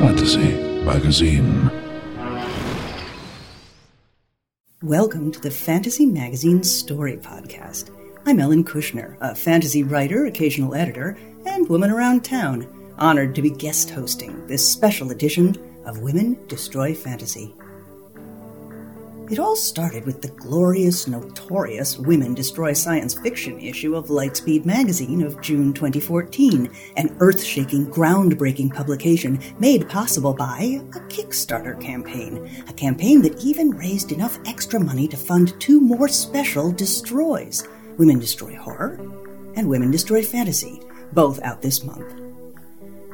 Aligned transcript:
Fantasy 0.00 0.54
Magazine. 0.82 1.70
Welcome 4.82 5.30
to 5.30 5.38
the 5.38 5.50
Fantasy 5.50 6.06
Magazine 6.06 6.62
Story 6.62 7.18
Podcast. 7.18 7.94
I'm 8.24 8.40
Ellen 8.40 8.64
Kushner, 8.64 9.18
a 9.20 9.34
fantasy 9.34 9.82
writer, 9.82 10.24
occasional 10.24 10.74
editor, 10.74 11.18
and 11.44 11.68
woman 11.68 11.90
around 11.90 12.24
town, 12.24 12.66
honored 12.96 13.34
to 13.34 13.42
be 13.42 13.50
guest 13.50 13.90
hosting 13.90 14.46
this 14.46 14.66
special 14.66 15.10
edition 15.10 15.54
of 15.84 15.98
Women 15.98 16.38
Destroy 16.48 16.94
Fantasy. 16.94 17.54
It 19.30 19.38
all 19.38 19.54
started 19.54 20.06
with 20.06 20.22
the 20.22 20.28
glorious, 20.28 21.06
notorious 21.06 21.96
Women 21.96 22.34
Destroy 22.34 22.72
Science 22.72 23.14
Fiction 23.14 23.60
issue 23.60 23.94
of 23.94 24.08
Lightspeed 24.08 24.64
magazine 24.64 25.22
of 25.22 25.40
June 25.40 25.72
2014, 25.72 26.68
an 26.96 27.16
earth 27.20 27.40
shaking, 27.40 27.86
groundbreaking 27.86 28.74
publication 28.74 29.38
made 29.60 29.88
possible 29.88 30.34
by 30.34 30.80
a 30.82 30.98
Kickstarter 31.06 31.80
campaign, 31.80 32.50
a 32.68 32.72
campaign 32.72 33.22
that 33.22 33.40
even 33.40 33.70
raised 33.70 34.10
enough 34.10 34.36
extra 34.46 34.80
money 34.80 35.06
to 35.06 35.16
fund 35.16 35.54
two 35.60 35.80
more 35.80 36.08
special 36.08 36.72
Destroys 36.72 37.68
Women 37.98 38.18
Destroy 38.18 38.56
Horror 38.56 38.94
and 39.54 39.68
Women 39.68 39.92
Destroy 39.92 40.24
Fantasy, 40.24 40.82
both 41.12 41.40
out 41.42 41.62
this 41.62 41.84
month. 41.84 42.12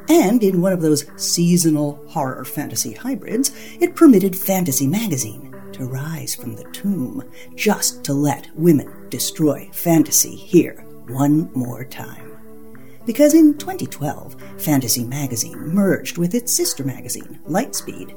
And 0.09 0.41
in 0.41 0.61
one 0.61 0.73
of 0.73 0.81
those 0.81 1.05
seasonal 1.17 2.03
horror 2.07 2.43
fantasy 2.43 2.93
hybrids, 2.93 3.51
it 3.79 3.95
permitted 3.95 4.35
Fantasy 4.35 4.87
Magazine 4.87 5.46
to 5.73 5.85
rise 5.85 6.35
from 6.35 6.55
the 6.55 6.63
tomb 6.71 7.23
just 7.55 8.03
to 8.05 8.13
let 8.13 8.49
women 8.55 9.09
destroy 9.09 9.69
fantasy 9.71 10.35
here 10.35 10.83
one 11.07 11.51
more 11.53 11.83
time. 11.85 12.27
Because 13.05 13.33
in 13.33 13.57
2012, 13.57 14.35
Fantasy 14.57 15.03
Magazine 15.05 15.57
merged 15.57 16.17
with 16.17 16.35
its 16.35 16.53
sister 16.53 16.83
magazine, 16.83 17.39
Lightspeed. 17.47 18.13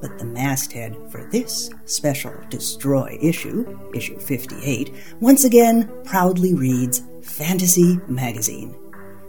But 0.00 0.18
the 0.18 0.24
masthead 0.24 0.96
for 1.10 1.24
this 1.30 1.70
special 1.84 2.34
Destroy 2.50 3.16
issue, 3.22 3.78
issue 3.94 4.18
58, 4.18 4.92
once 5.20 5.44
again 5.44 5.90
proudly 6.04 6.54
reads 6.54 7.02
Fantasy 7.22 8.00
Magazine. 8.08 8.74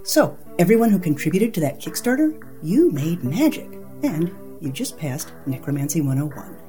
So, 0.03 0.37
everyone 0.57 0.89
who 0.89 0.99
contributed 0.99 1.53
to 1.53 1.59
that 1.61 1.79
Kickstarter, 1.79 2.41
you 2.63 2.89
made 2.91 3.23
magic, 3.23 3.69
and 4.01 4.35
you 4.59 4.71
just 4.71 4.97
passed 4.97 5.31
Necromancy 5.45 6.01
101. 6.01 6.66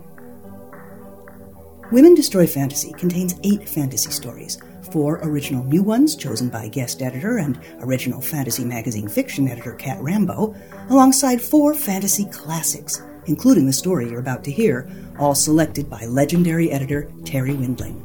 Women 1.91 2.15
Destroy 2.15 2.47
Fantasy 2.47 2.93
contains 2.93 3.41
eight 3.45 3.67
fantasy 3.67 4.11
stories, 4.11 4.59
four 4.93 5.21
original 5.23 5.65
new 5.65 5.83
ones 5.83 6.17
chosen 6.17 6.51
by 6.51 6.69
guest 6.69 7.01
editor 7.01 7.39
and 7.39 7.59
original 7.81 8.21
fantasy 8.21 8.63
magazine 8.63 9.09
fiction 9.09 9.49
editor 9.49 9.73
Cat 9.73 9.99
Rambo, 10.03 10.55
alongside 10.91 11.41
four 11.41 11.73
fantasy 11.73 12.27
classics, 12.27 13.03
including 13.25 13.65
the 13.65 13.73
story 13.73 14.11
you're 14.11 14.21
about 14.21 14.45
to 14.45 14.51
hear, 14.51 14.87
all 15.19 15.35
selected 15.35 15.89
by 15.89 16.05
legendary 16.05 16.71
editor 16.71 17.11
Terri 17.23 17.57
Windling. 17.57 18.05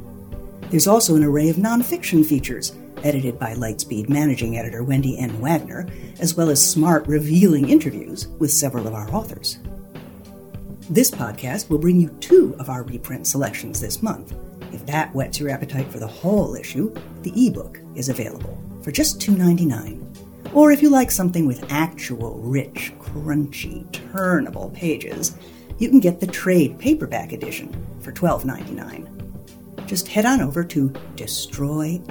There's 0.70 0.86
also 0.86 1.14
an 1.14 1.22
array 1.22 1.50
of 1.50 1.56
nonfiction 1.56 2.24
features, 2.24 2.74
edited 3.02 3.38
by 3.38 3.52
Lightspeed 3.52 4.08
managing 4.08 4.56
editor 4.56 4.82
Wendy 4.82 5.18
N. 5.18 5.38
Wagner, 5.42 5.86
as 6.20 6.34
well 6.34 6.48
as 6.48 6.70
smart, 6.70 7.06
revealing 7.06 7.68
interviews 7.68 8.28
with 8.38 8.50
several 8.50 8.86
of 8.86 8.94
our 8.94 9.14
authors. 9.14 9.58
This 10.90 11.10
podcast 11.10 11.70
will 11.70 11.78
bring 11.78 11.98
you 11.98 12.10
two 12.20 12.54
of 12.58 12.68
our 12.68 12.82
reprint 12.82 13.26
selections 13.26 13.80
this 13.80 14.02
month. 14.02 14.34
If 14.70 14.84
that 14.84 15.14
whets 15.14 15.40
your 15.40 15.48
appetite 15.48 15.90
for 15.90 15.98
the 15.98 16.06
whole 16.06 16.54
issue, 16.56 16.94
the 17.22 17.32
ebook 17.46 17.80
is 17.94 18.10
available 18.10 18.62
for 18.82 18.92
just 18.92 19.18
$2.99. 19.18 20.52
Or 20.52 20.72
if 20.72 20.82
you 20.82 20.90
like 20.90 21.10
something 21.10 21.46
with 21.46 21.72
actual 21.72 22.38
rich, 22.40 22.92
crunchy, 22.98 23.90
turnable 23.92 24.74
pages, 24.74 25.38
you 25.78 25.88
can 25.88 26.00
get 26.00 26.20
the 26.20 26.26
trade 26.26 26.78
paperback 26.78 27.32
edition 27.32 27.74
for 28.00 28.12
$12.99. 28.12 29.86
Just 29.86 30.06
head 30.06 30.26
on 30.26 30.42
over 30.42 30.62
to 30.64 30.90
destroysf.com. 31.16 32.02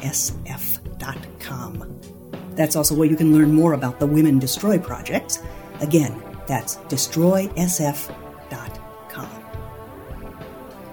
That's 2.55 2.75
also 2.75 2.95
where 2.95 3.07
you 3.07 3.15
can 3.15 3.37
learn 3.37 3.53
more 3.53 3.73
about 3.73 3.99
the 3.99 4.07
Women 4.07 4.39
Destroy 4.39 4.79
projects. 4.79 5.43
Again, 5.79 6.23
that's 6.47 6.77
destroysf.com. 6.77 8.22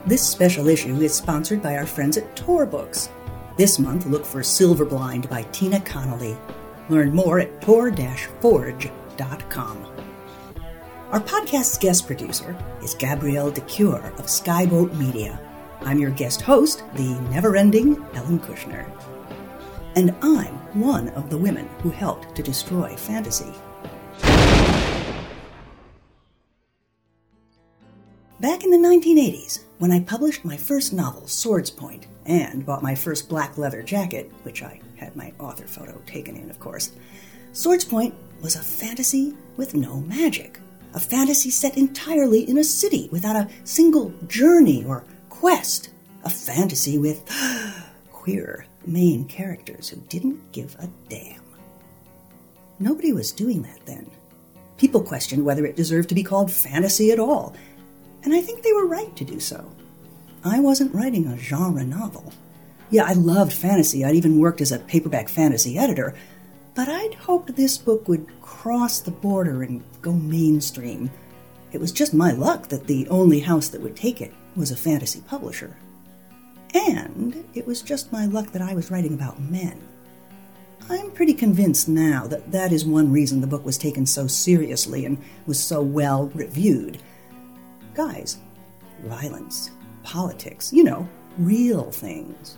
This 0.07 0.27
special 0.27 0.69
issue 0.69 0.99
is 1.03 1.15
sponsored 1.15 1.63
by 1.63 1.77
our 1.77 1.85
friends 1.85 2.17
at 2.17 2.35
Tor 2.35 2.65
Books. 2.65 3.11
This 3.59 3.79
month, 3.79 4.07
look 4.07 4.25
for 4.25 4.41
Silverblind 4.41 5.29
by 5.29 5.43
Tina 5.53 5.79
Connolly. 5.81 6.39
Learn 6.89 7.15
more 7.15 7.39
at 7.39 7.61
tor-forge.com. 7.61 9.87
Our 11.11 11.21
podcast's 11.21 11.77
guest 11.77 12.07
producer 12.07 12.57
is 12.83 12.95
Gabrielle 12.95 13.51
de 13.51 13.61
Cuir 13.61 14.03
of 14.17 14.25
Skyboat 14.25 14.97
Media. 14.97 15.39
I'm 15.83 15.99
your 15.99 16.13
guest 16.13 16.41
host, 16.41 16.83
the 16.95 17.21
never-ending 17.31 18.03
Ellen 18.15 18.41
Kushner. 18.41 18.91
And 19.97 20.17
I'm 20.23 20.55
one 20.81 21.11
of 21.11 21.29
the 21.29 21.37
women 21.37 21.69
who 21.83 21.91
helped 21.91 22.35
to 22.37 22.43
destroy 22.43 22.97
fantasy. 22.97 23.53
Back 28.41 28.65
in 28.65 28.71
the 28.71 28.79
1980s, 28.79 29.65
when 29.81 29.93
I 29.93 30.01
published 30.01 30.47
my 30.47 30.57
first 30.57 30.95
novel, 30.95 31.25
Swordspoint, 31.27 32.05
and 32.25 32.65
bought 32.65 32.83
my 32.83 32.95
first 32.95 33.29
black 33.29 33.59
leather 33.59 33.83
jacket, 33.83 34.33
which 34.45 34.63
I 34.63 34.81
had 34.97 35.15
my 35.15 35.31
author 35.39 35.67
photo 35.67 36.01
taken 36.07 36.37
in, 36.37 36.49
of 36.49 36.59
course, 36.59 36.93
Swordspoint 37.53 38.15
was 38.41 38.57
a 38.57 38.63
fantasy 38.63 39.37
with 39.59 39.75
no 39.75 40.01
magic. 40.01 40.59
A 40.95 41.01
fantasy 41.01 41.51
set 41.51 41.77
entirely 41.77 42.49
in 42.49 42.57
a 42.57 42.65
city 42.65 43.11
without 43.13 43.37
a 43.37 43.51
single 43.65 44.09
journey 44.27 44.87
or 44.87 45.05
quest. 45.29 45.91
A 46.25 46.31
fantasy 46.31 46.97
with 46.97 47.23
queer 48.11 48.65
main 48.87 49.27
characters 49.27 49.91
who 49.91 49.97
didn't 50.09 50.51
give 50.53 50.75
a 50.79 50.89
damn. 51.11 51.43
Nobody 52.79 53.13
was 53.13 53.33
doing 53.33 53.61
that 53.65 53.85
then. 53.85 54.11
People 54.79 55.03
questioned 55.03 55.45
whether 55.45 55.67
it 55.67 55.77
deserved 55.77 56.09
to 56.09 56.15
be 56.15 56.23
called 56.23 56.51
fantasy 56.51 57.11
at 57.13 57.19
all, 57.19 57.55
and 58.23 58.35
I 58.35 58.41
think 58.41 58.63
they 58.63 58.73
were 58.73 58.87
right 58.87 59.15
to 59.17 59.25
do 59.25 59.41
so. 59.41 59.71
I 60.45 60.61
wasn't 60.61 60.95
writing 60.95 61.27
a 61.27 61.39
genre 61.39 61.85
novel. 61.85 62.33
Yeah, 62.91 63.05
I 63.05 63.13
loved 63.13 63.53
fantasy. 63.53 64.05
I'd 64.05 64.15
even 64.15 64.39
worked 64.39 64.61
as 64.61 64.73
a 64.73 64.79
paperback 64.79 65.29
fantasy 65.29 65.79
editor, 65.79 66.15
but 66.75 66.89
I'd 66.89 67.15
hoped 67.15 67.55
this 67.55 67.79
book 67.79 68.09
would 68.09 68.27
cross 68.41 69.01
the 69.01 69.11
border 69.11 69.63
and 69.63 69.83
go 70.03 70.13
mainstream. 70.13 71.11
It 71.73 71.81
was 71.81 71.93
just 71.93 72.15
my 72.15 72.33
luck 72.33 72.69
that 72.69 72.87
the 72.87 73.07
only 73.09 73.41
house 73.41 73.69
that 73.69 73.81
would 73.81 73.97
take 73.97 74.21
it 74.21 74.33
was 74.57 74.71
a 74.71 74.77
fantasy 74.77 75.21
publisher. 75.21 75.77
And 76.75 77.45
it 77.55 77.67
was 77.67 77.83
just 77.83 78.13
my 78.13 78.27
luck 78.27 78.53
that 78.53 78.63
I 78.63 78.75
was 78.75 78.91
writing 78.91 79.15
about 79.15 79.41
men. 79.41 79.81
I'm 80.89 81.11
pretty 81.13 81.35
convinced 81.35 81.89
now 81.89 82.27
that 82.27 82.51
that 82.51 82.73
is 82.73 82.85
one 82.85 83.13
reason 83.13 83.41
the 83.41 83.47
book 83.47 83.65
was 83.65 83.79
taken 83.79 84.07
so 84.07 84.27
seriously 84.27 85.05
and 85.05 85.19
was 85.47 85.61
so 85.61 85.83
well 85.83 86.27
reviewed 86.35 86.99
guys. 88.07 88.39
Violence, 89.03 89.73
politics, 90.03 90.73
you 90.73 90.83
know, 90.83 91.07
real 91.37 91.91
things. 91.91 92.57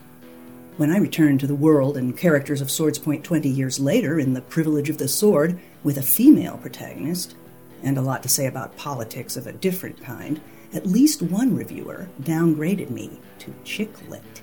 When 0.76 0.92
I 0.92 0.98
returned 0.98 1.40
to 1.40 1.48
the 1.48 1.54
world 1.68 1.96
and 1.96 2.16
characters 2.16 2.60
of 2.60 2.68
Swordspoint 2.68 3.24
20 3.24 3.48
years 3.48 3.80
later 3.80 4.20
in 4.20 4.34
The 4.34 4.40
Privilege 4.42 4.88
of 4.88 4.98
the 4.98 5.08
Sword 5.08 5.58
with 5.82 5.98
a 5.98 6.02
female 6.02 6.58
protagonist, 6.58 7.34
and 7.82 7.98
a 7.98 8.02
lot 8.02 8.22
to 8.22 8.28
say 8.28 8.46
about 8.46 8.76
politics 8.76 9.36
of 9.36 9.48
a 9.48 9.52
different 9.52 10.00
kind, 10.00 10.40
at 10.72 10.86
least 10.86 11.22
one 11.22 11.56
reviewer 11.56 12.08
downgraded 12.22 12.90
me 12.90 13.18
to 13.40 13.52
chick 13.64 13.90
lit. 14.08 14.42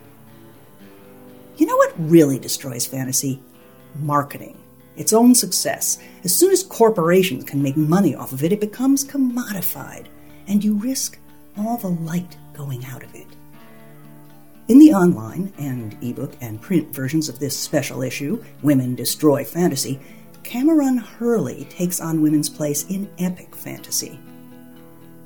You 1.55 1.65
know 1.65 1.77
what 1.77 1.93
really 1.97 2.39
destroys 2.39 2.85
fantasy? 2.85 3.41
Marketing. 4.01 4.57
Its 4.97 5.13
own 5.13 5.33
success. 5.33 5.97
As 6.25 6.35
soon 6.35 6.51
as 6.51 6.61
corporations 6.61 7.45
can 7.45 7.63
make 7.63 7.77
money 7.77 8.15
off 8.15 8.33
of 8.33 8.43
it, 8.43 8.51
it 8.51 8.59
becomes 8.59 9.05
commodified 9.05 10.07
and 10.49 10.61
you 10.63 10.75
risk 10.75 11.17
all 11.57 11.77
the 11.77 11.87
light 11.87 12.35
going 12.53 12.83
out 12.85 13.03
of 13.03 13.15
it. 13.15 13.27
In 14.67 14.77
the 14.77 14.93
online 14.93 15.53
and 15.57 15.97
ebook 16.03 16.33
and 16.41 16.61
print 16.61 16.93
versions 16.93 17.29
of 17.29 17.39
this 17.39 17.57
special 17.57 18.01
issue, 18.01 18.43
Women 18.61 18.93
Destroy 18.93 19.43
Fantasy, 19.43 19.99
Kameron 20.43 20.99
Hurley 20.99 21.65
takes 21.69 21.99
on 22.01 22.21
women's 22.21 22.49
place 22.49 22.85
in 22.87 23.09
epic 23.17 23.55
fantasy. 23.55 24.19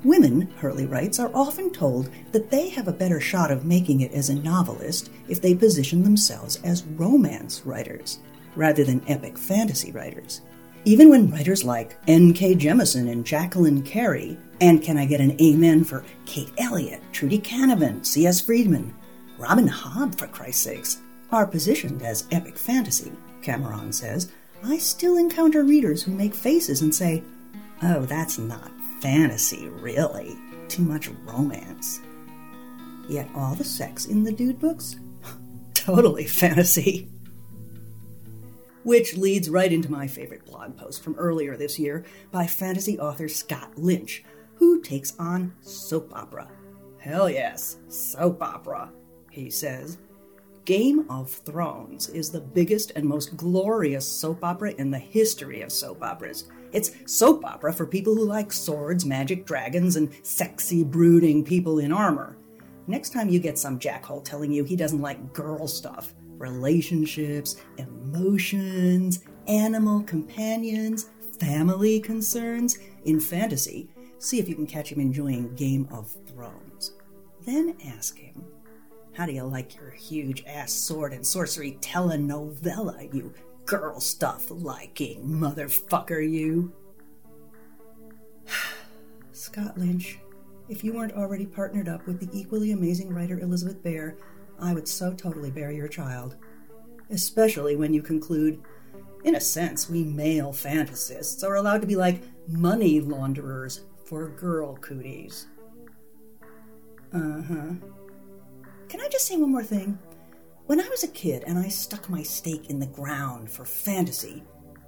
Women, 0.03 0.41
Hurley 0.57 0.85
writes, 0.85 1.19
are 1.19 1.31
often 1.33 1.71
told 1.71 2.09
that 2.31 2.49
they 2.49 2.69
have 2.69 2.87
a 2.87 2.93
better 2.93 3.21
shot 3.21 3.51
of 3.51 3.65
making 3.65 4.01
it 4.01 4.11
as 4.13 4.29
a 4.29 4.35
novelist 4.35 5.09
if 5.29 5.41
they 5.41 5.55
position 5.55 6.03
themselves 6.03 6.59
as 6.63 6.83
romance 6.83 7.65
writers 7.65 8.19
rather 8.55 8.83
than 8.83 9.03
epic 9.07 9.37
fantasy 9.37 9.91
writers. 9.91 10.41
Even 10.85 11.09
when 11.09 11.31
writers 11.31 11.63
like 11.63 11.97
N.K. 12.07 12.55
Jemisin 12.55 13.09
and 13.09 13.25
Jacqueline 13.25 13.81
Carey, 13.81 14.37
and 14.63 14.81
can 14.81 14.97
I 14.97 15.03
get 15.05 15.19
an 15.19 15.35
amen 15.41 15.83
for 15.83 16.05
Kate 16.25 16.53
Elliott, 16.57 17.01
Trudi 17.11 17.37
Canavan, 17.37 18.05
C.S. 18.05 18.39
Friedman, 18.39 18.95
Robin 19.37 19.67
Hobb, 19.67 20.17
for 20.17 20.27
Christ's 20.27 20.63
sakes, 20.63 21.01
are 21.33 21.45
positioned 21.45 22.01
as 22.01 22.25
epic 22.31 22.57
fantasy, 22.57 23.11
Kameron 23.41 23.93
says, 23.93 24.31
I 24.63 24.77
still 24.77 25.17
encounter 25.17 25.65
readers 25.65 26.01
who 26.01 26.13
make 26.13 26.33
faces 26.33 26.81
and 26.81 26.95
say, 26.95 27.21
oh, 27.81 28.05
that's 28.05 28.37
not 28.37 28.71
fantasy, 29.01 29.67
really. 29.67 30.37
Too 30.69 30.83
much 30.83 31.09
romance. 31.25 31.99
Yet 33.09 33.27
all 33.35 33.55
the 33.55 33.65
sex 33.65 34.05
in 34.05 34.23
the 34.23 34.31
dude 34.31 34.61
books? 34.61 34.95
totally 35.73 36.25
fantasy. 36.25 37.09
Which 38.83 39.17
leads 39.17 39.49
right 39.49 39.73
into 39.73 39.91
my 39.91 40.07
favorite 40.07 40.45
blog 40.45 40.77
post 40.77 41.03
from 41.03 41.15
earlier 41.15 41.57
this 41.57 41.77
year 41.77 42.05
by 42.31 42.47
fantasy 42.47 42.97
author 42.97 43.27
Scott 43.27 43.71
Lynch, 43.75 44.23
who 44.63 44.81
takes 44.81 45.13
on 45.19 45.53
soap 45.59 46.15
opera. 46.15 46.47
Hell 46.97 47.29
yes, 47.29 47.79
soap 47.89 48.41
opera, 48.41 48.91
he 49.29 49.49
says. 49.49 49.97
Game 50.63 51.05
of 51.09 51.29
Thrones 51.29 52.07
is 52.07 52.31
the 52.31 52.39
biggest 52.39 52.93
and 52.95 53.05
most 53.05 53.35
glorious 53.35 54.07
soap 54.07 54.41
opera 54.41 54.73
in 54.77 54.89
the 54.89 54.97
history 54.97 55.61
of 55.61 55.71
soap 55.71 56.01
operas. 56.01 56.47
It's 56.71 56.91
soap 57.05 57.43
opera 57.43 57.73
for 57.73 57.85
people 57.85 58.15
who 58.15 58.23
like 58.23 58.53
swords, 58.53 59.05
magic 59.05 59.45
dragons, 59.45 59.97
and 59.97 60.13
sexy, 60.23 60.85
brooding 60.85 61.43
people 61.43 61.79
in 61.79 61.91
armor. 61.91 62.37
Next 62.87 63.11
time 63.11 63.27
you 63.27 63.39
get 63.39 63.59
some 63.59 63.77
jackhole 63.77 64.23
telling 64.23 64.53
you 64.53 64.63
he 64.63 64.77
doesn't 64.77 65.01
like 65.01 65.33
girl 65.33 65.67
stuff, 65.67 66.13
relationships, 66.37 67.57
emotions, 67.77 69.25
animal 69.45 70.01
companions, 70.03 71.09
family 71.37 71.99
concerns 71.99 72.79
in 73.03 73.19
fantasy, 73.19 73.89
see 74.23 74.39
if 74.39 74.47
you 74.47 74.55
can 74.55 74.65
catch 74.65 74.91
him 74.91 75.01
enjoying 75.01 75.53
Game 75.55 75.87
of 75.91 76.09
Thrones. 76.27 76.93
Then 77.45 77.75
ask 77.85 78.17
him, 78.17 78.45
How 79.13 79.25
do 79.25 79.33
you 79.33 79.43
like 79.43 79.75
your 79.75 79.91
huge 79.91 80.43
ass 80.47 80.71
sword 80.71 81.11
and 81.13 81.27
sorcery 81.27 81.77
telenovela, 81.81 83.13
you 83.13 83.33
girl 83.65 83.99
stuff 83.99 84.49
liking 84.49 85.25
motherfucker, 85.25 86.29
you? 86.29 86.71
Scott 89.33 89.77
Lynch, 89.77 90.19
if 90.69 90.83
you 90.83 90.93
weren't 90.93 91.17
already 91.17 91.45
partnered 91.45 91.89
up 91.89 92.07
with 92.07 92.19
the 92.19 92.39
equally 92.39 92.71
amazing 92.71 93.13
writer 93.13 93.39
Elizabeth 93.39 93.83
Bear, 93.83 94.15
I 94.57 94.73
would 94.73 94.87
so 94.87 95.13
totally 95.13 95.51
bear 95.51 95.71
your 95.71 95.89
child. 95.89 96.37
Especially 97.09 97.75
when 97.75 97.93
you 97.93 98.01
conclude, 98.01 98.61
in 99.25 99.35
a 99.35 99.41
sense, 99.41 99.89
we 99.89 100.03
male 100.03 100.53
fantasists 100.53 101.43
are 101.43 101.55
allowed 101.55 101.81
to 101.81 101.87
be 101.87 101.97
like 101.97 102.23
money 102.47 103.01
launderers 103.01 103.81
for 104.05 104.29
girl 104.29 104.75
cooties. 104.77 105.47
Uh 107.13 107.41
huh. 107.41 107.73
Can 108.89 109.01
I 109.01 109.07
just 109.09 109.27
say 109.27 109.37
one 109.37 109.51
more 109.51 109.63
thing? 109.63 109.97
When 110.65 110.79
I 110.79 110.87
was 110.89 111.03
a 111.03 111.09
kid 111.09 111.43
and 111.45 111.57
I 111.57 111.67
stuck 111.67 112.09
my 112.09 112.23
stake 112.23 112.69
in 112.69 112.79
the 112.79 112.85
ground 112.85 113.51
for 113.51 113.65
fantasy, 113.65 114.43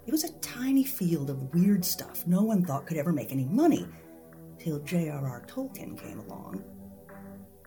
it 0.08 0.12
was 0.12 0.24
a 0.24 0.34
tiny 0.40 0.84
field 0.84 1.30
of 1.30 1.54
weird 1.54 1.84
stuff 1.84 2.26
no 2.28 2.44
one 2.44 2.64
thought 2.64 2.86
could 2.86 2.98
ever 2.98 3.12
make 3.12 3.32
any 3.32 3.46
money, 3.46 3.88
till 4.60 4.80
J.R.R. 4.80 5.44
Tolkien 5.48 5.98
came 5.98 6.20
along. 6.20 6.64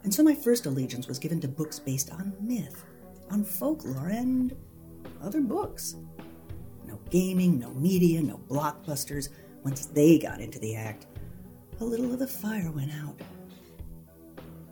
And 0.04 0.12
so 0.12 0.22
my 0.22 0.34
first 0.34 0.66
allegiance 0.66 1.06
was 1.06 1.18
given 1.18 1.40
to 1.40 1.48
books 1.48 1.78
based 1.78 2.10
on 2.10 2.32
myth, 2.40 2.84
on 3.30 3.44
folklore, 3.44 4.08
and 4.08 4.56
other 5.22 5.40
books. 5.40 5.96
No 6.86 6.98
gaming, 7.10 7.58
no 7.58 7.70
media, 7.74 8.22
no 8.22 8.38
blockbusters. 8.48 9.28
Once 9.64 9.86
they 9.86 10.18
got 10.18 10.40
into 10.40 10.58
the 10.58 10.76
act, 10.76 11.06
a 11.80 11.84
little 11.84 12.12
of 12.12 12.18
the 12.18 12.26
fire 12.26 12.70
went 12.70 12.92
out. 12.92 13.20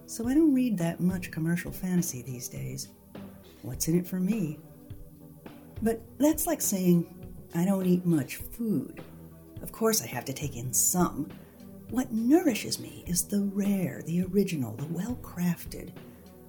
So 0.06 0.28
I 0.28 0.34
don't 0.34 0.54
read 0.54 0.78
that 0.78 1.00
much 1.00 1.30
commercial 1.30 1.72
fantasy 1.72 2.22
these 2.22 2.48
days. 2.48 2.88
What's 3.62 3.88
in 3.88 3.98
it 3.98 4.06
for 4.06 4.20
me? 4.20 4.58
But 5.82 6.00
that's 6.18 6.46
like 6.46 6.60
saying 6.60 7.06
I 7.54 7.64
don't 7.64 7.86
eat 7.86 8.06
much 8.06 8.36
food. 8.36 9.02
Of 9.62 9.72
course, 9.72 10.02
I 10.02 10.06
have 10.06 10.24
to 10.26 10.32
take 10.32 10.56
in 10.56 10.72
some. 10.72 11.28
What 11.90 12.12
nourishes 12.12 12.80
me 12.80 13.04
is 13.06 13.22
the 13.24 13.42
rare, 13.54 14.02
the 14.06 14.22
original, 14.22 14.74
the 14.74 14.86
well 14.86 15.18
crafted. 15.22 15.90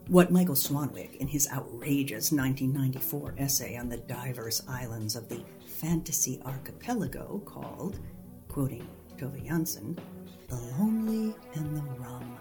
What 0.08 0.32
Michael 0.32 0.56
Swanwick, 0.56 1.18
in 1.18 1.28
his 1.28 1.50
outrageous 1.52 2.32
1994 2.32 3.36
essay 3.38 3.78
on 3.78 3.90
the 3.90 3.98
diverse 3.98 4.62
islands 4.68 5.16
of 5.16 5.28
the 5.28 5.44
fantasy 5.66 6.42
archipelago, 6.46 7.42
called, 7.46 8.00
quoting 8.48 8.88
Tove 9.18 9.46
Jansson, 9.46 9.98
The 10.48 10.56
Lonely 10.80 11.36
and 11.56 11.76
the 11.76 11.82
Rum. 12.00 12.38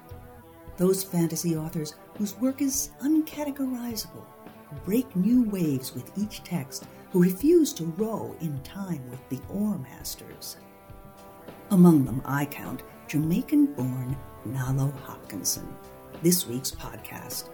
Those 0.77 1.03
fantasy 1.03 1.57
authors 1.57 1.97
whose 2.17 2.39
work 2.39 2.63
is 2.63 2.91
uncategorizable, 3.03 4.25
who 4.69 4.77
break 4.85 5.17
new 5.17 5.43
waves 5.45 5.93
with 5.93 6.17
each 6.17 6.45
text, 6.45 6.85
who 7.11 7.23
refuse 7.23 7.73
to 7.75 7.85
row 7.97 8.37
in 8.41 8.61
time 8.61 9.03
with 9.11 9.29
the 9.29 9.41
oar 9.53 9.79
masters. 9.79 10.57
Among 11.71 12.05
them, 12.05 12.23
I 12.25 12.45
count 12.45 12.85
Jamaican 13.09 13.75
born 13.75 14.17
Nalo 14.47 14.97
Hopkinson, 15.01 15.67
this 16.23 16.47
week's 16.47 16.71
podcast. 16.71 17.51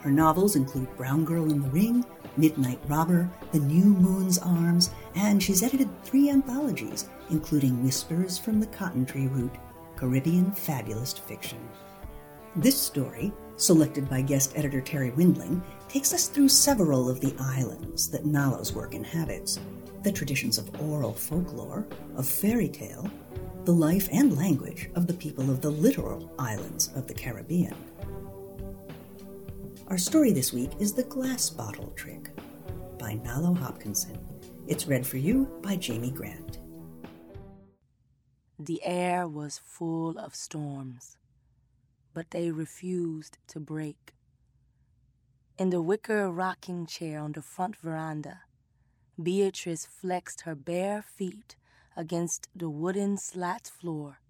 Her 0.00 0.12
novels 0.12 0.54
include 0.54 0.96
Brown 0.96 1.24
Girl 1.24 1.50
in 1.50 1.60
the 1.60 1.68
Ring, 1.70 2.04
Midnight 2.36 2.80
Robber, 2.86 3.30
The 3.52 3.58
New 3.58 3.84
Moon's 3.84 4.38
Arms, 4.38 4.90
and 5.14 5.42
she's 5.42 5.62
edited 5.62 5.88
three 6.04 6.30
anthologies, 6.30 7.08
including 7.30 7.82
Whispers 7.82 8.38
from 8.38 8.60
the 8.60 8.66
Cotton 8.66 9.06
Tree 9.06 9.26
Root, 9.26 9.52
Caribbean 9.96 10.50
Fabulist 10.52 11.20
Fiction. 11.20 11.58
This 12.56 12.80
story, 12.80 13.32
selected 13.56 14.08
by 14.08 14.22
guest 14.22 14.52
editor 14.56 14.80
Terri 14.80 15.14
Windling, 15.14 15.62
takes 15.88 16.12
us 16.12 16.28
through 16.28 16.48
several 16.48 17.08
of 17.08 17.20
the 17.20 17.34
islands 17.38 18.08
that 18.10 18.26
Nalo's 18.26 18.72
work 18.72 18.94
inhabits 18.94 19.60
the 20.02 20.10
traditions 20.10 20.58
of 20.58 20.80
oral 20.80 21.12
folklore, 21.12 21.86
of 22.16 22.26
fairy 22.26 22.68
tale, 22.68 23.08
the 23.64 23.72
life 23.72 24.08
and 24.12 24.36
language 24.36 24.90
of 24.94 25.06
the 25.06 25.14
people 25.14 25.50
of 25.50 25.60
the 25.60 25.70
literal 25.70 26.32
islands 26.38 26.90
of 26.94 27.06
the 27.06 27.14
Caribbean. 27.14 27.74
Our 29.90 29.98
story 29.98 30.30
this 30.30 30.52
week 30.52 30.70
is 30.78 30.92
The 30.92 31.02
Glass 31.02 31.50
Bottle 31.50 31.92
Trick 31.96 32.30
by 32.96 33.14
Nalo 33.14 33.58
Hopkinson. 33.58 34.16
It's 34.68 34.86
read 34.86 35.04
for 35.04 35.16
you 35.16 35.46
by 35.62 35.76
Jayme 35.76 36.14
Grant. 36.14 36.60
The 38.56 38.80
air 38.84 39.26
was 39.26 39.58
full 39.58 40.16
of 40.16 40.36
storms, 40.36 41.16
but 42.14 42.30
they 42.30 42.52
refused 42.52 43.38
to 43.48 43.58
break. 43.58 44.14
In 45.58 45.70
the 45.70 45.82
wicker 45.82 46.30
rocking 46.30 46.86
chair 46.86 47.18
on 47.18 47.32
the 47.32 47.42
front 47.42 47.74
veranda, 47.76 48.42
Beatrice 49.20 49.86
flexed 49.86 50.42
her 50.42 50.54
bare 50.54 51.02
feet 51.02 51.56
against 51.96 52.46
the 52.54 52.70
wooden 52.70 53.16
slat 53.16 53.66
floor, 53.66 54.20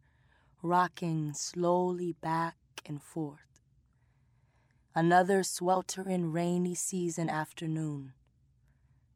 rocking 0.63 1.35
slowly 1.35 2.15
back 2.23 2.57
and 2.87 3.03
forth. 3.03 3.50
Another 4.95 5.45
sweltering 5.45 6.33
rainy 6.33 6.75
season 6.75 7.31
afternoon. 7.31 8.13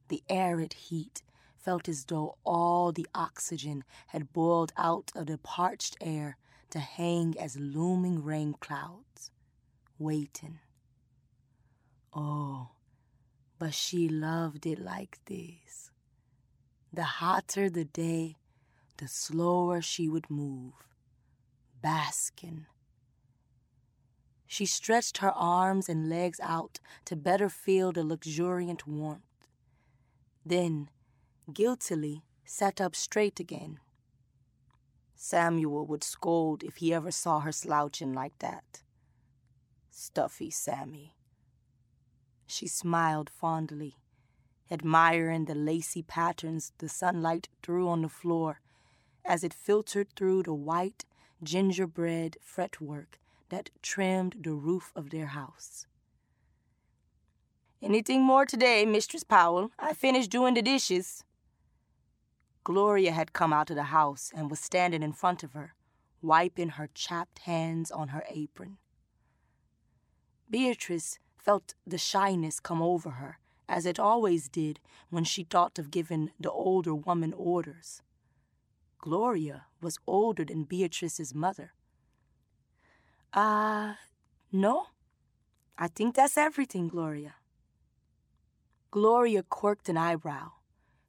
The 0.07 0.23
arid 0.28 0.75
heat 0.75 1.23
felt 1.57 1.88
as 1.88 2.04
though 2.04 2.37
all 2.45 2.93
the 2.93 3.09
oxygen 3.12 3.83
had 4.09 4.33
boiled 4.33 4.73
out 4.76 5.11
of 5.16 5.26
the 5.26 5.38
parched 5.38 5.97
air 6.00 6.37
to 6.71 6.78
hang 6.78 7.37
as 7.40 7.57
looming 7.57 8.23
rain 8.23 8.54
clouds, 8.61 9.33
waiting. 9.99 10.61
Oh, 12.12 12.71
but 13.59 13.75
she 13.75 14.09
loved 14.09 14.66
it 14.66 14.78
like 14.78 15.19
this. 15.26 15.90
The 16.93 17.02
hotter 17.02 17.69
the 17.69 17.85
day, 17.85 18.37
the 18.99 19.09
slower 19.09 19.83
she 19.83 20.09
would 20.09 20.31
move, 20.31 20.75
basking 21.83 22.66
she 24.47 24.67
stretched 24.67 25.19
her 25.19 25.33
arms 25.33 25.89
and 25.89 26.09
legs 26.09 26.41
out 26.43 26.81
to 27.05 27.17
better 27.17 27.49
feel 27.49 27.93
the 27.93 28.05
luxuriant 28.05 28.87
warmth. 28.87 29.23
Then, 30.45 30.91
guiltily, 31.53 32.23
sat 32.45 32.81
up 32.81 32.95
straight 32.95 33.41
again. 33.41 33.81
Samuel 35.15 35.87
would 35.87 36.05
scold 36.05 36.63
if 36.63 36.77
he 36.77 36.93
ever 36.93 37.11
saw 37.11 37.41
her 37.41 37.53
slouching 37.53 38.13
like 38.13 38.39
that. 38.41 38.83
Stuffy 39.91 40.51
Sammy. 40.51 41.15
She 42.47 42.67
smiled 42.67 43.31
fondly, 43.31 43.97
admiring 44.71 45.47
the 45.47 45.55
lacy 45.55 46.03
patterns 46.03 46.73
the 46.79 46.89
sunlight 46.89 47.49
threw 47.63 47.89
on 47.89 48.03
the 48.03 48.09
floor 48.09 48.61
as 49.25 49.43
it 49.43 49.55
filtered 49.55 50.13
through 50.15 50.43
the 50.43 50.53
white 50.53 51.07
gingerbread 51.43 52.37
fretwork 52.43 53.19
that 53.49 53.71
trimmed 53.83 54.37
the 54.41 54.55
roof 54.55 54.93
of 54.97 55.11
their 55.11 55.27
house. 55.27 55.87
Anything 57.83 58.23
more 58.23 58.47
today, 58.47 58.87
Mistress 58.87 59.25
Powell? 59.25 59.71
I 59.79 59.93
finished 59.93 60.31
doing 60.31 60.55
the 60.55 60.63
dishes. 60.63 61.23
Gloria 62.65 63.13
had 63.13 63.35
come 63.35 63.53
out 63.53 63.69
of 63.69 63.77
the 63.77 63.85
house 63.85 64.33
and 64.35 64.51
was 64.51 64.59
standing 64.59 65.03
in 65.03 65.13
front 65.13 65.43
of 65.43 65.53
her, 65.53 65.75
wiping 66.23 66.71
her 66.71 66.89
chapped 66.95 67.41
hands 67.41 67.91
on 67.91 68.09
her 68.09 68.25
apron. 68.31 68.79
Beatrice 70.49 71.19
felt 71.37 71.75
the 71.87 71.99
shyness 71.99 72.59
come 72.61 72.81
over 72.81 73.11
her, 73.11 73.39
as 73.69 73.85
it 73.85 73.99
always 73.99 74.49
did 74.49 74.81
when 75.11 75.25
she 75.25 75.45
thought 75.45 75.79
of 75.79 75.91
giving 75.91 76.31
the 76.41 76.51
older 76.51 76.95
woman 76.95 77.35
orders. 77.37 78.01
Gloria 78.99 79.67
was 79.83 79.99
older 80.07 80.45
than 80.45 80.65
Beatrice's 80.65 81.35
mother. 81.35 81.75
Uh, 83.35 83.95
no. 84.53 84.87
I 85.76 85.88
think 85.88 86.14
that's 86.14 86.38
everything, 86.38 86.88
Gloria. 86.88 87.35
Gloria 88.93 89.43
quirked 89.43 89.88
an 89.88 89.97
eyebrow, 89.97 90.53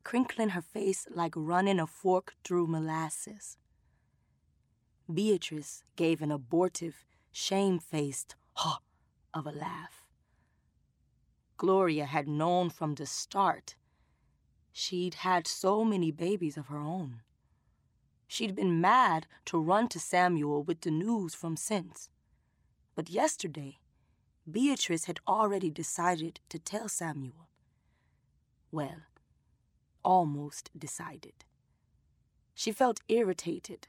crinkling 0.03 0.49
her 0.49 0.61
face 0.61 1.07
like 1.13 1.33
running 1.35 1.79
a 1.79 1.85
fork 1.85 2.33
through 2.43 2.65
molasses. 2.65 3.57
Beatrice 5.13 5.83
gave 5.95 6.23
an 6.23 6.31
abortive, 6.31 7.05
shamefaced 7.31 8.35
ha 8.53 8.79
of 9.33 9.45
a 9.45 9.51
laugh. 9.51 10.03
Gloria 11.57 12.05
had 12.05 12.27
known 12.27 12.71
from 12.71 12.95
the 12.95 13.05
start 13.05 13.75
she'd 14.73 15.15
had 15.15 15.47
so 15.47 15.85
many 15.85 16.11
babies 16.11 16.57
of 16.57 16.67
her 16.67 16.79
own. 16.79 17.21
She'd 18.27 18.55
been 18.55 18.81
mad 18.81 19.27
to 19.45 19.59
run 19.59 19.87
to 19.89 19.99
Samuel 19.99 20.63
with 20.63 20.81
the 20.81 20.91
news 20.91 21.35
from 21.35 21.55
since. 21.55 22.09
But 22.95 23.09
yesterday, 23.09 23.79
Beatrice 24.49 25.05
had 25.05 25.19
already 25.27 25.69
decided 25.69 26.39
to 26.49 26.59
tell 26.59 26.87
Samuel. 26.87 27.49
Well, 28.71 29.01
almost 30.03 30.71
decided. 30.77 31.45
She 32.53 32.71
felt 32.71 33.01
irritated, 33.09 33.87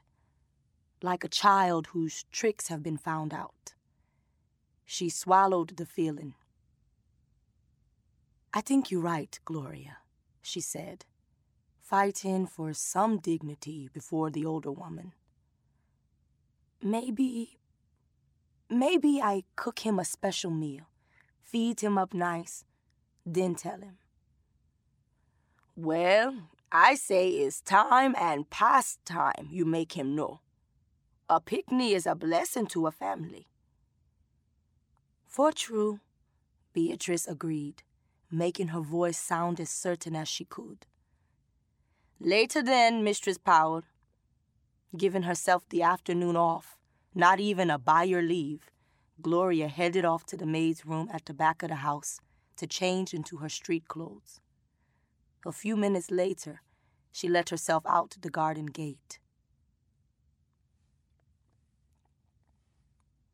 like 1.01 1.23
a 1.23 1.29
child 1.29 1.87
whose 1.87 2.25
tricks 2.31 2.67
have 2.67 2.83
been 2.83 2.97
found 2.97 3.33
out. 3.33 3.73
She 4.85 5.09
swallowed 5.09 5.77
the 5.77 5.85
feeling. 5.85 6.33
I 8.53 8.61
think 8.61 8.89
you're 8.89 9.01
right, 9.01 9.39
Gloria, 9.45 9.97
she 10.41 10.59
said 10.59 11.05
fighting 11.87 12.45
for 12.45 12.73
some 12.73 13.17
dignity 13.17 13.89
before 13.93 14.29
the 14.29 14.45
older 14.45 14.71
woman. 14.71 15.13
Maybe. 16.81 17.59
Maybe 18.69 19.21
I 19.21 19.43
cook 19.55 19.79
him 19.79 19.97
a 19.97 20.05
special 20.05 20.51
meal, 20.51 20.83
feed 21.41 21.79
him 21.79 21.97
up 21.97 22.13
nice, 22.13 22.65
then 23.25 23.55
tell 23.55 23.79
him. 23.79 23.97
Well, 25.75 26.35
I 26.71 26.95
say 26.95 27.29
it's 27.29 27.61
time 27.61 28.13
and 28.17 28.49
past 28.49 28.99
time 29.05 29.47
you 29.49 29.63
make 29.63 29.93
him 29.93 30.15
know. 30.15 30.41
A 31.29 31.39
picnic 31.39 31.93
is 31.93 32.05
a 32.05 32.15
blessing 32.15 32.67
to 32.67 32.87
a 32.87 32.91
family. 32.91 33.47
For 35.25 35.51
true, 35.51 35.99
Beatrice 36.73 37.27
agreed, 37.27 37.83
making 38.29 38.69
her 38.69 38.81
voice 38.81 39.17
sound 39.17 39.59
as 39.59 39.69
certain 39.69 40.15
as 40.15 40.27
she 40.27 40.45
could. 40.45 40.85
Later 42.19 42.61
then, 42.61 43.03
Mistress 43.03 43.37
Powell. 43.37 43.83
Giving 44.97 45.23
herself 45.23 45.67
the 45.69 45.83
afternoon 45.83 46.35
off, 46.35 46.76
not 47.17 47.39
even 47.39 47.71
a 47.71 47.79
by 47.79 48.03
your 48.03 48.21
leave, 48.21 48.69
Gloria 49.23 49.67
headed 49.69 50.05
off 50.05 50.23
to 50.27 50.37
the 50.37 50.45
maid's 50.45 50.85
room 50.85 51.09
at 51.11 51.25
the 51.25 51.33
back 51.33 51.63
of 51.63 51.69
the 51.69 51.77
house 51.77 52.19
to 52.57 52.67
change 52.67 53.11
into 53.11 53.37
her 53.37 53.49
street 53.49 53.87
clothes. 53.87 54.39
A 55.43 55.51
few 55.51 55.75
minutes 55.75 56.11
later, 56.11 56.61
she 57.11 57.27
let 57.27 57.49
herself 57.49 57.83
out 57.87 58.15
the 58.21 58.29
garden 58.29 58.67
gate. 58.67 59.19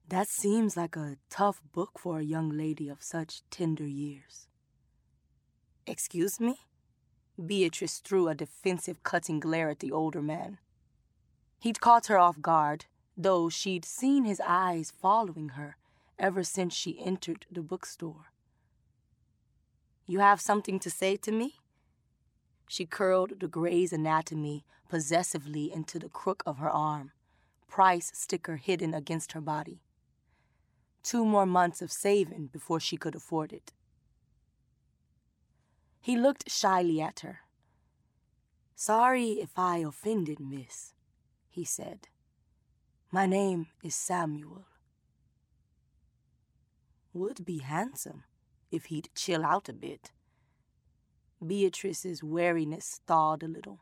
That 0.07 0.29
seems 0.29 0.77
like 0.77 0.95
a 0.95 1.17
tough 1.29 1.61
book 1.73 1.99
for 1.99 2.19
a 2.19 2.23
young 2.23 2.49
lady 2.49 2.87
of 2.87 3.03
such 3.03 3.41
tender 3.49 3.85
years. 3.85 4.47
Excuse 5.85 6.39
me? 6.39 6.55
Beatrice 7.45 7.97
threw 7.97 8.29
a 8.29 8.35
defensive, 8.35 9.03
cutting 9.03 9.41
glare 9.41 9.69
at 9.69 9.79
the 9.79 9.91
older 9.91 10.21
man. 10.21 10.59
He'd 11.59 11.81
caught 11.81 12.07
her 12.07 12.17
off 12.17 12.41
guard, 12.41 12.85
though 13.15 13.49
she'd 13.49 13.85
seen 13.85 14.25
his 14.25 14.41
eyes 14.45 14.91
following 14.91 15.49
her 15.49 15.77
ever 16.17 16.43
since 16.43 16.73
she 16.73 16.99
entered 16.99 17.45
the 17.51 17.61
bookstore. 17.61 18.31
You 20.05 20.19
have 20.19 20.41
something 20.41 20.79
to 20.79 20.89
say 20.89 21.15
to 21.17 21.31
me? 21.31 21.59
She 22.67 22.85
curled 22.85 23.39
the 23.39 23.47
Gray's 23.47 23.93
Anatomy 23.93 24.65
possessively 24.89 25.71
into 25.71 25.99
the 25.99 26.09
crook 26.09 26.43
of 26.45 26.57
her 26.57 26.69
arm, 26.69 27.11
price 27.67 28.11
sticker 28.13 28.57
hidden 28.57 28.93
against 28.93 29.31
her 29.33 29.41
body. 29.41 29.81
Two 31.03 31.25
more 31.25 31.45
months 31.45 31.81
of 31.81 31.91
saving 31.91 32.47
before 32.47 32.79
she 32.79 32.97
could 32.97 33.15
afford 33.15 33.51
it. 33.51 33.73
He 35.99 36.17
looked 36.17 36.49
shyly 36.49 37.01
at 37.01 37.21
her. 37.21 37.39
Sorry 38.75 39.33
if 39.33 39.57
I 39.57 39.77
offended, 39.77 40.39
miss, 40.39 40.93
he 41.49 41.63
said. 41.63 42.07
My 43.13 43.27
name 43.27 43.67
is 43.83 43.93
Samuel. 43.93 44.65
Would 47.13 47.45
be 47.45 47.59
handsome 47.59 48.23
if 48.71 48.85
he'd 48.85 49.09
chill 49.13 49.45
out 49.45 49.69
a 49.69 49.73
bit. 49.73 50.09
Beatrice's 51.45 52.23
wariness 52.23 53.01
thawed 53.05 53.43
a 53.43 53.47
little. 53.47 53.81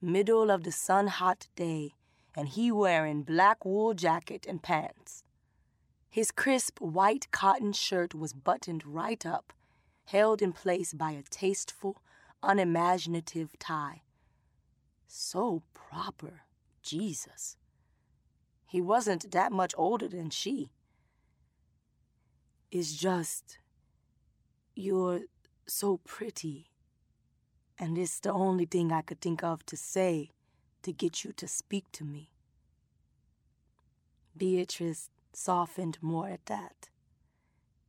Middle 0.00 0.52
of 0.52 0.62
the 0.62 0.70
sun 0.70 1.08
hot 1.08 1.48
day, 1.56 1.94
and 2.36 2.50
he 2.50 2.70
wearing 2.70 3.24
black 3.24 3.64
wool 3.64 3.92
jacket 3.92 4.46
and 4.48 4.62
pants. 4.62 5.24
His 6.08 6.30
crisp 6.30 6.80
white 6.80 7.32
cotton 7.32 7.72
shirt 7.72 8.14
was 8.14 8.32
buttoned 8.32 8.86
right 8.86 9.26
up 9.26 9.52
held 10.04 10.42
in 10.42 10.52
place 10.52 10.92
by 10.92 11.10
a 11.10 11.24
tasteful, 11.28 12.00
unimaginative 12.40 13.58
tie. 13.58 14.02
So 15.08 15.64
proper, 15.74 16.42
Jesus. 16.82 17.56
He 18.70 18.80
wasn't 18.80 19.32
that 19.32 19.50
much 19.50 19.74
older 19.76 20.06
than 20.06 20.30
she. 20.30 20.70
It's 22.70 22.94
just, 22.94 23.58
you're 24.76 25.22
so 25.66 25.96
pretty, 26.06 26.70
and 27.80 27.98
it's 27.98 28.20
the 28.20 28.32
only 28.32 28.66
thing 28.66 28.92
I 28.92 29.02
could 29.02 29.20
think 29.20 29.42
of 29.42 29.66
to 29.66 29.76
say 29.76 30.30
to 30.82 30.92
get 30.92 31.24
you 31.24 31.32
to 31.32 31.48
speak 31.48 31.90
to 31.90 32.04
me. 32.04 32.30
Beatrice 34.36 35.10
softened 35.32 35.98
more 36.00 36.28
at 36.28 36.46
that, 36.46 36.90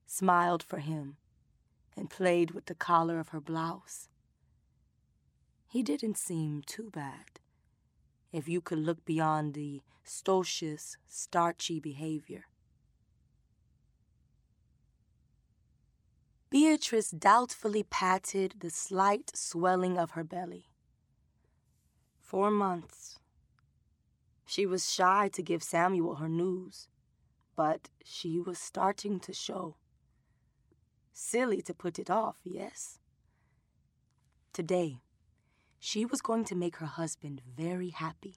smiled 0.08 0.64
for 0.64 0.80
him, 0.80 1.18
and 1.96 2.10
played 2.10 2.52
with 2.52 2.66
the 2.66 2.74
collar 2.74 3.20
of 3.20 3.30
her 3.30 3.40
blouse. 3.40 4.10
He 5.68 5.84
didn't 5.84 6.18
seem 6.18 6.64
too 6.66 6.90
bad, 6.90 7.40
if 8.32 8.48
you 8.48 8.62
could 8.62 8.80
look 8.80 9.04
beyond 9.06 9.54
the 9.54 9.82
stocious, 10.06 10.98
starchy 11.08 11.80
behavior. 11.80 12.46
Beatrice 16.50 17.12
doubtfully 17.12 17.84
patted 17.84 18.56
the 18.60 18.70
slight 18.70 19.32
swelling 19.34 19.98
of 19.98 20.12
her 20.12 20.24
belly. 20.24 20.66
Four 22.20 22.52
months. 22.52 23.20
She 24.46 24.66
was 24.66 24.92
shy 24.92 25.30
to 25.30 25.42
give 25.42 25.64
Samuel 25.64 26.16
her 26.16 26.28
news, 26.28 26.90
but 27.56 27.90
she 28.04 28.38
was 28.38 28.60
starting 28.60 29.20
to 29.22 29.34
show. 29.34 29.78
Silly 31.14 31.62
to 31.62 31.74
put 31.74 31.98
it 31.98 32.10
off, 32.10 32.38
yes? 32.44 33.00
Today, 34.52 35.00
she 35.84 36.06
was 36.06 36.22
going 36.22 36.46
to 36.46 36.56
make 36.56 36.76
her 36.76 36.86
husband 36.86 37.42
very 37.58 37.90
happy. 37.90 38.36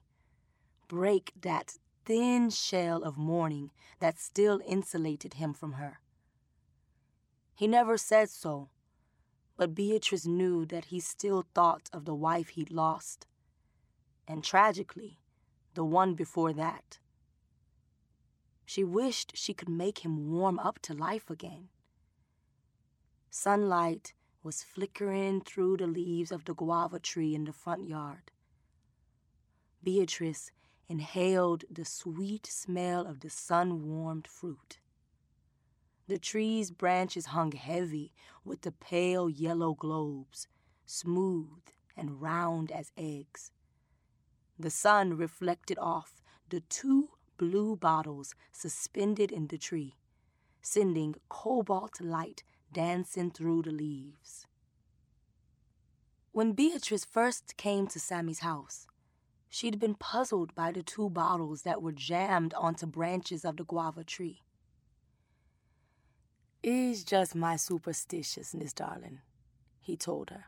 Break 0.89 1.31
that 1.39 1.77
thin 2.07 2.49
shell 2.49 3.03
of 3.03 3.19
mourning 3.19 3.71
that 4.01 4.19
still 4.19 4.63
insulated 4.67 5.35
him 5.35 5.53
from 5.53 5.73
her. 5.73 6.01
He 7.55 7.67
never 7.67 7.99
said 7.99 8.31
so, 8.31 8.71
but 9.59 9.75
Beatrice 9.75 10.27
knew 10.27 10.65
that 10.65 10.87
he 10.87 10.99
still 11.01 11.45
thought 11.55 11.91
of 11.93 12.07
the 12.07 12.15
wife 12.15 12.49
he'd 12.49 12.71
lost, 12.71 13.27
and 14.27 14.43
tragically, 14.43 15.19
the 15.75 15.85
one 15.85 16.15
before 16.15 16.55
that. 16.55 16.99
She 18.65 18.83
wished 18.83 19.37
she 19.37 19.53
could 19.53 19.69
make 19.69 19.99
him 19.99 20.33
warm 20.33 20.59
up 20.59 20.79
to 20.81 20.95
life 20.95 21.29
again. 21.29 21.69
Sunlight 23.29 24.15
was 24.45 24.63
flickering 24.63 25.41
through 25.41 25.79
the 25.79 25.87
leaves 25.87 26.31
of 26.31 26.45
the 26.45 26.55
guava 26.55 26.99
tree 26.99 27.35
in 27.35 27.45
the 27.45 27.53
front 27.53 27.89
yard. 27.89 28.31
Beatrice 29.83 30.51
inhaled 30.87 31.65
the 31.71 31.85
sweet 31.85 32.47
smell 32.47 33.07
of 33.07 33.21
the 33.21 33.31
sun 33.31 33.89
warmed 33.89 34.29
fruit. 34.29 34.79
The 36.09 36.19
tree's 36.19 36.71
branches 36.71 37.27
hung 37.27 37.53
heavy 37.53 38.13
with 38.45 38.61
the 38.61 38.73
pale 38.73 39.31
yellow 39.31 39.73
globes, 39.73 40.47
smooth 40.85 41.63
and 41.97 42.21
round 42.21 42.71
as 42.71 42.93
eggs. 42.99 43.51
The 44.59 44.71
sun 44.71 45.17
reflected 45.17 45.79
off 45.79 46.23
the 46.51 46.61
two 46.61 47.09
blue 47.39 47.77
bottles 47.77 48.35
suspended 48.53 49.33
in 49.33 49.47
the 49.47 49.59
tree, 49.59 49.95
sending 50.61 51.15
cobalt 51.31 51.99
light 52.01 52.45
dancing 52.75 53.31
through 53.31 53.63
the 53.63 53.71
leaves. 53.71 54.47
When 56.33 56.53
Beatrice 56.53 57.05
first 57.05 57.57
came 57.57 57.87
to 57.87 58.01
Sammy's 58.01 58.41
house, 58.41 58.87
she'd 59.49 59.79
been 59.79 59.95
puzzled 59.95 60.55
by 60.55 60.73
the 60.73 60.83
two 60.83 61.09
bottles 61.09 61.63
that 61.63 61.81
were 61.81 61.93
jammed 61.93 62.53
onto 62.55 62.87
branches 62.87 63.45
of 63.45 63.57
the 63.57 63.65
guava 63.65 64.03
tree. 64.05 64.43
It's 66.63 67.05
just 67.05 67.35
my 67.35 67.55
superstitiousness, 67.55 68.75
darling, 68.75 69.21
he 69.81 69.97
told 69.97 70.31
her. 70.31 70.47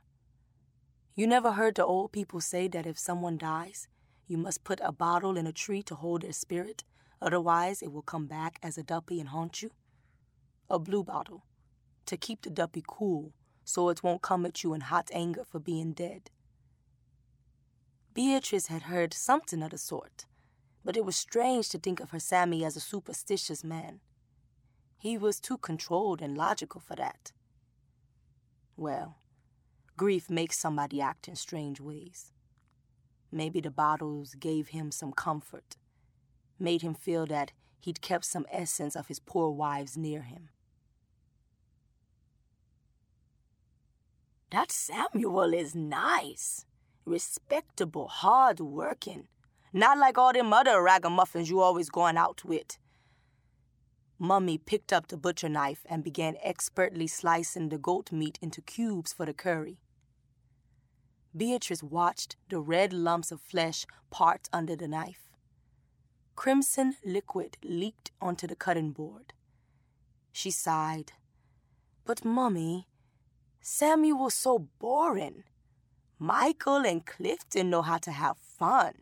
You 1.15 1.27
never 1.27 1.53
heard 1.53 1.77
the 1.77 1.85
old 1.85 2.11
people 2.11 2.41
say 2.41 2.67
that 2.69 2.87
if 2.87 2.99
someone 2.99 3.39
dies, 3.39 3.87
you 4.27 4.37
must 4.37 4.65
put 4.65 4.81
a 4.83 4.91
bottle 4.91 5.37
in 5.37 5.47
a 5.47 5.53
tree 5.53 5.83
to 5.85 5.95
hold 5.95 6.23
their 6.23 6.33
spirit, 6.33 6.83
otherwise, 7.23 7.81
it 7.81 7.93
will 7.93 8.03
come 8.03 8.27
back 8.27 8.59
as 8.63 8.77
a 8.77 8.83
duppy 8.83 9.21
and 9.21 9.29
haunt 9.29 9.63
you? 9.63 9.71
A 10.69 10.81
blue 10.81 11.05
bottle, 11.05 11.45
to 12.07 12.17
keep 12.17 12.43
the 12.43 12.51
duppy 12.51 12.83
cool 12.87 13.33
so 13.65 13.89
it 13.89 14.03
won't 14.03 14.23
come 14.23 14.47
at 14.47 14.63
you 14.63 14.73
in 14.75 14.81
hot 14.83 15.11
anger 15.13 15.45
for 15.45 15.59
being 15.59 15.93
dead. 15.93 16.31
Beatrice 18.15 18.69
had 18.69 18.83
heard 18.83 19.13
something 19.13 19.63
of 19.63 19.71
the 19.71 19.79
sort, 19.79 20.25
but 20.85 20.97
it 20.97 21.05
was 21.05 21.17
strange 21.17 21.69
to 21.71 21.79
think 21.79 22.01
of 22.01 22.11
her 22.11 22.21
Sammy 22.21 22.65
as 22.65 22.77
a 22.77 22.81
superstitious 22.81 23.65
man. 23.65 24.01
He 24.97 25.19
was 25.19 25.41
too 25.41 25.59
controlled 25.59 26.23
and 26.23 26.39
logical 26.39 26.81
for 26.81 26.97
that. 26.97 27.33
Well, 28.77 29.19
grief 29.97 30.31
makes 30.31 30.59
somebody 30.59 31.01
act 31.01 31.29
in 31.29 31.37
strange 31.37 31.81
ways. 31.81 32.33
Maybe 33.33 33.61
the 33.61 33.71
bottles 33.71 34.35
gave 34.35 34.69
him 34.69 34.91
some 34.91 35.13
comfort, 35.13 35.77
made 36.59 36.83
him 36.83 36.95
feel 36.95 37.27
that 37.27 37.53
he'd 37.81 38.01
kept 38.01 38.25
some 38.25 38.47
essence 38.51 38.95
of 38.95 39.09
his 39.09 39.19
poor 39.19 39.51
wives 39.51 39.97
near 39.97 40.23
him. 40.23 40.49
That 44.57 44.73
Samuel 44.73 45.53
is 45.53 45.75
nice, 45.75 46.65
respectable, 47.05 48.09
hard 48.09 48.59
working. 48.59 49.29
Not 49.75 49.99
like 49.99 50.17
all 50.17 50.33
them 50.33 50.51
other 50.51 50.83
ragamuffins 50.83 51.51
you 51.51 51.61
always 51.61 51.91
going 51.91 52.17
out 52.17 52.43
with. 52.43 52.79
Mummy 54.19 54.57
picked 54.57 54.95
up 54.95 55.09
the 55.09 55.19
butcher 55.19 55.51
knife 55.51 55.85
and 55.85 56.03
began 56.03 56.39
expertly 56.43 57.07
slicing 57.07 57.69
the 57.69 57.77
goat 57.77 58.11
meat 58.11 58.39
into 58.41 58.63
cubes 58.63 59.13
for 59.13 59.27
the 59.27 59.35
curry. 59.35 59.77
Beatrice 61.37 61.83
watched 61.83 62.37
the 62.49 62.59
red 62.59 62.95
lumps 62.95 63.31
of 63.31 63.43
flesh 63.43 63.85
part 64.09 64.49
under 64.55 64.75
the 64.75 64.89
knife. 64.89 65.29
Crimson 66.35 66.97
liquid 67.05 67.59
leaked 67.63 68.11
onto 68.23 68.47
the 68.47 68.57
cutting 68.57 68.93
board. 68.93 69.35
She 70.33 70.51
sighed. 70.51 71.13
But, 72.07 72.25
Mummy, 72.25 72.87
Samuel's 73.69 74.35
so 74.35 74.61
boring. 74.79 75.43
Michael 76.21 76.87
and 76.87 77.05
Clifton 77.05 77.69
know 77.69 77.83
how 77.83 77.99
to 77.99 78.13
have 78.13 78.39
fun. 78.39 78.95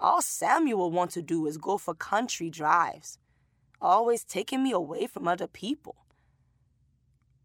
All 0.00 0.20
Samuel 0.20 0.90
wants 0.90 1.14
to 1.14 1.22
do 1.22 1.46
is 1.46 1.56
go 1.56 1.78
for 1.78 1.94
country 1.94 2.50
drives 2.50 3.20
always 3.80 4.24
taking 4.24 4.64
me 4.64 4.72
away 4.72 5.06
from 5.06 5.28
other 5.28 5.46
people. 5.46 5.94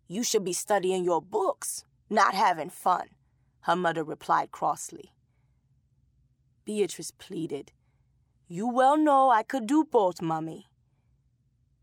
You 0.08 0.24
should 0.24 0.44
be 0.44 0.54
studying 0.54 1.04
your 1.04 1.22
books, 1.22 1.86
not 2.10 2.34
having 2.34 2.72
fun, 2.72 3.10
her 3.62 3.76
mother 3.76 4.04
replied 4.04 4.52
crossly. 4.52 5.12
Beatrice 6.66 7.12
pleaded, 7.12 7.72
You 8.48 8.68
well 8.68 8.98
know 8.98 9.30
I 9.30 9.44
could 9.44 9.68
do 9.68 9.84
both, 9.84 10.24
Mummy. 10.24 10.72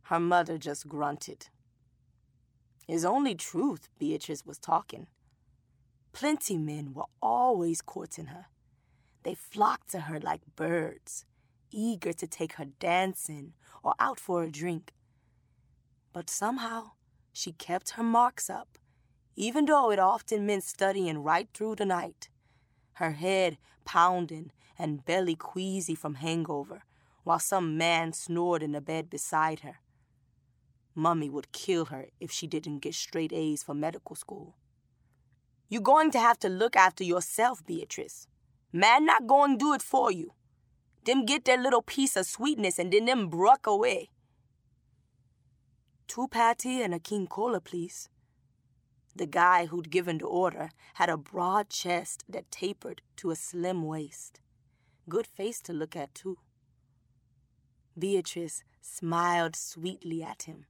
Her 0.02 0.18
mother 0.18 0.58
just 0.58 0.88
grunted. 0.88 1.46
His 2.88 3.04
only 3.04 3.34
truth, 3.34 3.90
Beatrice 3.98 4.46
was 4.46 4.58
talking. 4.58 5.08
Plenty 6.12 6.56
men 6.56 6.94
were 6.94 7.04
always 7.20 7.82
courting 7.82 8.26
her. 8.26 8.46
They 9.24 9.34
flocked 9.34 9.90
to 9.90 10.00
her 10.00 10.18
like 10.18 10.56
birds, 10.56 11.26
eager 11.70 12.14
to 12.14 12.26
take 12.26 12.54
her 12.54 12.64
dancing 12.64 13.52
or 13.82 13.94
out 14.00 14.18
for 14.18 14.42
a 14.42 14.50
drink. 14.50 14.94
But 16.14 16.30
somehow 16.30 16.92
she 17.30 17.52
kept 17.52 17.90
her 17.90 18.02
marks 18.02 18.48
up, 18.48 18.78
even 19.36 19.66
though 19.66 19.90
it 19.90 19.98
often 19.98 20.46
meant 20.46 20.64
studying 20.64 21.22
right 21.22 21.48
through 21.52 21.76
the 21.76 21.84
night, 21.84 22.30
her 22.94 23.12
head 23.12 23.58
pounding 23.84 24.50
and 24.78 25.04
belly 25.04 25.34
queasy 25.34 25.94
from 25.94 26.14
hangover, 26.14 26.84
while 27.22 27.38
some 27.38 27.76
man 27.76 28.14
snored 28.14 28.62
in 28.62 28.72
the 28.72 28.80
bed 28.80 29.10
beside 29.10 29.60
her. 29.60 29.80
Mummy 30.98 31.30
would 31.30 31.52
kill 31.52 31.84
her 31.86 32.08
if 32.18 32.32
she 32.32 32.48
didn't 32.48 32.80
get 32.80 32.92
straight 32.92 33.32
A's 33.32 33.62
for 33.62 33.72
medical 33.72 34.16
school. 34.16 34.56
You're 35.68 35.80
going 35.80 36.10
to 36.10 36.18
have 36.18 36.40
to 36.40 36.48
look 36.48 36.74
after 36.74 37.04
yourself, 37.04 37.64
Beatrice. 37.64 38.26
Man 38.72 39.06
not 39.06 39.28
going 39.28 39.52
to 39.52 39.64
do 39.64 39.74
it 39.74 39.82
for 39.82 40.10
you. 40.10 40.32
Them 41.04 41.24
get 41.24 41.44
their 41.44 41.56
little 41.56 41.82
piece 41.82 42.16
of 42.16 42.26
sweetness 42.26 42.80
and 42.80 42.92
then 42.92 43.04
them 43.04 43.28
bruck 43.28 43.64
away. 43.64 44.10
Two 46.08 46.26
patty 46.26 46.82
and 46.82 46.92
a 46.92 46.98
king 46.98 47.28
cola, 47.28 47.60
please. 47.60 48.08
The 49.14 49.26
guy 49.26 49.66
who'd 49.66 49.90
given 49.90 50.18
the 50.18 50.26
order 50.26 50.70
had 50.94 51.08
a 51.08 51.16
broad 51.16 51.70
chest 51.70 52.24
that 52.28 52.50
tapered 52.50 53.02
to 53.18 53.30
a 53.30 53.36
slim 53.36 53.84
waist. 53.84 54.40
Good 55.08 55.28
face 55.28 55.60
to 55.62 55.72
look 55.72 55.94
at, 55.94 56.12
too. 56.12 56.38
Beatrice 57.96 58.64
smiled 58.80 59.54
sweetly 59.54 60.24
at 60.24 60.42
him, 60.42 60.66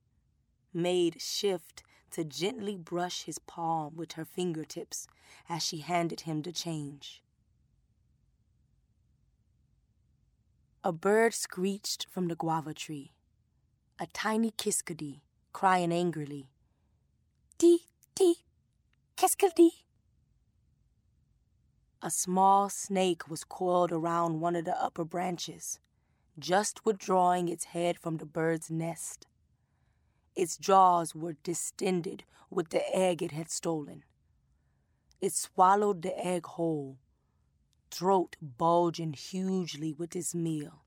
made 0.78 1.20
shift 1.20 1.82
to 2.12 2.24
gently 2.24 2.76
brush 2.76 3.24
his 3.24 3.38
palm 3.38 3.94
with 3.96 4.12
her 4.12 4.24
fingertips 4.24 5.06
as 5.48 5.62
she 5.62 5.78
handed 5.78 6.22
him 6.22 6.42
the 6.42 6.52
change. 6.52 7.22
A 10.82 10.92
bird 10.92 11.34
screeched 11.34 12.06
from 12.08 12.28
the 12.28 12.36
guava 12.36 12.72
tree. 12.72 13.12
A 13.98 14.06
tiny 14.06 14.52
kiskadee, 14.52 15.20
crying 15.52 15.92
angrily. 15.92 16.48
Dee, 17.58 17.80
dee, 18.14 18.36
kiskadee. 19.16 19.82
A 22.00 22.10
small 22.10 22.70
snake 22.70 23.28
was 23.28 23.42
coiled 23.42 23.90
around 23.90 24.40
one 24.40 24.54
of 24.54 24.64
the 24.64 24.80
upper 24.80 25.04
branches, 25.04 25.80
just 26.38 26.86
withdrawing 26.86 27.48
its 27.48 27.64
head 27.64 27.98
from 27.98 28.18
the 28.18 28.24
bird's 28.24 28.70
nest. 28.70 29.26
Its 30.34 30.56
jaws 30.56 31.14
were 31.14 31.34
distended 31.42 32.24
with 32.50 32.70
the 32.70 32.94
egg 32.94 33.22
it 33.22 33.32
had 33.32 33.50
stolen. 33.50 34.04
It 35.20 35.32
swallowed 35.32 36.02
the 36.02 36.16
egg 36.18 36.46
whole 36.46 36.98
throat 37.90 38.36
bulging 38.40 39.12
hugely 39.12 39.92
with 39.92 40.14
its 40.14 40.34
meal. 40.34 40.82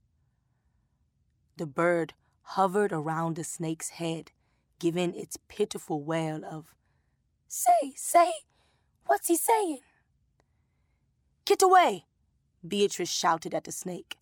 The 1.57 1.65
bird 1.65 2.13
hovered 2.41 2.91
around 2.91 3.35
the 3.35 3.43
snake's 3.43 3.89
head, 3.89 4.31
giving 4.79 5.13
its 5.13 5.37
pitiful 5.47 6.01
wail 6.01 6.43
of, 6.45 6.73
Say, 7.47 7.93
say, 7.95 8.31
what's 9.05 9.27
he 9.27 9.35
saying? 9.35 9.79
Get 11.45 11.61
away! 11.61 12.05
Beatrice 12.65 13.11
shouted 13.11 13.53
at 13.53 13.65
the 13.65 13.71
snake. 13.71 14.17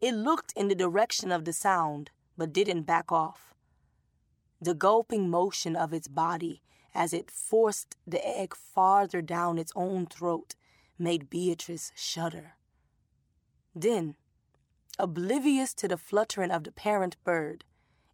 It 0.00 0.12
looked 0.12 0.52
in 0.56 0.68
the 0.68 0.74
direction 0.74 1.30
of 1.30 1.44
the 1.44 1.52
sound, 1.52 2.10
but 2.36 2.52
didn't 2.52 2.82
back 2.82 3.12
off. 3.12 3.47
The 4.60 4.74
gulping 4.74 5.30
motion 5.30 5.76
of 5.76 5.92
its 5.92 6.08
body 6.08 6.62
as 6.94 7.12
it 7.12 7.30
forced 7.30 7.96
the 8.06 8.26
egg 8.26 8.54
farther 8.56 9.22
down 9.22 9.58
its 9.58 9.72
own 9.76 10.06
throat 10.06 10.54
made 10.98 11.30
Beatrice 11.30 11.92
shudder. 11.94 12.54
Then, 13.74 14.16
oblivious 14.98 15.74
to 15.74 15.86
the 15.86 15.96
fluttering 15.96 16.50
of 16.50 16.64
the 16.64 16.72
parent 16.72 17.16
bird, 17.22 17.64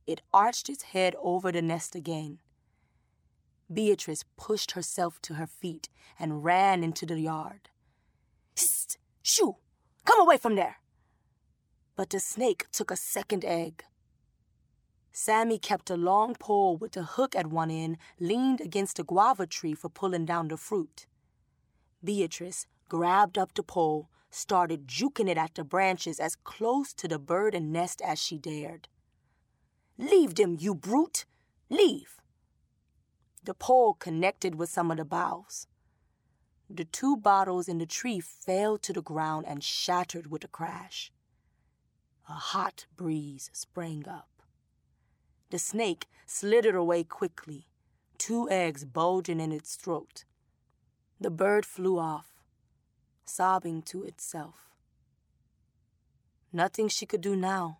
it 0.07 0.21
arched 0.35 0.69
its 0.69 0.83
head 0.83 1.15
over 1.19 1.51
the 1.51 1.63
nest 1.63 1.95
again. 1.95 2.41
Beatrice 3.73 4.25
pushed 4.37 4.73
herself 4.73 5.21
to 5.23 5.35
her 5.35 5.47
feet 5.47 5.89
and 6.19 6.45
ran 6.45 6.85
into 6.85 7.07
the 7.07 7.19
yard. 7.19 7.71
Hist! 8.55 8.99
Shoo! 9.23 9.57
Come 10.05 10.21
away 10.21 10.37
from 10.37 10.57
there! 10.57 10.77
But 11.97 12.11
the 12.11 12.21
snake 12.21 12.67
took 12.71 12.91
a 12.91 12.97
second 12.97 13.45
egg. 13.45 13.85
Sammy 15.17 15.61
kept 15.61 15.91
a 15.91 15.97
long 15.97 16.35
pole 16.35 16.77
with 16.77 16.97
a 16.97 17.05
hook 17.05 17.37
at 17.37 17.47
one 17.47 17.71
end 17.71 17.99
leaned 18.19 18.61
against 18.61 18.99
a 18.99 19.05
guava 19.05 19.47
tree 19.47 19.73
for 19.73 19.89
pulling 19.89 20.25
down 20.25 20.49
the 20.49 20.57
fruit. 20.57 21.07
Beatrice 22.03 22.67
grabbed 22.89 23.39
up 23.39 23.55
the 23.55 23.63
pole, 23.63 24.11
started 24.29 24.89
juking 24.89 25.29
it 25.29 25.39
at 25.39 25.55
the 25.55 25.63
branches 25.63 26.19
as 26.19 26.35
close 26.35 26.93
to 26.95 27.07
the 27.07 27.21
bird 27.21 27.55
and 27.55 27.73
nest 27.73 28.03
as 28.03 28.21
she 28.21 28.39
dared. 28.39 28.89
Leave 29.97 30.35
them, 30.35 30.57
you 30.59 30.75
brute! 30.75 31.27
Leave! 31.71 32.21
The 33.45 33.55
pole 33.55 33.95
connected 33.95 34.57
with 34.57 34.69
some 34.69 34.91
of 34.91 34.97
the 34.97 35.05
boughs. 35.05 35.69
The 36.69 36.87
two 36.87 37.17
bottles 37.17 37.69
in 37.69 37.79
the 37.79 37.87
tree 37.87 38.19
fell 38.19 38.79
to 38.79 38.93
the 38.93 39.03
ground 39.03 39.47
and 39.47 39.63
shattered 39.63 40.29
with 40.29 40.43
a 40.43 40.49
crash. 40.49 41.13
A 42.29 42.33
hot 42.33 42.87
breeze 42.97 43.49
sprang 43.53 44.09
up. 44.09 44.34
The 45.55 45.61
snake 45.61 46.09
slithered 46.27 46.75
away 46.75 47.05
quickly, 47.05 47.69
two 48.19 48.51
eggs 48.51 48.85
bulging 48.85 49.39
in 49.39 49.53
its 49.53 49.77
throat. 49.77 50.25
The 51.21 51.31
bird 51.31 51.65
flew 51.65 51.97
off, 51.97 52.43
sobbing 53.25 53.83
to 53.83 54.03
itself. 54.03 54.75
Nothing 56.53 56.89
she 56.89 57.07
could 57.07 57.21
do 57.21 57.37
now. 57.37 57.79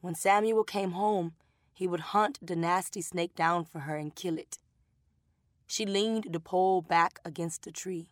When 0.00 0.14
Samuel 0.14 0.64
came 0.64 0.92
home, 0.92 1.34
he 1.74 1.86
would 1.86 2.14
hunt 2.14 2.38
the 2.40 2.56
nasty 2.56 3.02
snake 3.02 3.34
down 3.34 3.66
for 3.66 3.80
her 3.80 3.98
and 3.98 4.14
kill 4.14 4.38
it. 4.38 4.56
She 5.66 5.84
leaned 5.84 6.28
the 6.30 6.40
pole 6.40 6.80
back 6.80 7.20
against 7.26 7.64
the 7.64 7.72
tree. 7.72 8.08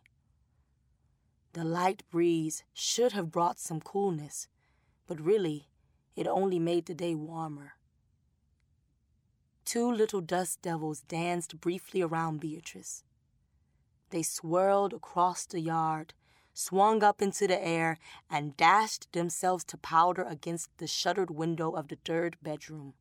The 1.53 1.63
light 1.63 2.03
breeze 2.11 2.63
should 2.71 3.13
have 3.13 3.31
brought 3.31 3.57
some 3.57 3.81
coolness, 3.81 4.47
but 5.07 5.19
really, 5.19 5.69
it 6.15 6.27
only 6.27 6.59
made 6.59 6.85
the 6.85 6.93
day 6.93 7.15
warmer. 7.15 7.77
Two 9.65 9.91
little 9.91 10.21
dust 10.21 10.61
devils 10.61 11.01
danced 11.01 11.59
briefly 11.59 12.01
around 12.01 12.39
Beatrice. 12.39 13.03
They 14.09 14.21
swirled 14.21 14.93
across 14.93 15.45
the 15.45 15.59
yard, 15.59 16.13
swung 16.53 17.03
up 17.03 17.21
into 17.21 17.47
the 17.47 17.65
air, 17.65 17.97
and 18.29 18.55
dashed 18.57 19.11
themselves 19.11 19.63
to 19.65 19.77
powder 19.77 20.23
against 20.23 20.69
the 20.77 20.87
shuttered 20.87 21.31
window 21.31 21.71
of 21.71 21.87
the 21.87 21.97
third 22.05 22.37
bedroom. 22.41 22.93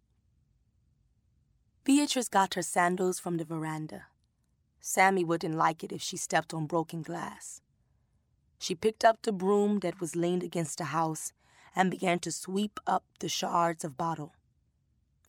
Beatrice 1.85 2.29
got 2.29 2.55
her 2.55 2.63
sandals 2.63 3.19
from 3.19 3.37
the 3.37 3.45
veranda. 3.45 4.07
Sammy 4.81 5.25
wouldn't 5.25 5.55
like 5.55 5.83
it 5.85 5.93
if 5.93 6.01
she 6.01 6.17
stepped 6.17 6.55
on 6.55 6.67
broken 6.67 7.03
glass. 7.03 7.61
She 8.59 8.75
picked 8.75 9.05
up 9.05 9.23
the 9.23 9.33
broom 9.33 9.81
that 9.81 10.01
was 10.01 10.15
leaned 10.15 10.45
against 10.45 10.79
the 10.79 10.85
house 10.85 11.33
and 11.75 11.91
began 11.91 12.21
to 12.21 12.31
sweep 12.31 12.79
up 12.87 13.05
the 13.19 13.29
shards 13.29 13.85
of 13.85 13.99
bottle. 13.99 14.35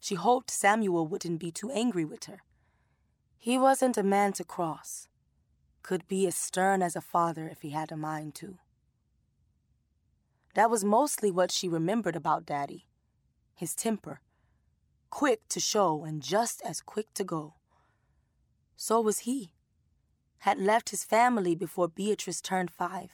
She 0.03 0.15
hoped 0.15 0.51
Samuel 0.51 1.07
wouldn't 1.07 1.39
be 1.39 1.49
too 1.49 1.71
angry 1.71 2.03
with 2.03 2.25
her. 2.25 2.43
He 3.37 3.57
wasn't 3.57 3.97
a 3.97 4.03
man 4.03 4.33
to 4.33 4.43
cross, 4.43 5.07
could 5.81 6.05
be 6.09 6.27
as 6.27 6.35
stern 6.35 6.81
as 6.81 6.97
a 6.97 6.99
father 6.99 7.47
if 7.47 7.61
he 7.61 7.69
had 7.69 7.89
a 7.89 7.95
mind 7.95 8.35
to. 8.35 8.57
That 10.55 10.69
was 10.69 10.83
mostly 10.83 11.31
what 11.31 11.51
she 11.51 11.69
remembered 11.69 12.17
about 12.17 12.45
Daddy 12.45 12.85
his 13.55 13.75
temper, 13.75 14.19
quick 15.09 15.47
to 15.47 15.61
show 15.61 16.03
and 16.03 16.21
just 16.21 16.61
as 16.63 16.81
quick 16.81 17.13
to 17.13 17.23
go. 17.23 17.53
So 18.75 18.99
was 18.99 19.19
he. 19.19 19.53
Had 20.39 20.59
left 20.59 20.89
his 20.89 21.05
family 21.05 21.55
before 21.55 21.87
Beatrice 21.87 22.41
turned 22.41 22.71
five. 22.71 23.11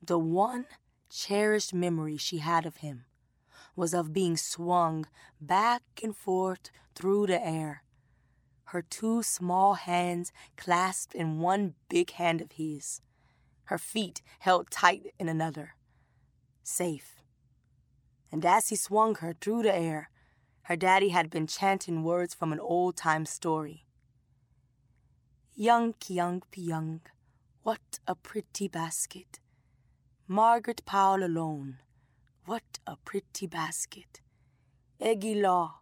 The 0.00 0.16
one 0.16 0.66
cherished 1.08 1.74
memory 1.74 2.18
she 2.18 2.38
had 2.38 2.66
of 2.66 2.76
him 2.76 3.06
was 3.76 3.94
of 3.94 4.12
being 4.12 4.36
swung 4.36 5.06
back 5.40 5.82
and 6.02 6.16
forth 6.16 6.70
through 6.94 7.26
the 7.26 7.44
air, 7.44 7.82
her 8.66 8.82
two 8.82 9.22
small 9.22 9.74
hands 9.74 10.32
clasped 10.56 11.14
in 11.14 11.40
one 11.40 11.74
big 11.88 12.12
hand 12.12 12.40
of 12.40 12.52
his, 12.52 13.00
her 13.64 13.78
feet 13.78 14.22
held 14.40 14.70
tight 14.70 15.12
in 15.18 15.28
another. 15.28 15.74
Safe. 16.62 17.16
And 18.30 18.46
as 18.46 18.68
he 18.68 18.76
swung 18.76 19.16
her 19.16 19.34
through 19.40 19.64
the 19.64 19.74
air, 19.74 20.10
her 20.62 20.76
daddy 20.76 21.08
had 21.08 21.30
been 21.30 21.48
chanting 21.48 22.04
words 22.04 22.32
from 22.32 22.52
an 22.52 22.60
old 22.60 22.96
time 22.96 23.26
story. 23.26 23.86
Young 25.56 25.94
young 26.06 26.42
young, 26.54 27.00
what 27.64 27.98
a 28.06 28.14
pretty 28.14 28.68
basket. 28.68 29.40
Margaret 30.28 30.82
Powell 30.86 31.24
alone, 31.24 31.78
what 32.46 32.78
a 32.86 32.96
pretty 32.96 33.46
basket. 33.46 34.20
Eggy 35.00 35.34
Law, 35.34 35.80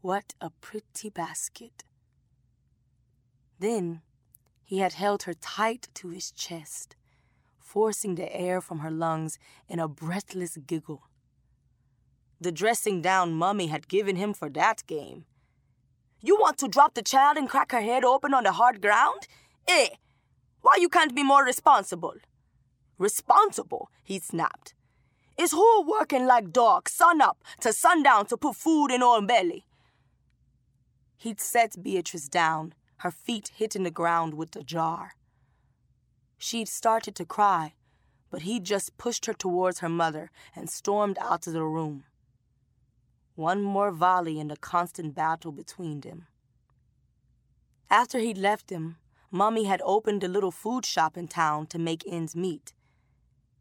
what 0.00 0.34
a 0.40 0.50
pretty 0.50 1.10
basket. 1.10 1.84
Then 3.58 4.02
he 4.62 4.78
had 4.78 4.94
held 4.94 5.24
her 5.24 5.34
tight 5.34 5.88
to 5.94 6.08
his 6.08 6.30
chest, 6.30 6.96
forcing 7.58 8.14
the 8.14 8.34
air 8.34 8.60
from 8.60 8.80
her 8.80 8.90
lungs 8.90 9.38
in 9.68 9.78
a 9.78 9.88
breathless 9.88 10.56
giggle. 10.66 11.02
The 12.40 12.52
dressing 12.52 13.02
down 13.02 13.34
mummy 13.34 13.68
had 13.68 13.88
given 13.88 14.16
him 14.16 14.34
for 14.34 14.48
that 14.50 14.86
game 14.86 15.24
you 16.24 16.38
want 16.40 16.56
to 16.56 16.68
drop 16.68 16.94
the 16.94 17.02
child 17.02 17.36
and 17.36 17.50
crack 17.50 17.72
her 17.72 17.82
head 17.82 18.02
open 18.02 18.32
on 18.32 18.44
the 18.44 18.52
hard 18.52 18.80
ground? 18.80 19.28
Eh, 19.68 19.88
why 20.62 20.76
you 20.78 20.88
can't 20.88 21.14
be 21.14 21.22
more 21.22 21.44
responsible? 21.44 22.14
Responsible, 22.96 23.90
he 24.02 24.18
snapped. 24.18 24.72
Is 25.36 25.52
who 25.52 25.84
working 25.86 26.26
like 26.26 26.52
dog 26.52 26.88
sun 26.88 27.20
up 27.20 27.42
to 27.60 27.72
sundown 27.72 28.26
to 28.26 28.36
put 28.36 28.56
food 28.56 28.88
in 28.88 29.02
old 29.02 29.26
belly? 29.26 29.66
He'd 31.16 31.40
set 31.40 31.82
Beatrice 31.82 32.28
down, 32.28 32.74
her 32.98 33.10
feet 33.10 33.50
hitting 33.56 33.82
the 33.82 33.90
ground 33.90 34.34
with 34.34 34.54
a 34.56 34.62
jar. 34.62 35.14
She'd 36.38 36.68
started 36.68 37.14
to 37.16 37.24
cry, 37.24 37.74
but 38.30 38.42
he'd 38.42 38.64
just 38.64 38.96
pushed 38.96 39.26
her 39.26 39.32
towards 39.32 39.80
her 39.80 39.88
mother 39.88 40.30
and 40.54 40.70
stormed 40.70 41.18
out 41.20 41.46
of 41.46 41.52
the 41.52 41.64
room. 41.64 42.04
One 43.34 43.62
more 43.62 43.90
volley 43.90 44.38
in 44.38 44.48
the 44.48 44.56
constant 44.56 45.14
battle 45.14 45.50
between 45.50 46.00
them. 46.00 46.26
After 47.90 48.18
he'd 48.18 48.38
left 48.38 48.70
him, 48.70 48.96
Mummy 49.30 49.64
had 49.64 49.82
opened 49.84 50.22
a 50.22 50.28
little 50.28 50.52
food 50.52 50.86
shop 50.86 51.16
in 51.16 51.26
town 51.26 51.66
to 51.68 51.78
make 51.78 52.04
ends 52.06 52.36
meet. 52.36 52.72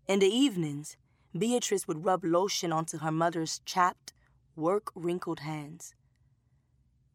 In 0.07 0.19
the 0.19 0.27
evenings, 0.27 0.97
Beatrice 1.35 1.87
would 1.87 2.05
rub 2.05 2.23
lotion 2.23 2.71
onto 2.71 2.99
her 2.99 3.11
mother's 3.11 3.59
chapped, 3.65 4.13
work 4.55 4.91
wrinkled 4.93 5.39
hands. 5.39 5.95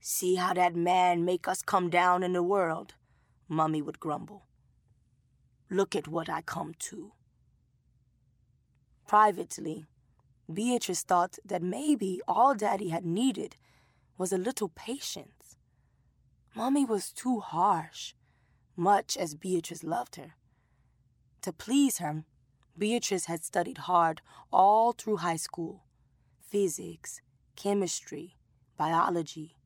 See 0.01 0.35
how 0.37 0.55
that 0.55 0.75
man 0.75 1.25
make 1.25 1.47
us 1.47 1.63
come 1.63 1.89
down 1.89 2.23
in 2.23 2.33
the 2.33 2.43
world, 2.43 2.95
Mummy 3.49 3.81
would 3.81 4.01
grumble. 4.01 4.47
Look 5.71 5.95
at 5.95 6.09
what 6.09 6.29
I 6.29 6.43
come 6.43 6.75
to. 6.91 7.13
Privately, 9.07 9.87
Beatrice 10.53 11.03
thought 11.03 11.39
that 11.45 11.63
maybe 11.63 12.21
all 12.27 12.55
Daddy 12.55 12.89
had 12.89 13.05
needed 13.05 13.57
was 14.17 14.33
a 14.33 14.39
little 14.39 14.69
patience. 14.69 15.57
Mommy 16.55 16.85
was 16.85 17.13
too 17.13 17.41
harsh, 17.41 18.15
much 18.77 19.17
as 19.17 19.35
Beatrice 19.35 19.85
loved 19.85 20.17
her. 20.17 20.35
To 21.43 21.53
please 21.53 21.99
her, 21.99 22.25
Beatrice 22.79 23.27
had 23.27 23.45
studied 23.45 23.79
hard 23.79 24.21
all 24.53 24.93
through 24.93 25.19
high 25.19 25.37
school 25.37 25.83
physics, 26.41 27.21
chemistry, 27.57 28.37
biology, 28.79 29.57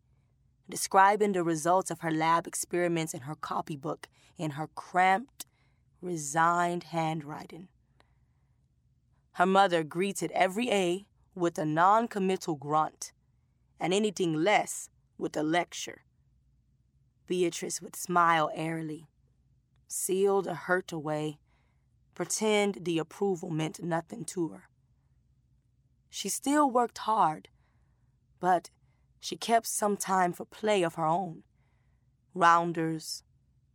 describing 0.69 1.33
the 1.33 1.45
results 1.45 1.93
of 1.93 2.01
her 2.01 2.11
lab 2.11 2.47
experiments 2.47 3.15
in 3.15 3.21
her 3.21 3.37
copybook 3.37 4.09
in 4.37 4.53
her 4.53 4.67
cramped, 4.75 5.47
resigned 6.01 6.85
handwriting. 6.85 7.69
Her 9.33 9.47
mother 9.47 9.85
greeted 9.85 10.33
every 10.33 10.71
A 10.71 11.07
with 11.35 11.59
a 11.59 11.65
non 11.65 12.09
committal 12.09 12.57
grunt, 12.57 13.13
and 13.79 13.95
anything 13.95 14.35
less 14.35 14.91
with 15.17 15.37
a 15.37 15.43
lecture. 15.43 16.03
Beatrice 17.27 17.81
would 17.81 17.97
smile 17.97 18.51
airily, 18.55 19.07
seal 19.89 20.43
the 20.43 20.55
hurt 20.55 20.93
away, 20.93 21.39
pretend 22.15 22.85
the 22.85 22.99
approval 22.99 23.51
meant 23.51 23.83
nothing 23.83 24.25
to 24.27 24.49
her. 24.49 24.69
She 26.11 26.29
still 26.29 26.71
worked 26.71 26.99
hard, 26.99 27.49
but 28.39 28.71
she 29.21 29.37
kept 29.37 29.67
some 29.67 29.97
time 29.97 30.33
for 30.33 30.45
play 30.45 30.83
of 30.83 30.97
her 30.97 31.07
own 31.07 31.43
rounders, 32.35 33.23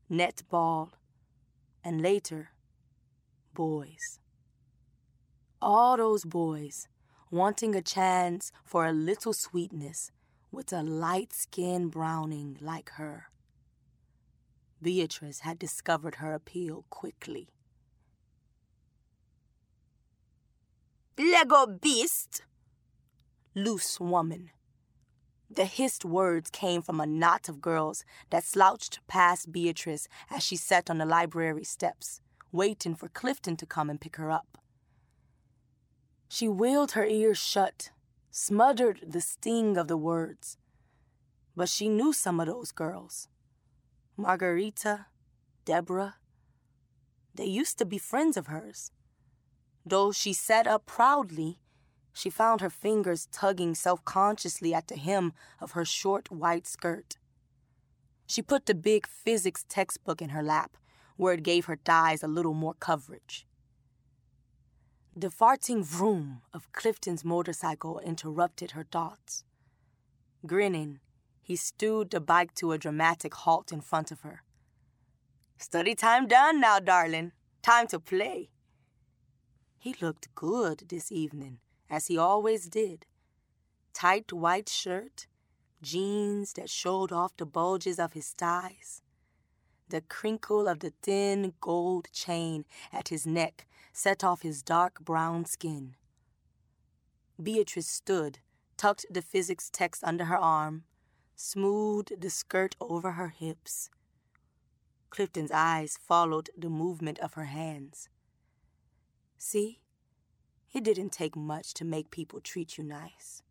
netball, 0.09 0.89
and 1.83 2.01
later, 2.01 2.49
boys. 3.53 4.19
All 5.61 5.97
those 5.97 6.25
boys 6.25 6.87
wanting 7.29 7.75
a 7.75 7.81
chance 7.81 8.51
for 8.63 8.85
a 8.85 8.91
little 8.91 9.33
sweetness 9.33 10.11
with 10.51 10.71
a 10.71 10.81
light 10.81 11.33
skinned 11.33 11.91
browning 11.91 12.57
like 12.61 12.89
her. 12.91 13.29
Beatrice 14.81 15.39
had 15.39 15.59
discovered 15.59 16.15
her 16.15 16.33
appeal 16.33 16.85
quickly. 16.89 17.49
Leggo 21.37 21.79
beast! 21.79 22.41
loose 23.53 23.99
woman. 23.99 24.49
The 25.51 25.65
hissed 25.65 26.03
words 26.03 26.49
came 26.49 26.81
from 26.81 26.99
a 26.99 27.05
knot 27.05 27.47
of 27.47 27.61
girls 27.61 28.03
that 28.31 28.43
slouched 28.43 29.01
past 29.07 29.51
Beatrice 29.51 30.07
as 30.31 30.41
she 30.41 30.55
sat 30.55 30.89
on 30.89 30.97
the 30.97 31.05
library 31.05 31.63
steps, 31.63 32.21
waiting 32.51 32.95
for 32.95 33.07
Clifton 33.07 33.55
to 33.57 33.67
come 33.67 33.87
and 33.87 34.01
pick 34.01 34.15
her 34.15 34.31
up. 34.31 34.57
She 36.27 36.47
willed 36.47 36.93
her 36.93 37.05
ears 37.05 37.37
shut, 37.37 37.91
smothered 38.31 39.01
the 39.07 39.21
sting 39.21 39.77
of 39.77 39.87
the 39.87 39.97
words. 39.97 40.57
But 41.55 41.69
she 41.69 41.87
knew 41.87 42.13
some 42.13 42.39
of 42.39 42.47
those 42.47 42.71
girls 42.71 43.27
Margarita, 44.17 45.05
Deborah. 45.65 46.15
They 47.35 47.45
used 47.45 47.77
to 47.77 47.85
be 47.85 47.99
friends 47.99 48.37
of 48.37 48.47
hers. 48.47 48.91
Though 49.89 50.11
she 50.11 50.33
sat 50.33 50.67
up 50.67 50.85
proudly, 50.85 51.59
she 52.11 52.29
found 52.29 52.59
her 52.59 52.69
fingers 52.69 53.29
tugging 53.31 53.73
self 53.73 54.03
consciously 54.03 54.73
at 54.73 54.87
the 54.87 54.97
hem 54.97 55.31
of 55.61 55.71
her 55.71 55.85
short 55.85 56.29
white 56.29 56.67
skirt. 56.67 57.17
She 58.25 58.41
put 58.41 58.65
the 58.65 58.75
big 58.75 59.07
physics 59.07 59.63
textbook 59.69 60.21
in 60.21 60.29
her 60.29 60.43
lap, 60.43 60.75
where 61.15 61.35
it 61.35 61.43
gave 61.43 61.65
her 61.65 61.79
thighs 61.85 62.21
a 62.21 62.27
little 62.27 62.53
more 62.53 62.73
coverage. 62.73 63.47
The 65.15 65.29
farting 65.29 65.85
vroom 65.85 66.41
of 66.53 66.71
Clifton's 66.73 67.23
motorcycle 67.23 67.99
interrupted 67.99 68.71
her 68.71 68.83
thoughts. 68.83 69.45
Grinning, 70.45 70.99
he 71.41 71.55
stewed 71.55 72.09
the 72.09 72.19
bike 72.19 72.53
to 72.55 72.73
a 72.73 72.77
dramatic 72.77 73.33
halt 73.33 73.71
in 73.71 73.79
front 73.79 74.11
of 74.11 74.19
her. 74.21 74.43
Study 75.57 75.95
time 75.95 76.27
done 76.27 76.59
now, 76.59 76.79
darling. 76.79 77.31
Time 77.61 77.87
to 77.87 77.99
play. 77.99 78.49
He 79.87 79.95
looked 80.01 80.35
good 80.35 80.83
this 80.89 81.13
evening, 81.13 81.59
as 81.89 82.07
he 82.07 82.17
always 82.17 82.67
did. 82.67 83.05
Tight 83.93 84.33
white 84.33 84.67
shirt, 84.67 85.27
jeans 85.81 86.51
that 86.57 86.69
showed 86.69 87.13
off 87.13 87.37
the 87.37 87.45
bulges 87.45 87.97
of 87.97 88.11
his 88.11 88.31
thighs. 88.31 89.01
The 89.87 90.01
crinkle 90.01 90.67
of 90.67 90.79
the 90.79 90.91
thin 91.01 91.53
gold 91.61 92.09
chain 92.11 92.65
at 92.91 93.07
his 93.07 93.25
neck 93.25 93.65
set 93.93 94.25
off 94.25 94.41
his 94.41 94.61
dark 94.61 94.99
brown 94.99 95.45
skin. 95.45 95.95
Beatrice 97.41 97.87
stood, 97.87 98.39
tucked 98.75 99.05
the 99.09 99.21
physics 99.21 99.69
text 99.71 100.03
under 100.03 100.25
her 100.25 100.35
arm, 100.37 100.83
smoothed 101.37 102.19
the 102.19 102.29
skirt 102.29 102.75
over 102.81 103.13
her 103.13 103.29
hips. 103.29 103.89
Clifton's 105.11 105.51
eyes 105.53 105.97
followed 105.97 106.49
the 106.57 106.69
movement 106.69 107.19
of 107.19 107.35
her 107.35 107.45
hands. 107.45 108.09
See? 109.37 109.79
It 110.73 110.83
didn't 110.83 111.11
take 111.11 111.35
much 111.35 111.73
to 111.75 111.85
make 111.85 112.11
people 112.11 112.39
treat 112.41 112.77
you 112.77 112.83
nice. 112.83 113.41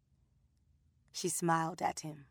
She 1.12 1.28
smiled 1.28 1.80
at 1.80 2.00
him. 2.00 2.26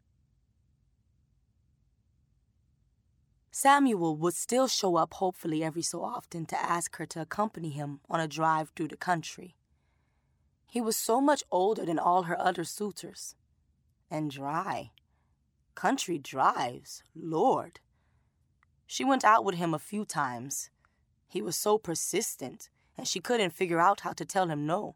Samuel 3.51 4.17
would 4.17 4.33
still 4.33 4.67
show 4.67 4.97
up 4.97 5.13
hopefully 5.13 5.63
every 5.63 5.81
so 5.81 6.03
often 6.03 6.45
to 6.47 6.61
ask 6.61 6.97
her 6.97 7.05
to 7.05 7.21
accompany 7.21 7.69
him 7.69 8.01
on 8.09 8.19
a 8.19 8.27
drive 8.27 8.71
through 8.75 8.89
the 8.89 8.97
country. 8.97 9.55
He 10.69 10.81
was 10.81 10.97
so 10.97 11.21
much 11.21 11.41
older 11.49 11.85
than 11.85 11.97
all 11.97 12.23
her 12.23 12.39
other 12.39 12.65
suitors. 12.65 13.35
And 14.11 14.29
dry. 14.29 14.91
Country 15.73 16.17
drives, 16.17 17.01
Lord. 17.15 17.79
She 18.85 19.03
went 19.03 19.23
out 19.23 19.45
with 19.45 19.55
him 19.55 19.73
a 19.73 19.79
few 19.79 20.05
times. 20.05 20.69
He 21.27 21.41
was 21.41 21.55
so 21.55 21.77
persistent 21.77 22.69
and 22.97 23.08
she 23.08 23.19
couldn't 23.19 23.53
figure 23.53 23.79
out 23.79 24.01
how 24.01 24.13
to 24.13 24.25
tell 24.25 24.47
him 24.47 24.65
no. 24.65 24.95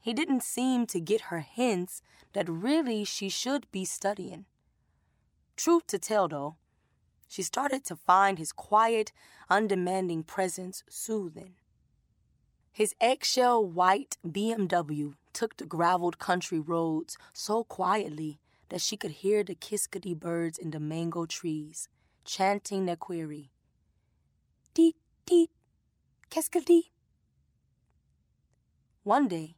He 0.00 0.12
didn't 0.12 0.42
seem 0.42 0.86
to 0.86 1.00
get 1.00 1.22
her 1.22 1.40
hints 1.40 2.02
that 2.32 2.48
really 2.48 3.04
she 3.04 3.28
should 3.28 3.70
be 3.70 3.84
studying. 3.84 4.46
Truth 5.56 5.86
to 5.88 5.98
tell, 5.98 6.28
though, 6.28 6.56
she 7.28 7.42
started 7.42 7.84
to 7.84 7.96
find 7.96 8.38
his 8.38 8.52
quiet, 8.52 9.12
undemanding 9.48 10.24
presence 10.24 10.82
soothing. 10.88 11.54
His 12.72 12.94
eggshell 13.00 13.64
white 13.64 14.16
BMW 14.26 15.14
took 15.32 15.56
the 15.56 15.66
graveled 15.66 16.18
country 16.18 16.58
roads 16.58 17.16
so 17.32 17.64
quietly 17.64 18.38
that 18.70 18.80
she 18.80 18.96
could 18.96 19.10
hear 19.10 19.44
the 19.44 19.54
kiskadee 19.54 20.18
birds 20.18 20.58
in 20.58 20.70
the 20.70 20.80
mango 20.80 21.26
trees 21.26 21.88
chanting 22.24 22.86
their 22.86 22.96
query. 22.96 23.50
Deet, 24.74 24.96
deet, 25.26 25.50
Qu'est-ce 26.32 26.84
One 29.02 29.28
day, 29.28 29.56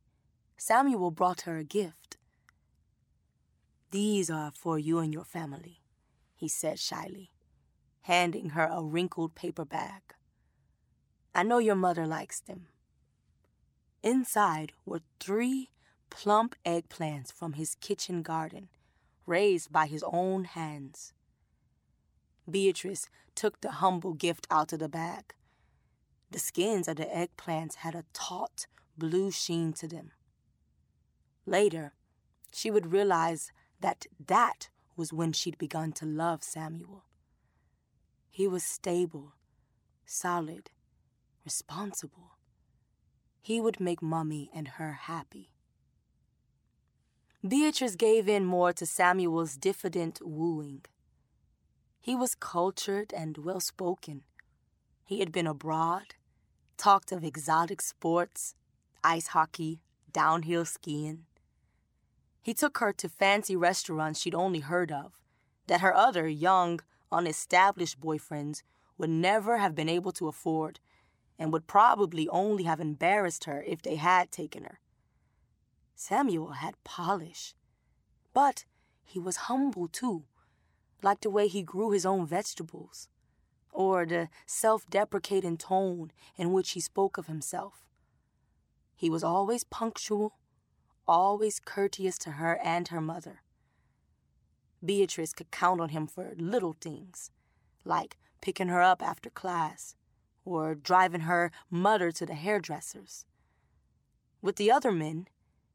Samuel 0.57 1.13
brought 1.13 1.43
her 1.43 1.57
a 1.57 1.63
gift. 1.63 2.17
These 3.93 4.29
are 4.29 4.51
for 4.51 4.77
you 4.77 4.99
and 4.99 5.15
your 5.15 5.23
family, 5.25 5.83
he 6.35 6.49
said 6.49 6.81
shyly, 6.81 7.31
handing 8.01 8.51
her 8.51 8.69
a 8.69 8.83
wrinkled 8.83 9.37
paper 9.37 9.65
bag. 9.65 10.03
I 11.33 11.45
know 11.45 11.59
your 11.59 11.77
mother 11.77 12.09
likes 12.09 12.41
them. 12.41 12.67
Inside 14.03 14.73
were 14.85 15.03
three 15.21 15.71
plump 16.11 16.57
eggplants 16.67 17.33
from 17.33 17.53
his 17.53 17.77
kitchen 17.77 18.21
garden, 18.23 18.69
raised 19.27 19.71
by 19.71 19.87
his 19.87 20.03
own 20.03 20.43
hands. 20.43 21.13
Beatrice 22.51 23.09
took 23.37 23.61
the 23.61 23.79
humble 23.79 24.15
gift 24.15 24.49
out 24.51 24.73
of 24.73 24.81
the 24.81 24.89
bag 24.89 25.35
the 26.35 26.41
skins 26.41 26.89
of 26.89 26.97
the 26.97 27.05
eggplants 27.05 27.77
had 27.77 27.95
a 27.95 28.05
taut 28.13 28.67
blue 28.99 29.31
sheen 29.31 29.73
to 29.73 29.87
them. 29.87 30.11
Later, 31.47 31.95
she 32.53 32.73
would 32.73 32.91
realize 32.91 33.53
that 33.81 34.07
that 34.27 34.69
was 34.97 35.13
when 35.13 35.33
she'd 35.33 35.57
begun 35.59 35.93
to 35.93 36.05
love 36.05 36.43
Samuel. 36.43 37.05
He 38.31 38.49
was 38.49 38.65
stable, 38.65 39.35
solid, 40.05 40.71
responsible. 41.45 42.33
He 43.41 43.61
would 43.61 43.79
make 43.79 44.03
Mummy 44.03 44.51
and 44.53 44.67
her 44.67 44.95
happy. 45.03 45.53
Beatrice 47.47 47.95
gave 47.95 48.29
in 48.29 48.45
more 48.45 48.73
to 48.73 48.87
Samuel's 48.87 49.55
diffident 49.55 50.19
wooing. 50.21 50.85
He 52.01 52.17
was 52.17 52.35
cultured 52.35 53.15
and 53.17 53.39
well 53.39 53.61
spoken. 53.61 54.25
He 55.05 55.21
had 55.21 55.31
been 55.31 55.47
abroad 55.47 56.17
talked 56.77 57.13
of 57.13 57.25
exotic 57.25 57.81
sports, 57.81 58.55
ice 59.03 59.29
hockey, 59.29 59.81
downhill 60.13 60.65
skiing. 60.65 61.27
He 62.43 62.55
took 62.55 62.79
her 62.79 62.93
to 62.93 63.09
fancy 63.09 63.57
restaurants 63.57 64.21
she'd 64.21 64.35
only 64.35 64.61
heard 64.61 64.93
of, 64.93 65.21
that 65.67 65.81
her 65.81 65.95
other 65.95 66.29
young, 66.29 66.81
unestablished 67.11 68.01
boyfriends 68.01 68.63
would 68.99 69.11
never 69.11 69.59
have 69.59 69.75
been 69.75 69.89
able 69.89 70.13
to 70.13 70.29
afford 70.29 70.81
and 71.39 71.53
would 71.53 71.67
probably 71.67 72.29
only 72.29 72.65
have 72.65 72.81
embarrassed 72.81 73.45
her 73.45 73.63
if 73.63 73.83
they 73.83 73.97
had 73.97 74.31
taken 74.31 74.65
her. 74.65 74.79
Samuel 75.95 76.53
had 76.53 76.83
polish, 76.85 77.55
but 78.33 78.65
he 79.05 79.19
was 79.19 79.49
humble 79.49 79.89
too, 79.89 80.25
like 81.03 81.21
the 81.21 81.31
way 81.31 81.49
he 81.49 81.63
grew 81.63 81.91
his 81.91 82.07
own 82.07 82.27
vegetables 82.27 83.09
or 83.75 84.07
the 84.07 84.29
self 84.47 84.89
deprecating 84.89 85.59
tone 85.59 86.13
in 86.37 86.53
which 86.53 86.71
he 86.71 86.81
spoke 86.81 87.19
of 87.19 87.27
himself. 87.27 87.85
He 88.97 89.11
was 89.11 89.25
always 89.25 89.65
punctual, 89.65 90.39
always 91.07 91.61
courteous 91.61 92.17
to 92.19 92.33
her 92.33 92.59
and 92.65 92.89
her 92.89 93.01
mother. 93.01 93.43
Beatrice 94.83 95.33
could 95.33 95.51
count 95.51 95.81
on 95.81 95.91
him 95.91 96.07
for 96.07 96.35
little 96.39 96.77
things, 96.81 97.31
like 97.85 98.17
picking 98.41 98.69
her 98.69 98.81
up 98.81 99.03
after 99.03 99.29
class 99.29 99.97
or 100.45 100.75
driving 100.75 101.23
her 101.23 101.51
mother 101.71 102.13
to 102.13 102.25
the 102.25 102.35
hairdresser's. 102.35 103.27
With 104.41 104.57
the 104.57 104.71
other 104.71 104.93
men, 104.93 105.27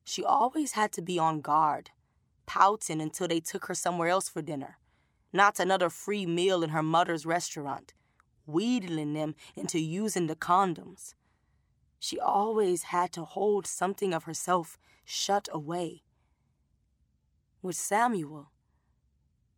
she 0.04 0.24
always 0.24 0.74
had 0.74 0.92
to 0.94 1.02
be 1.02 1.20
on 1.20 1.42
guard, 1.42 1.90
pouting 2.46 3.02
until 3.02 3.28
they 3.28 3.40
took 3.40 3.66
her 3.66 3.74
somewhere 3.74 4.10
else 4.10 4.30
for 4.30 4.42
dinner 4.42 4.78
not 5.32 5.60
another 5.60 5.90
free 5.90 6.26
meal 6.26 6.64
in 6.64 6.70
her 6.70 6.84
mother's 6.84 7.26
restaurant, 7.26 7.94
wheedling 8.46 9.14
them 9.14 9.36
into 9.56 9.80
using 9.80 10.28
the 10.28 10.36
condoms. 10.36 11.14
She 12.00 12.20
always 12.20 12.84
had 12.84 13.12
to 13.14 13.26
hold 13.26 13.68
something 13.68 14.14
of 14.14 14.24
herself 14.24 14.78
shut 15.04 15.50
away. 15.52 16.04
With 17.62 17.76
Samuel, 17.76 18.52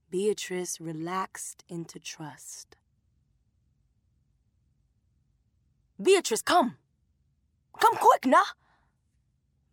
Beatrice 0.10 0.82
relaxed 0.82 1.64
into 1.70 2.00
trust. 2.00 2.76
Beatrice, 6.02 6.42
come! 6.42 6.78
Come 7.80 7.96
quick, 7.96 8.26
nah! 8.26 8.44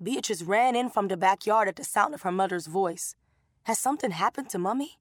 Beatrice 0.00 0.42
ran 0.42 0.76
in 0.76 0.90
from 0.90 1.08
the 1.08 1.16
backyard 1.16 1.68
at 1.68 1.76
the 1.76 1.84
sound 1.84 2.14
of 2.14 2.22
her 2.22 2.30
mother's 2.30 2.66
voice. 2.66 3.16
Has 3.64 3.78
something 3.78 4.12
happened 4.12 4.48
to 4.50 4.58
Mummy? 4.58 4.98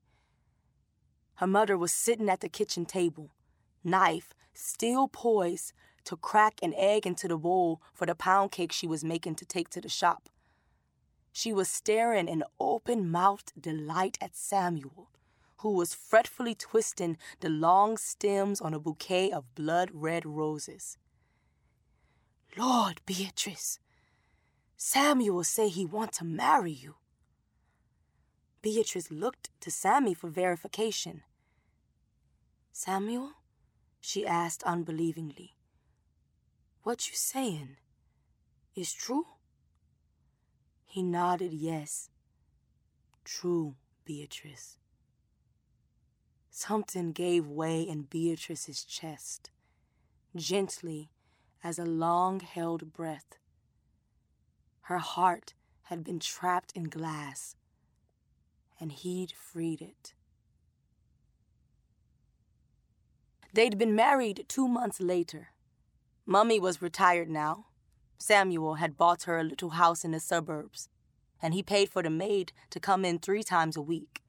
Her 1.38 1.48
mother 1.48 1.78
was 1.78 1.92
sitting 1.94 2.30
at 2.30 2.42
the 2.42 2.50
kitchen 2.50 2.86
table, 2.86 3.32
knife 3.84 4.34
still 4.54 5.08
poised 5.08 5.74
to 6.06 6.16
crack 6.18 6.60
an 6.64 6.74
egg 6.76 7.06
into 7.06 7.28
the 7.28 7.38
bowl 7.38 7.82
for 7.94 8.06
the 8.06 8.16
pound 8.16 8.52
cake 8.52 8.72
she 8.72 8.88
was 8.88 9.04
making 9.04 9.36
to 9.36 9.46
take 9.46 9.70
to 9.70 9.82
the 9.82 9.90
shop. 9.90 10.30
she 11.38 11.54
was 11.54 11.70
staring 11.70 12.28
in 12.28 12.44
open 12.60 13.12
mouthed 13.12 13.54
delight 13.62 14.18
at 14.20 14.36
Samuel, 14.36 15.12
who 15.58 15.72
was 15.72 15.94
fretfully 15.94 16.56
twisting 16.56 17.16
the 17.42 17.50
long 17.50 17.96
stems 17.98 18.60
on 18.60 18.74
a 18.74 18.80
bouquet 18.80 19.32
of 19.32 19.54
blood 19.54 19.92
red 19.94 20.26
roses. 20.26 20.98
Lord, 22.58 23.02
Beatrice, 23.06 23.78
Samuel 24.78 25.44
say 25.44 25.70
he 25.70 25.86
want 25.86 26.12
to 26.14 26.26
marry 26.26 26.72
you. 26.72 26.96
Beatrice 28.64 29.12
looked 29.12 29.52
to 29.62 29.70
Sammy 29.70 30.16
for 30.16 30.32
verification. 30.32 31.22
Samuel? 32.80 33.32
she 34.00 34.24
asked 34.24 34.62
unbelievingly. 34.62 35.56
What 36.84 37.10
you 37.10 37.16
saying? 37.16 37.78
Is 38.76 38.94
true? 38.94 39.26
He 40.86 41.02
nodded 41.02 41.54
yes. 41.54 42.12
True, 43.26 43.78
Beatrice. 44.06 44.78
Something 46.52 47.14
gave 47.14 47.48
way 47.48 47.82
in 47.82 48.04
Beatrice's 48.04 48.84
chest, 48.84 49.50
gently 50.36 51.10
as 51.64 51.80
a 51.80 51.84
long 51.84 52.42
held 52.42 52.94
breath. 52.94 53.40
Her 54.82 55.00
heart 55.00 55.56
had 55.86 56.04
been 56.04 56.20
trapped 56.20 56.74
in 56.74 56.84
glass, 56.84 57.56
and 58.80 58.92
he'd 58.92 59.32
freed 59.32 59.82
it. 59.82 60.14
They'd 63.54 63.78
been 63.78 63.96
married 63.96 64.46
two 64.48 64.68
months 64.68 65.00
later. 65.00 65.50
Mummy 66.26 66.60
was 66.60 66.82
retired 66.82 67.30
now. 67.30 67.68
Samuel 68.18 68.76
had 68.76 68.98
bought 68.98 69.24
her 69.24 69.40
a 69.40 69.44
little 69.44 69.72
house 69.72 70.04
in 70.04 70.12
the 70.12 70.20
suburbs, 70.20 70.90
and 71.42 71.54
he 71.54 71.64
paid 71.64 71.90
for 71.90 72.04
the 72.04 72.10
maid 72.10 72.52
to 72.72 72.80
come 72.80 73.06
in 73.06 73.20
three 73.20 73.44
times 73.44 73.78
a 73.78 73.82
week. 73.82 74.22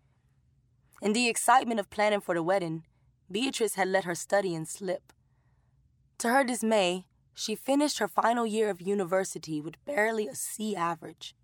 In 1.00 1.12
the 1.12 1.28
excitement 1.28 1.80
of 1.80 1.90
planning 1.90 2.20
for 2.20 2.34
the 2.34 2.42
wedding, 2.42 2.84
Beatrice 3.30 3.74
had 3.74 3.88
let 3.88 4.04
her 4.04 4.14
studying 4.14 4.64
slip. 4.64 5.12
To 6.18 6.30
her 6.30 6.44
dismay, 6.44 7.06
she 7.34 7.54
finished 7.54 7.98
her 7.98 8.08
final 8.08 8.46
year 8.46 8.68
of 8.70 8.80
university 8.80 9.60
with 9.60 9.84
barely 9.84 10.26
a 10.26 10.34
C 10.34 10.74
average. 10.74 11.36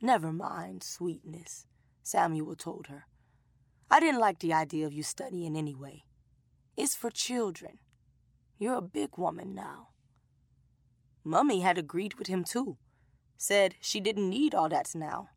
Never 0.00 0.32
mind, 0.32 0.82
sweetness, 0.82 1.66
Samuel 2.02 2.56
told 2.56 2.88
her. 2.88 3.06
I 3.90 4.00
didn't 4.00 4.20
like 4.20 4.40
the 4.40 4.52
idea 4.52 4.86
of 4.86 4.92
you 4.92 5.02
studying 5.02 5.56
anyway. 5.56 6.04
It's 6.76 6.94
for 6.94 7.10
children. 7.10 7.78
You're 8.58 8.74
a 8.74 8.82
big 8.82 9.16
woman 9.16 9.54
now. 9.54 9.88
Mummy 11.22 11.60
had 11.60 11.78
agreed 11.78 12.14
with 12.14 12.26
him 12.26 12.44
too, 12.44 12.76
said 13.36 13.76
she 13.80 14.00
didn't 14.00 14.28
need 14.28 14.54
all 14.54 14.68
that 14.68 14.94
now. 14.94 15.28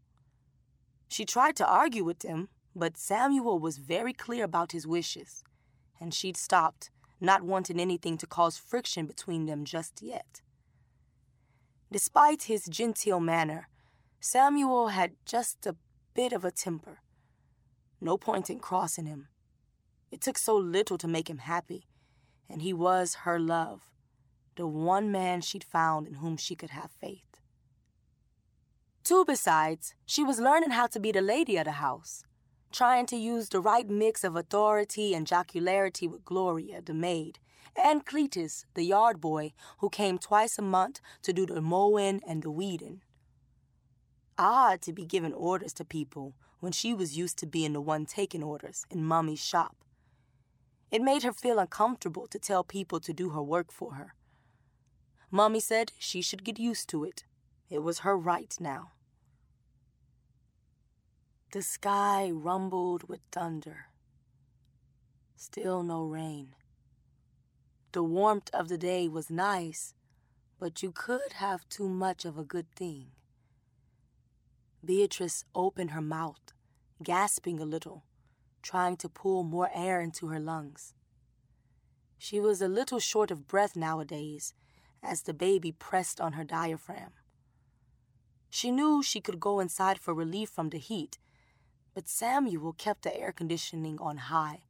She 1.08 1.26
tried 1.26 1.56
to 1.58 1.68
argue 1.68 2.04
with 2.04 2.24
him, 2.24 2.50
but 2.76 2.98
Samuel 2.98 3.60
was 3.60 3.78
very 3.78 4.14
clear 4.14 4.44
about 4.44 4.72
his 4.72 4.86
wishes, 4.86 5.44
and 6.00 6.14
she'd 6.14 6.38
stopped 6.38 6.90
not 7.20 7.42
wanting 7.42 7.80
anything 7.80 8.18
to 8.18 8.28
cause 8.28 8.58
friction 8.58 9.06
between 9.06 9.46
them 9.46 9.66
just 9.66 10.02
yet. 10.02 10.42
Despite 11.92 12.44
his 12.44 12.66
genteel 12.66 13.20
manner, 13.20 13.70
Samuel 14.20 14.90
had 14.90 15.14
just 15.26 15.66
a 15.66 15.76
bit 16.14 16.34
of 16.34 16.44
a 16.44 16.52
temper. 16.52 17.00
No 18.02 18.18
point 18.18 18.50
in 18.50 18.60
crossing 18.60 19.06
him. 19.06 19.30
It 20.12 20.22
took 20.22 20.38
so 20.38 20.56
little 20.56 20.98
to 20.98 21.08
make 21.08 21.30
him 21.30 21.40
happy, 21.40 21.88
and 22.50 22.62
he 22.62 22.74
was 22.74 23.16
her 23.26 23.40
love, 23.40 23.92
the 24.56 24.68
one 24.68 25.12
man 25.12 25.42
she'd 25.42 25.64
found 25.64 26.08
in 26.08 26.16
whom 26.16 26.38
she 26.38 26.56
could 26.56 26.72
have 26.72 26.92
faith. 26.92 27.42
Two, 29.04 29.24
besides, 29.26 29.94
she 30.06 30.24
was 30.24 30.40
learning 30.40 30.72
how 30.72 30.88
to 30.88 31.00
be 31.00 31.12
the 31.12 31.22
lady 31.22 31.58
of 31.58 31.66
the 31.66 31.72
house, 31.74 32.24
trying 32.72 33.06
to 33.08 33.16
use 33.16 33.50
the 33.50 33.62
right 33.62 33.90
mix 33.90 34.24
of 34.24 34.36
authority 34.36 35.14
and 35.14 35.28
jocularity 35.28 36.08
with 36.08 36.26
Gloria, 36.26 36.82
the 36.82 36.94
maid, 36.94 37.40
and 37.76 38.06
Cletus, 38.06 38.66
the 38.74 38.84
yard 38.84 39.22
boy, 39.22 39.54
who 39.80 39.90
came 39.90 40.18
twice 40.18 40.58
a 40.58 40.62
month 40.62 41.00
to 41.22 41.32
do 41.32 41.46
the 41.46 41.62
mowing 41.62 42.22
and 42.28 42.44
the 42.44 42.52
weeding. 42.52 43.02
Odd 44.38 44.82
to 44.82 44.94
be 44.94 45.06
giving 45.06 45.34
orders 45.34 45.74
to 45.74 45.86
people 45.86 46.34
when 46.60 46.72
she 46.72 46.94
was 46.94 47.18
used 47.18 47.38
to 47.40 47.46
being 47.46 47.74
the 47.74 47.82
one 47.82 48.06
taking 48.06 48.44
orders 48.44 48.86
in 48.90 49.04
Mummy's 49.04 49.44
shop. 49.44 49.76
It 50.90 51.02
made 51.02 51.24
her 51.24 51.34
feel 51.34 51.60
uncomfortable 51.60 52.28
to 52.28 52.40
tell 52.40 52.64
people 52.64 53.00
to 53.02 53.14
do 53.14 53.30
her 53.32 53.42
work 53.42 53.72
for 53.72 53.96
her. 53.96 54.14
Mummy 55.30 55.60
said 55.60 55.92
she 55.98 56.22
should 56.22 56.44
get 56.46 56.60
used 56.60 56.88
to 56.90 57.04
it. 57.04 57.26
It 57.70 57.80
was 57.80 58.00
her 58.00 58.18
right 58.18 58.56
now. 58.60 58.92
The 61.52 61.62
sky 61.62 62.32
rumbled 62.32 63.10
with 63.10 63.20
thunder. 63.32 63.88
Still 65.36 65.84
no 65.84 66.04
rain. 66.04 66.56
The 67.92 68.04
warmth 68.04 68.50
of 68.54 68.70
the 68.70 68.78
day 68.78 69.08
was 69.08 69.30
nice, 69.30 69.94
but 70.60 70.82
you 70.82 70.92
could 70.92 71.34
have 71.34 71.68
too 71.70 71.88
much 71.88 72.26
of 72.26 72.38
a 72.38 72.44
good 72.44 72.72
thing. 72.72 73.12
Beatrice 74.84 75.44
opened 75.54 75.92
her 75.92 76.02
mouth, 76.02 76.54
gasping 77.04 77.60
a 77.60 77.66
little, 77.66 78.04
trying 78.72 78.98
to 78.98 79.10
pull 79.10 79.44
more 79.44 79.70
air 79.74 80.02
into 80.02 80.28
her 80.28 80.40
lungs. 80.40 80.94
She 82.18 82.40
was 82.40 82.62
a 82.62 82.68
little 82.80 83.00
short 83.00 83.32
of 83.32 83.48
breath 83.48 83.76
nowadays 83.76 84.54
as 85.02 85.22
the 85.22 85.34
baby 85.34 85.72
pressed 85.72 86.20
on 86.20 86.34
her 86.34 86.44
diaphragm. 86.44 87.14
She 88.50 88.72
knew 88.72 89.04
she 89.04 89.22
could 89.22 89.40
go 89.40 89.60
inside 89.60 90.00
for 90.00 90.14
relief 90.14 90.50
from 90.50 90.70
the 90.70 90.80
heat 90.80 91.18
but 91.98 92.08
Samuel 92.08 92.74
kept 92.74 93.02
the 93.02 93.20
air 93.20 93.32
conditioning 93.32 93.98
on 94.00 94.18
high, 94.18 94.62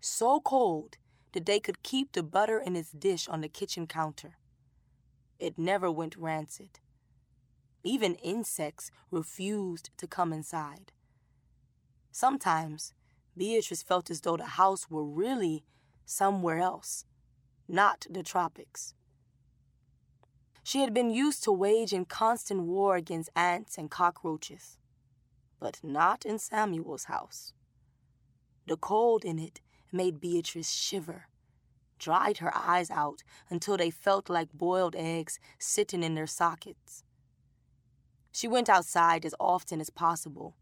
so 0.00 0.38
cold 0.38 0.96
that 1.32 1.44
they 1.44 1.58
could 1.58 1.82
keep 1.82 2.12
the 2.12 2.22
butter 2.22 2.56
in 2.56 2.76
its 2.76 2.92
dish 2.92 3.26
on 3.26 3.40
the 3.40 3.48
kitchen 3.48 3.84
counter. 3.88 4.36
It 5.40 5.58
never 5.58 5.90
went 5.90 6.16
rancid. 6.16 6.78
Even 7.82 8.14
insects 8.14 8.92
refused 9.10 9.90
to 9.96 10.06
come 10.06 10.32
inside. 10.32 10.92
Sometimes 12.12 12.94
Beatrice 13.36 13.82
felt 13.82 14.10
as 14.10 14.20
though 14.20 14.36
the 14.36 14.44
house 14.44 14.90
were 14.90 15.04
really 15.04 15.64
somewhere 16.04 16.58
else, 16.58 17.04
not 17.68 18.06
the 18.10 18.22
tropics. 18.22 18.94
She 20.62 20.80
had 20.80 20.94
been 20.94 21.10
used 21.10 21.42
to 21.44 21.52
waging 21.52 22.04
constant 22.04 22.62
war 22.62 22.96
against 22.96 23.30
ants 23.34 23.78
and 23.78 23.90
cockroaches 23.90 24.78
but 25.62 25.78
not 25.84 26.26
in 26.26 26.40
Samuel's 26.40 27.04
house. 27.04 27.52
The 28.66 28.76
cold 28.76 29.24
in 29.24 29.38
it 29.38 29.60
made 29.92 30.20
Beatrice 30.20 30.72
shiver, 30.72 31.28
dried 32.00 32.38
her 32.38 32.52
eyes 32.52 32.90
out 32.90 33.22
until 33.48 33.76
they 33.76 33.90
felt 33.90 34.28
like 34.28 34.52
boiled 34.52 34.96
eggs 34.96 35.38
sitting 35.60 36.02
in 36.02 36.16
their 36.16 36.26
sockets. 36.26 37.04
She 38.32 38.48
went 38.48 38.68
outside 38.68 39.24
as 39.24 39.36
often 39.38 39.80
as 39.80 39.88
possible, 39.88 40.56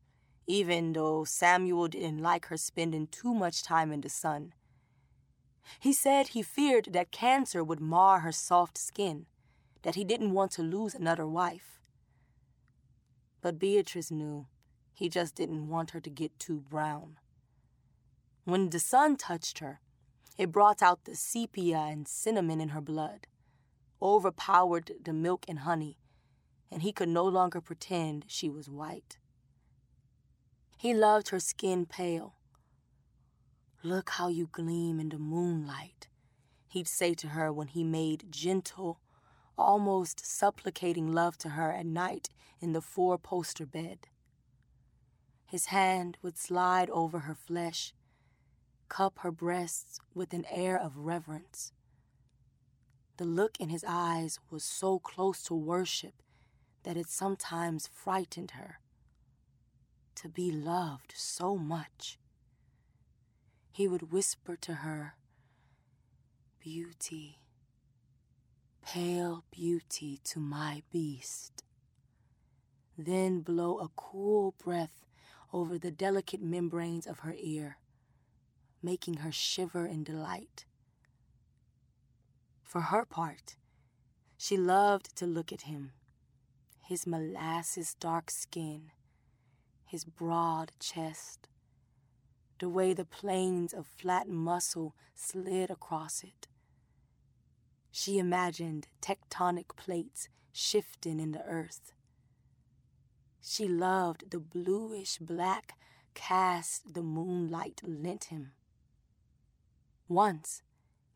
even 0.47 0.93
though 0.93 1.25
Samuel 1.25 1.89
didn't 1.89 2.23
like 2.23 2.47
her 2.47 2.57
spending 2.57 3.07
too 3.07 3.35
much 3.35 3.63
time 3.63 3.93
in 3.93 4.01
the 4.01 4.09
sun. 4.09 4.53
He 5.79 5.93
said 5.93 6.29
he 6.29 6.43
feared 6.43 6.89
that 6.93 7.13
cancer 7.13 7.63
would 7.63 7.81
mar 7.81 8.21
her 8.21 8.33
soft 8.33 8.77
skin, 8.77 9.27
that 9.83 9.95
he 9.95 10.05
didn't 10.05 10.33
want 10.33 10.51
to 10.53 10.63
lose 10.63 10.95
another 10.95 11.27
wife. 11.27 11.81
But 13.41 13.59
Beatrice 13.59 14.11
knew 14.11 14.47
he 14.93 15.09
just 15.09 15.35
didn't 15.35 15.69
want 15.69 15.93
her 15.93 16.01
to 16.01 16.11
get 16.11 16.39
too 16.39 16.61
brown. 16.61 17.19
When 18.45 18.71
the 18.71 18.81
sun 18.81 19.17
touched 19.17 19.61
her, 19.61 19.81
it 20.37 20.51
brought 20.51 20.83
out 20.83 21.05
the 21.05 21.15
sepia 21.15 21.79
and 21.79 22.09
cinnamon 22.09 22.61
in 22.61 22.71
her 22.71 22.81
blood, 22.81 23.27
overpowered 24.03 24.93
the 25.03 25.13
milk 25.13 25.45
and 25.47 25.61
honey, 25.61 25.99
and 26.71 26.83
he 26.83 26.93
could 26.93 27.09
no 27.09 27.25
longer 27.25 27.61
pretend 27.61 28.25
she 28.27 28.49
was 28.49 28.69
white. 28.69 29.20
He 30.81 30.95
loved 30.95 31.29
her 31.29 31.41
skin 31.41 31.85
pale. 31.85 32.37
Look 33.83 34.09
how 34.09 34.29
you 34.29 34.49
gleam 34.51 34.99
in 34.99 35.11
the 35.11 35.19
moonlight, 35.19 36.09
he'd 36.69 36.89
say 36.89 37.13
to 37.17 37.29
her 37.29 37.53
when 37.53 37.67
he 37.69 37.85
made 37.85 38.33
gentle, 38.33 38.99
almost 39.59 40.25
supplicating 40.25 41.13
love 41.13 41.37
to 41.41 41.51
her 41.51 41.71
at 41.71 41.85
night 41.85 42.31
in 42.63 42.73
the 42.73 42.81
four 42.81 43.19
poster 43.19 43.67
bed. 43.67 44.09
His 45.45 45.67
hand 45.67 46.17
would 46.23 46.39
slide 46.39 46.89
over 46.89 47.19
her 47.19 47.35
flesh, 47.35 47.93
cup 48.89 49.19
her 49.19 49.31
breasts 49.31 50.01
with 50.15 50.33
an 50.33 50.47
air 50.51 50.81
of 50.81 50.97
reverence. 50.97 51.73
The 53.19 53.27
look 53.27 53.61
in 53.61 53.69
his 53.69 53.85
eyes 53.87 54.39
was 54.49 54.65
so 54.65 54.99
close 54.99 55.43
to 55.43 55.55
worship 55.55 56.23
that 56.85 56.97
it 56.97 57.11
sometimes 57.11 57.87
frightened 57.87 58.53
her. 58.53 58.80
To 60.21 60.29
be 60.29 60.51
loved 60.51 61.15
so 61.17 61.57
much. 61.57 62.19
He 63.73 63.89
would 63.89 64.13
whisper 64.13 64.55
to 64.57 64.75
her, 64.75 65.15
Beauty, 66.59 67.39
pale 68.85 69.45
beauty 69.51 70.21
to 70.25 70.39
my 70.39 70.83
beast. 70.93 71.65
then 72.99 73.41
blow 73.41 73.79
a 73.79 73.89
cool 73.97 74.53
breath 74.63 75.07
over 75.55 75.79
the 75.79 75.91
delicate 75.91 76.43
membranes 76.43 77.07
of 77.07 77.21
her 77.21 77.35
ear, 77.39 77.79
making 78.83 79.19
her 79.19 79.33
shiver 79.33 79.87
in 79.87 80.05
delight. 80.05 80.67
For 82.63 82.83
her 82.83 83.07
part, 83.07 83.57
she 84.37 84.59
loved 84.59 85.17
to 85.17 85.25
look 85.25 85.51
at 85.51 85.63
him, 85.63 85.93
his 86.85 87.07
molasses 87.07 87.95
dark 87.95 88.31
skin, 88.31 88.91
his 89.91 90.05
broad 90.05 90.71
chest, 90.79 91.49
the 92.61 92.69
way 92.69 92.93
the 92.95 93.05
planes 93.05 93.73
of 93.73 93.89
flat 93.89 94.29
muscle 94.29 94.95
slid 95.17 95.69
across 95.69 96.23
it. 96.23 96.47
She 97.91 98.19
imagined 98.19 98.87
tectonic 99.03 99.75
plates 99.77 100.29
shifting 100.53 101.19
in 101.19 101.33
the 101.33 101.43
earth. 101.43 101.93
She 103.43 103.67
loved 103.67 104.31
the 104.31 104.39
bluish 104.39 105.19
black 105.19 105.73
cast 106.15 106.95
the 106.95 107.03
moonlight 107.03 107.81
lent 107.85 108.25
him. 108.25 108.53
Once, 110.07 110.63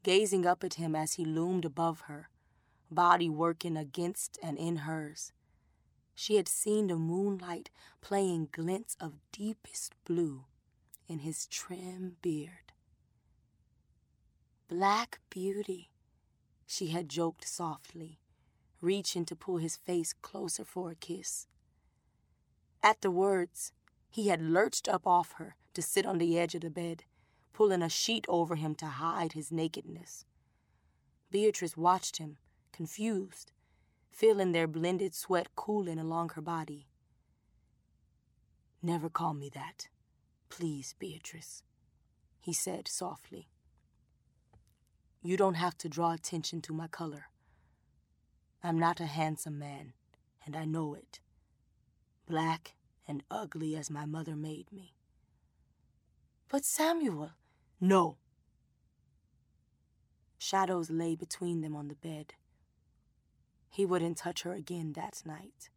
gazing 0.03 0.45
up 0.45 0.65
at 0.65 0.75
him 0.75 0.97
as 0.97 1.13
he 1.13 1.25
loomed 1.25 1.65
above 1.65 2.03
her, 2.03 2.29
body 2.91 3.29
working 3.29 3.77
against 3.77 4.37
and 4.43 4.59
in 4.59 4.79
hers, 4.79 5.33
she 6.15 6.37
had 6.37 6.49
seen 6.49 6.87
the 6.87 6.97
moonlight 6.97 7.71
playing 8.01 8.49
glints 8.53 8.97
of 9.01 9.21
deepest 9.33 9.95
blue 10.05 10.45
in 11.09 11.21
his 11.21 11.47
trim 11.47 12.17
beard. 12.23 12.73
Black 14.69 15.21
beauty, 15.31 15.91
she 16.67 16.89
had 16.89 17.09
joked 17.09 17.47
softly, 17.47 18.19
reaching 18.81 19.25
to 19.25 19.37
pull 19.37 19.59
his 19.59 19.77
face 19.77 20.13
closer 20.13 20.65
for 20.65 20.91
a 20.91 20.95
kiss. 20.95 21.47
At 22.83 23.01
the 23.01 23.11
words, 23.11 23.73
he 24.11 24.29
had 24.29 24.43
lurched 24.43 24.89
up 24.89 25.07
off 25.07 25.33
her 25.33 25.57
to 25.75 25.83
sit 25.83 26.07
on 26.07 26.19
the 26.19 26.39
edge 26.39 26.55
of 26.55 26.61
the 26.61 26.71
bed, 26.71 27.05
pulling 27.53 27.83
a 27.83 27.89
sheet 27.89 28.25
over 28.29 28.57
him 28.57 28.75
to 28.77 28.87
hide 28.87 29.33
his 29.33 29.51
nakedness. 29.51 30.25
Beatrice 31.31 31.77
watched 31.77 32.19
him, 32.19 32.39
confused, 32.73 33.53
feeling 34.15 34.53
their 34.53 34.69
blended 34.69 35.13
sweat 35.13 35.49
cooling 35.57 35.99
along 35.99 36.29
her 36.31 36.41
body. 36.41 36.87
Never 38.81 39.09
call 39.09 39.35
me 39.35 39.51
that, 39.55 39.89
please, 40.49 40.95
Beatrice, 41.01 41.65
he 42.41 42.53
said 42.53 42.87
softly. 42.87 43.49
You 45.21 45.37
don't 45.37 45.55
have 45.55 45.77
to 45.79 45.89
draw 45.89 46.13
attention 46.13 46.61
to 46.63 46.73
my 46.73 46.87
color. 46.87 47.25
I'm 48.63 48.79
not 48.79 49.01
a 49.01 49.07
handsome 49.07 49.59
man, 49.59 49.95
and 50.47 50.55
I 50.55 50.65
know 50.65 50.95
it. 50.95 51.19
Black 52.29 52.77
and 53.09 53.25
ugly 53.31 53.75
as 53.75 53.91
my 53.91 54.07
mother 54.07 54.37
made 54.37 54.71
me. 54.71 54.95
But 56.49 56.65
Samuel, 56.65 57.33
no. 57.81 58.19
Shadows 60.39 60.89
lay 60.89 61.17
between 61.17 61.63
them 61.63 61.75
on 61.75 61.89
the 61.89 61.97
bed. 61.97 62.35
He 63.75 63.85
wouldn't 63.85 64.19
touch 64.19 64.43
her 64.43 64.53
again 64.53 64.93
that 64.93 65.21
night. 65.27 65.69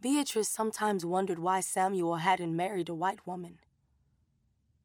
Beatrice 0.00 0.48
sometimes 0.48 1.04
wondered 1.04 1.40
why 1.40 1.58
Samuel 1.58 2.16
hadn't 2.16 2.54
married 2.54 2.88
a 2.88 2.94
white 2.94 3.26
woman. 3.26 3.58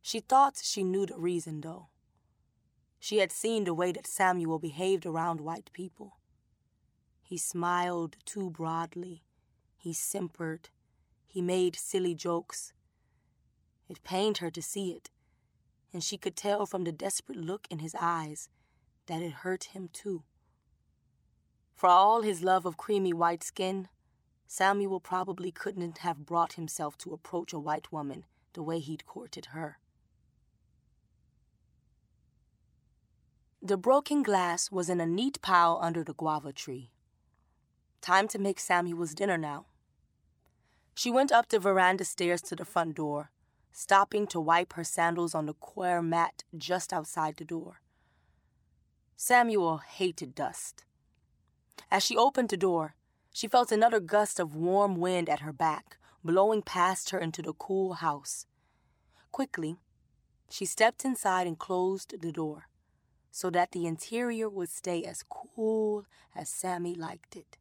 She 0.02 0.20
thought 0.20 0.60
she 0.64 0.84
knew 0.84 1.06
the 1.06 1.20
reason, 1.20 1.62
though. 1.62 1.90
She 3.00 3.18
had 3.18 3.32
seen 3.32 3.64
the 3.64 3.76
way 3.76 3.92
that 3.92 4.08
Samuel 4.08 4.58
behaved 4.58 5.06
around 5.06 5.40
white 5.40 5.70
people. 5.72 6.18
He 7.22 7.38
smiled 7.38 8.16
too 8.26 8.50
broadly. 8.50 9.22
He 9.78 9.94
simpered. 9.94 10.70
He 11.28 11.44
made 11.44 11.76
silly 11.76 12.16
jokes. 12.16 12.74
It 13.88 14.04
pained 14.04 14.40
her 14.40 14.50
to 14.50 14.64
see 14.64 14.94
it, 14.94 15.12
and 15.94 16.04
she 16.04 16.18
could 16.18 16.36
tell 16.36 16.66
from 16.66 16.86
the 16.86 16.92
desperate 16.92 17.38
look 17.38 17.68
in 17.70 17.80
his 17.80 17.96
eyes 18.02 18.50
that 19.06 19.22
it 19.22 19.44
hurt 19.44 19.76
him 19.76 19.90
too. 19.94 20.24
For 21.80 21.88
all 21.88 22.24
his 22.24 22.44
love 22.44 22.66
of 22.66 22.76
creamy 22.76 23.14
white 23.14 23.42
skin, 23.42 23.88
Samuel 24.46 25.00
probably 25.00 25.50
couldn't 25.50 26.00
have 26.00 26.26
brought 26.26 26.60
himself 26.60 26.98
to 26.98 27.14
approach 27.14 27.54
a 27.54 27.58
white 27.58 27.90
woman 27.90 28.26
the 28.52 28.62
way 28.62 28.80
he'd 28.80 29.06
courted 29.06 29.46
her. 29.56 29.80
The 33.62 33.78
broken 33.78 34.24
glass 34.24 34.70
was 34.70 34.90
in 34.90 35.00
a 35.00 35.06
neat 35.06 35.42
pile 35.42 35.80
under 35.82 36.04
the 36.04 36.14
guava 36.14 36.52
tree. 36.52 36.92
Time 38.02 38.28
to 38.28 38.40
make 38.40 38.60
Samuel's 38.60 39.14
dinner 39.14 39.38
now. 39.38 39.68
She 40.96 41.10
went 41.10 41.32
up 41.32 41.48
the 41.48 41.60
veranda 41.60 42.04
stairs 42.04 42.42
to 42.42 42.58
the 42.58 42.66
front 42.66 42.96
door, 42.96 43.32
stopping 43.72 44.28
to 44.28 44.42
wipe 44.42 44.74
her 44.74 44.84
sandals 44.84 45.34
on 45.34 45.46
the 45.46 45.54
coir 45.54 46.02
mat 46.02 46.44
just 46.58 46.92
outside 46.92 47.38
the 47.38 47.46
door. 47.46 47.80
Samuel 49.16 49.78
hated 49.78 50.36
dust. 50.36 50.84
As 51.92 52.04
she 52.04 52.16
opened 52.16 52.50
the 52.50 52.58
door, 52.58 52.96
she 53.32 53.48
felt 53.48 53.72
another 53.72 54.00
gust 54.00 54.40
of 54.40 54.56
warm 54.56 54.96
wind 54.96 55.30
at 55.30 55.42
her 55.42 55.54
back, 55.54 55.98
blowing 56.24 56.62
past 56.62 57.10
her 57.10 57.20
into 57.20 57.42
the 57.42 57.54
cool 57.54 57.94
house. 57.94 58.46
Quickly, 59.32 59.78
she 60.50 60.66
stepped 60.66 61.06
inside 61.06 61.48
and 61.48 61.58
closed 61.58 62.22
the 62.22 62.32
door 62.32 62.68
so 63.32 63.50
that 63.50 63.72
the 63.72 63.86
interior 63.86 64.50
would 64.50 64.70
stay 64.70 65.04
as 65.04 65.24
cool 65.24 66.06
as 66.36 66.50
Sammy 66.50 66.96
liked 66.96 67.36
it. 67.36 67.58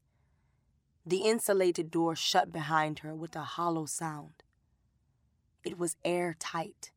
The 1.05 1.18
insulated 1.18 1.91
door 1.91 2.16
shut 2.16 2.53
behind 2.53 3.01
her 3.01 3.14
with 3.14 3.37
a 3.37 3.43
hollow 3.43 3.87
sound. 3.87 4.43
It 5.64 5.79
was 5.79 5.97
airtight. 6.05 6.91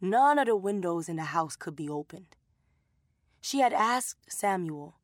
None 0.00 0.38
of 0.38 0.46
the 0.46 0.56
windows 0.56 1.08
in 1.08 1.16
the 1.16 1.24
house 1.24 1.56
could 1.56 1.76
be 1.76 1.88
opened. 1.88 2.36
She 3.40 3.60
had 3.60 3.72
asked 3.72 4.30
Samuel, 4.30 4.99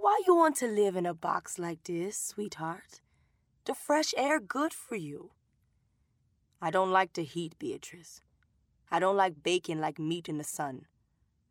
Why 0.00 0.22
you 0.28 0.36
want 0.36 0.54
to 0.58 0.68
live 0.68 0.94
in 0.94 1.06
a 1.06 1.12
box 1.12 1.58
like 1.58 1.82
this, 1.82 2.16
sweetheart? 2.16 3.00
The 3.64 3.74
fresh 3.74 4.14
air 4.16 4.38
good 4.38 4.72
for 4.72 4.94
you. 4.94 5.32
I 6.62 6.70
don't 6.70 6.92
like 6.92 7.14
the 7.14 7.24
heat, 7.24 7.58
Beatrice. 7.58 8.20
I 8.92 9.00
don't 9.00 9.16
like 9.16 9.42
baking 9.42 9.80
like 9.80 9.98
meat 9.98 10.28
in 10.28 10.38
the 10.38 10.44
sun. 10.44 10.86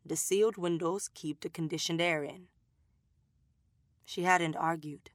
The 0.04 0.16
sealed 0.16 0.56
windows 0.56 1.10
keep 1.12 1.40
the 1.40 1.50
conditioned 1.50 2.00
air 2.00 2.24
in. 2.24 2.46
She 4.06 4.22
hadn't 4.22 4.56
argued. 4.56 5.10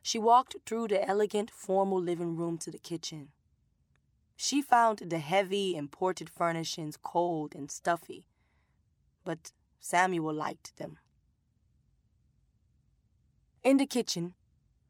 She 0.00 0.20
walked 0.20 0.54
through 0.64 0.88
the 0.88 1.06
elegant, 1.06 1.50
formal 1.50 2.00
living 2.00 2.36
room 2.36 2.58
to 2.58 2.70
the 2.70 2.78
kitchen. 2.78 3.30
She 4.36 4.62
found 4.62 4.98
the 5.00 5.18
heavy, 5.18 5.74
imported 5.74 6.30
furnishings 6.30 6.96
cold 6.96 7.56
and 7.56 7.72
stuffy, 7.72 8.24
but 9.24 9.50
Samuel 9.80 10.32
liked 10.32 10.76
them. 10.76 10.98
In 13.64 13.76
the 13.76 13.86
kitchen, 13.86 14.34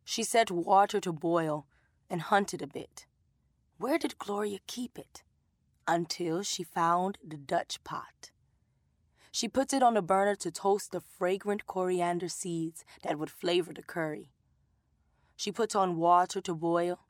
she 0.05 0.23
set 0.23 0.51
water 0.51 1.01
to 1.01 1.12
boil 1.12 1.66
and 2.11 2.23
hunted 2.23 2.62
a 2.62 2.66
bit. 2.66 3.07
Where 3.79 3.99
did 3.99 4.19
Gloria 4.19 4.59
keep 4.66 4.99
it? 4.99 5.23
Until 5.87 6.43
she 6.43 6.64
found 6.64 7.19
the 7.25 7.37
Dutch 7.37 7.83
pot. 7.83 8.31
She 9.31 9.49
puts 9.49 9.73
it 9.73 9.83
on 9.83 9.95
the 9.95 10.03
burner 10.03 10.35
to 10.37 10.51
toast 10.51 10.93
the 10.93 11.01
fragrant 11.01 11.66
coriander 11.66 12.29
seeds 12.29 12.85
that 13.03 13.19
would 13.19 13.31
flavor 13.31 13.73
the 13.73 13.83
curry. 13.83 14.33
She 15.37 15.53
puts 15.53 15.75
on 15.75 15.97
water 15.97 16.41
to 16.41 16.55
boil, 16.55 17.01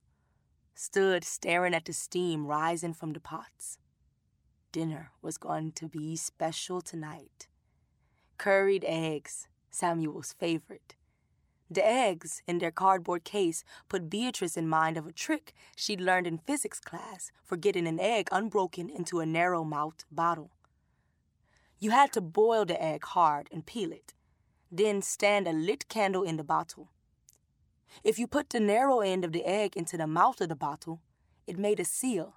stood 0.75 1.25
staring 1.25 1.75
at 1.75 1.87
the 1.87 1.93
steam 1.93 2.47
rising 2.47 2.93
from 2.93 3.15
the 3.15 3.21
pots. 3.21 3.79
Dinner 4.71 5.13
was 5.23 5.39
going 5.39 5.73
to 5.73 5.89
be 5.89 6.15
special 6.17 6.83
tonight. 6.83 7.49
Curried 8.37 8.85
eggs, 8.87 9.49
Samuel's 9.71 10.35
favorite. 10.35 10.95
The 11.71 11.87
eggs 11.87 12.43
in 12.47 12.59
their 12.59 12.71
cardboard 12.71 13.25
case 13.25 13.63
put 13.89 14.09
Beatrice 14.09 14.57
in 14.57 14.69
mind 14.69 14.97
of 14.97 15.07
a 15.07 15.13
trick 15.13 15.53
she'd 15.77 16.01
learned 16.01 16.27
in 16.27 16.39
physics 16.39 16.81
class 16.81 17.31
for 17.45 17.57
getting 17.57 17.87
an 17.87 18.01
egg 18.01 18.29
unbroken 18.33 18.89
into 18.89 19.21
a 19.21 19.27
narrow 19.27 19.65
mouthed 19.65 20.05
bottle. 20.11 20.51
You 21.79 21.91
had 21.91 22.13
to 22.15 22.21
boil 22.21 22.65
the 22.65 22.83
egg 22.83 23.05
hard 23.05 23.49
and 23.53 23.67
peel 23.67 23.93
it, 23.93 24.15
then 24.73 25.03
stand 25.03 25.47
a 25.47 25.53
lit 25.53 25.89
candle 25.89 26.23
in 26.23 26.37
the 26.39 26.45
bottle. 26.45 26.91
If 28.03 28.19
you 28.19 28.27
put 28.27 28.51
the 28.51 28.61
narrow 28.61 29.01
end 29.01 29.25
of 29.25 29.33
the 29.33 29.45
egg 29.45 29.77
into 29.77 29.97
the 29.97 30.07
mouth 30.07 30.41
of 30.41 30.49
the 30.49 30.57
bottle, 30.57 31.01
it 31.47 31.59
made 31.59 31.81
a 31.81 31.85
seal, 31.85 32.37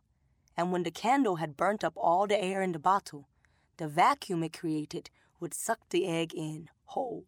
and 0.58 0.72
when 0.72 0.84
the 0.84 0.92
candle 0.92 1.38
had 1.38 1.58
burnt 1.58 1.84
up 1.84 1.94
all 1.96 2.28
the 2.28 2.42
air 2.42 2.62
in 2.62 2.74
the 2.74 2.80
bottle, 2.80 3.30
the 3.78 3.88
vacuum 3.88 4.44
it 4.44 4.58
created 4.58 5.10
would 5.40 5.54
suck 5.54 5.80
the 5.90 6.06
egg 6.06 6.34
in 6.34 6.70
whole. 6.86 7.26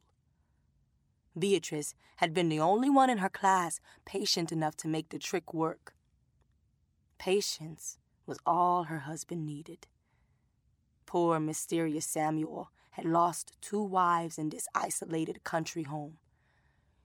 Beatrice 1.38 1.96
had 2.18 2.34
been 2.34 2.50
the 2.50 2.60
only 2.60 2.90
one 2.90 3.10
in 3.10 3.18
her 3.18 3.30
class 3.30 3.80
patient 4.06 4.52
enough 4.52 4.76
to 4.78 4.88
make 4.88 5.10
the 5.10 5.20
trick 5.20 5.54
work. 5.54 5.94
Patience 7.18 7.98
was 8.26 8.38
all 8.46 8.84
her 8.84 9.00
husband 9.00 9.46
needed. 9.46 9.88
Poor 11.06 11.40
mysterious 11.40 12.06
Samuel 12.06 12.70
had 12.92 13.06
lost 13.06 13.54
two 13.62 13.82
wives 13.82 14.38
in 14.38 14.50
this 14.50 14.68
isolated 14.76 15.44
country 15.44 15.84
home. 15.84 16.18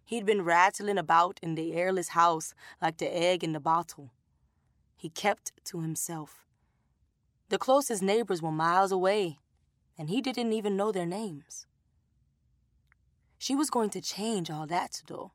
He'd 0.04 0.26
been 0.26 0.42
rattling 0.42 0.98
about 0.98 1.38
in 1.42 1.54
the 1.54 1.74
airless 1.74 2.08
house 2.08 2.54
like 2.80 2.98
the 2.98 3.14
egg 3.14 3.44
in 3.44 3.52
the 3.52 3.60
bottle. 3.60 4.10
He 4.96 5.08
kept 5.08 5.52
to 5.66 5.80
himself. 5.80 6.46
The 7.50 7.58
closest 7.58 8.02
neighbors 8.02 8.42
were 8.42 8.52
miles 8.52 8.92
away, 8.92 9.38
and 9.96 10.10
he 10.10 10.20
didn't 10.20 10.52
even 10.52 10.76
know 10.76 10.92
their 10.92 11.06
names. 11.06 11.67
She 13.38 13.54
was 13.54 13.70
going 13.70 13.90
to 13.90 14.00
change 14.00 14.50
all 14.50 14.66
that, 14.66 15.02
though. 15.06 15.32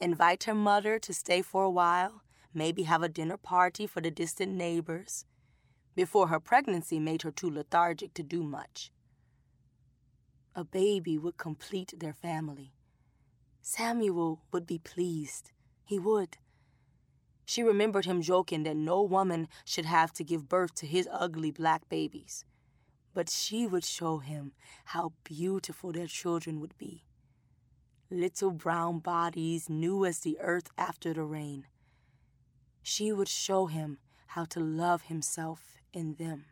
Invite 0.00 0.44
her 0.44 0.54
mother 0.54 0.98
to 0.98 1.14
stay 1.14 1.40
for 1.40 1.64
a 1.64 1.70
while, 1.70 2.22
maybe 2.52 2.82
have 2.82 3.02
a 3.02 3.08
dinner 3.08 3.38
party 3.38 3.86
for 3.86 4.02
the 4.02 4.10
distant 4.10 4.52
neighbors, 4.52 5.24
before 5.94 6.28
her 6.28 6.38
pregnancy 6.38 7.00
made 7.00 7.22
her 7.22 7.30
too 7.30 7.50
lethargic 7.50 8.12
to 8.14 8.22
do 8.22 8.42
much. 8.42 8.92
A 10.54 10.62
baby 10.64 11.16
would 11.16 11.38
complete 11.38 11.94
their 11.98 12.12
family. 12.12 12.74
Samuel 13.62 14.42
would 14.52 14.66
be 14.66 14.78
pleased. 14.78 15.52
He 15.84 15.98
would. 15.98 16.36
She 17.46 17.62
remembered 17.62 18.04
him 18.04 18.20
joking 18.20 18.64
that 18.64 18.76
no 18.76 19.02
woman 19.02 19.48
should 19.64 19.86
have 19.86 20.12
to 20.14 20.24
give 20.24 20.48
birth 20.48 20.74
to 20.76 20.86
his 20.86 21.08
ugly 21.10 21.50
black 21.50 21.88
babies. 21.88 22.44
But 23.14 23.30
she 23.30 23.66
would 23.66 23.84
show 23.84 24.18
him 24.18 24.52
how 24.86 25.12
beautiful 25.24 25.92
their 25.92 26.06
children 26.06 26.60
would 26.60 26.76
be. 26.76 27.05
Little 28.10 28.52
brown 28.52 29.00
bodies 29.00 29.68
new 29.68 30.04
as 30.04 30.20
the 30.20 30.38
earth 30.40 30.70
after 30.78 31.12
the 31.12 31.24
rain. 31.24 31.66
She 32.82 33.10
would 33.10 33.28
show 33.28 33.66
him 33.66 33.98
how 34.28 34.44
to 34.44 34.60
love 34.60 35.02
himself 35.02 35.78
in 35.92 36.14
them. 36.14 36.44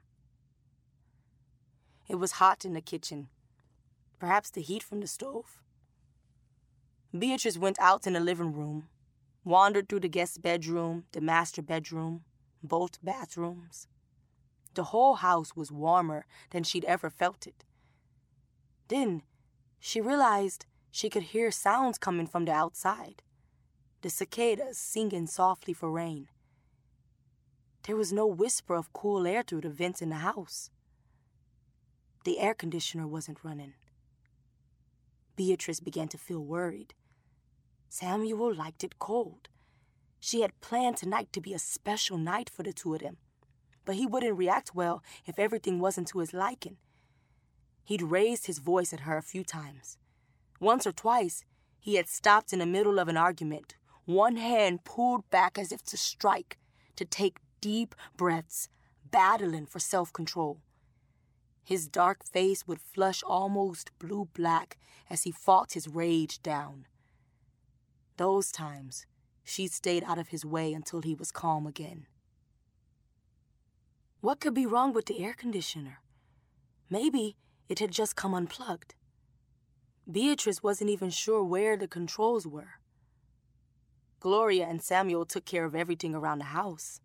It 2.09 2.17
was 2.17 2.33
hot 2.33 2.65
in 2.65 2.73
the 2.73 2.81
kitchen. 2.81 3.29
Perhaps 4.19 4.51
the 4.51 4.63
heat 4.63 4.83
from 4.83 5.01
the 5.01 5.07
stove. 5.07 5.63
Beatrice 7.17 7.57
went 7.57 7.79
out 7.79 8.05
in 8.05 8.15
the 8.15 8.21
living 8.21 8.53
room, 8.53 8.89
wandered 9.45 9.89
through 9.89 10.01
the 10.01 10.09
guest 10.09 10.43
bedroom, 10.43 11.05
the 11.13 11.21
master 11.21 11.63
bedroom, 11.63 12.25
both 12.65 12.99
bathrooms. 13.05 13.87
The 14.75 14.85
whole 14.85 15.15
house 15.15 15.55
was 15.55 15.71
warmer 15.71 16.27
than 16.51 16.65
she'd 16.65 16.85
ever 16.87 17.11
felt 17.11 17.47
it. 17.47 17.65
Then 18.89 19.23
she 19.79 20.01
realized 20.01 20.67
she 20.95 21.11
could 21.11 21.25
hear 21.35 21.51
sounds 21.51 21.99
coming 21.99 22.25
from 22.25 22.45
the 22.45 22.53
outside 22.53 23.21
the 24.03 24.11
cicadas 24.11 24.79
singing 24.79 25.27
softly 25.27 25.73
for 25.73 25.91
rain. 25.91 26.29
There 27.83 27.97
was 27.97 28.13
no 28.13 28.27
whisper 28.27 28.75
of 28.75 28.93
cool 28.93 29.27
air 29.27 29.43
through 29.43 29.63
the 29.63 29.71
vents 29.71 30.03
in 30.03 30.11
the 30.11 30.17
house. 30.17 30.71
The 32.25 32.39
air 32.39 32.53
conditioner 32.53 33.09
wasn't 33.09 33.43
running. 33.43 33.73
Beatrice 35.37 35.81
began 35.81 36.09
to 36.09 36.19
feel 36.19 36.45
worried. 36.45 36.93
Samuel 37.89 38.55
liked 38.55 38.85
it 38.85 38.99
cold. 38.99 39.49
She 40.21 40.43
had 40.43 40.61
planned 40.61 40.99
tonight 40.99 41.33
to 41.33 41.41
be 41.41 41.55
a 41.55 41.59
special 41.59 42.19
night 42.19 42.51
for 42.51 42.63
the 42.63 42.75
two 42.75 42.95
of 42.95 43.01
them, 43.01 43.17
but 43.87 43.95
he 43.95 44.07
wouldn't 44.07 44.39
react 44.39 44.75
well 44.75 45.03
if 45.27 45.39
everything 45.39 45.81
wasn't 45.81 46.09
to 46.09 46.19
his 46.19 46.35
liking. 46.35 46.77
He'd 47.83 48.03
raised 48.03 48.47
his 48.47 48.59
voice 48.59 48.93
at 48.93 49.01
her 49.01 49.17
a 49.17 49.23
few 49.23 49.45
times. 49.45 49.97
Once 50.65 50.87
or 50.87 50.93
twice, 50.93 51.45
he 51.79 51.97
had 51.97 52.09
stopped 52.09 52.51
in 52.51 52.59
the 52.59 52.65
middle 52.65 52.99
of 52.99 53.07
an 53.07 53.19
argument, 53.19 53.75
one 54.07 54.37
hand 54.37 54.83
pulled 54.83 55.29
back 55.29 55.59
as 55.59 55.71
if 55.71 55.83
to 55.83 55.95
strike, 55.95 56.57
to 56.97 57.05
take 57.05 57.37
deep 57.61 57.95
breaths, 58.17 58.71
battling 59.11 59.67
for 59.67 59.79
self 59.79 60.11
control. 60.11 60.63
His 61.63 61.87
dark 61.87 62.25
face 62.25 62.67
would 62.67 62.81
flush 62.81 63.23
almost 63.23 63.91
blue 63.99 64.31
black 64.33 64.79
as 65.11 65.25
he 65.25 65.31
fought 65.31 65.75
his 65.75 65.87
rage 65.87 66.43
down. 66.43 66.87
Those 68.17 68.51
times, 68.51 69.05
she 69.45 69.67
stayed 69.67 70.05
out 70.05 70.19
of 70.19 70.29
his 70.29 70.47
way 70.47 70.73
until 70.73 71.03
he 71.03 71.15
was 71.15 71.31
calm 71.31 71.67
again. 71.67 72.07
What 74.23 74.41
could 74.41 74.55
be 74.55 74.65
wrong 74.65 74.95
with 74.95 75.05
the 75.05 75.23
air 75.23 75.35
conditioner? 75.35 75.99
Maybe 76.89 77.37
it 77.69 77.81
had 77.81 77.91
just 77.91 78.17
come 78.17 78.33
unplugged. 78.33 78.95
Beatrice 80.11 80.63
wasn't 80.63 80.91
even 80.91 81.09
sure 81.09 81.43
where 81.43 81.77
the 81.77 81.89
controls 81.89 82.47
were. 82.47 82.81
Gloria 84.21 84.67
and 84.67 84.83
Samuel 84.83 85.25
took 85.25 85.45
care 85.47 85.65
of 85.65 85.75
everything 85.75 86.15
around 86.15 86.39
the 86.39 86.47
house. 86.47 87.01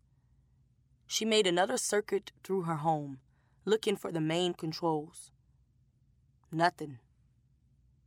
She 1.07 1.23
made 1.23 1.47
another 1.47 1.77
circuit 1.77 2.31
through 2.43 2.63
her 2.63 2.75
home, 2.75 3.19
looking 3.63 3.95
for 3.95 4.11
the 4.11 4.21
main 4.21 4.53
controls. 4.53 5.31
Nothing. 6.51 6.99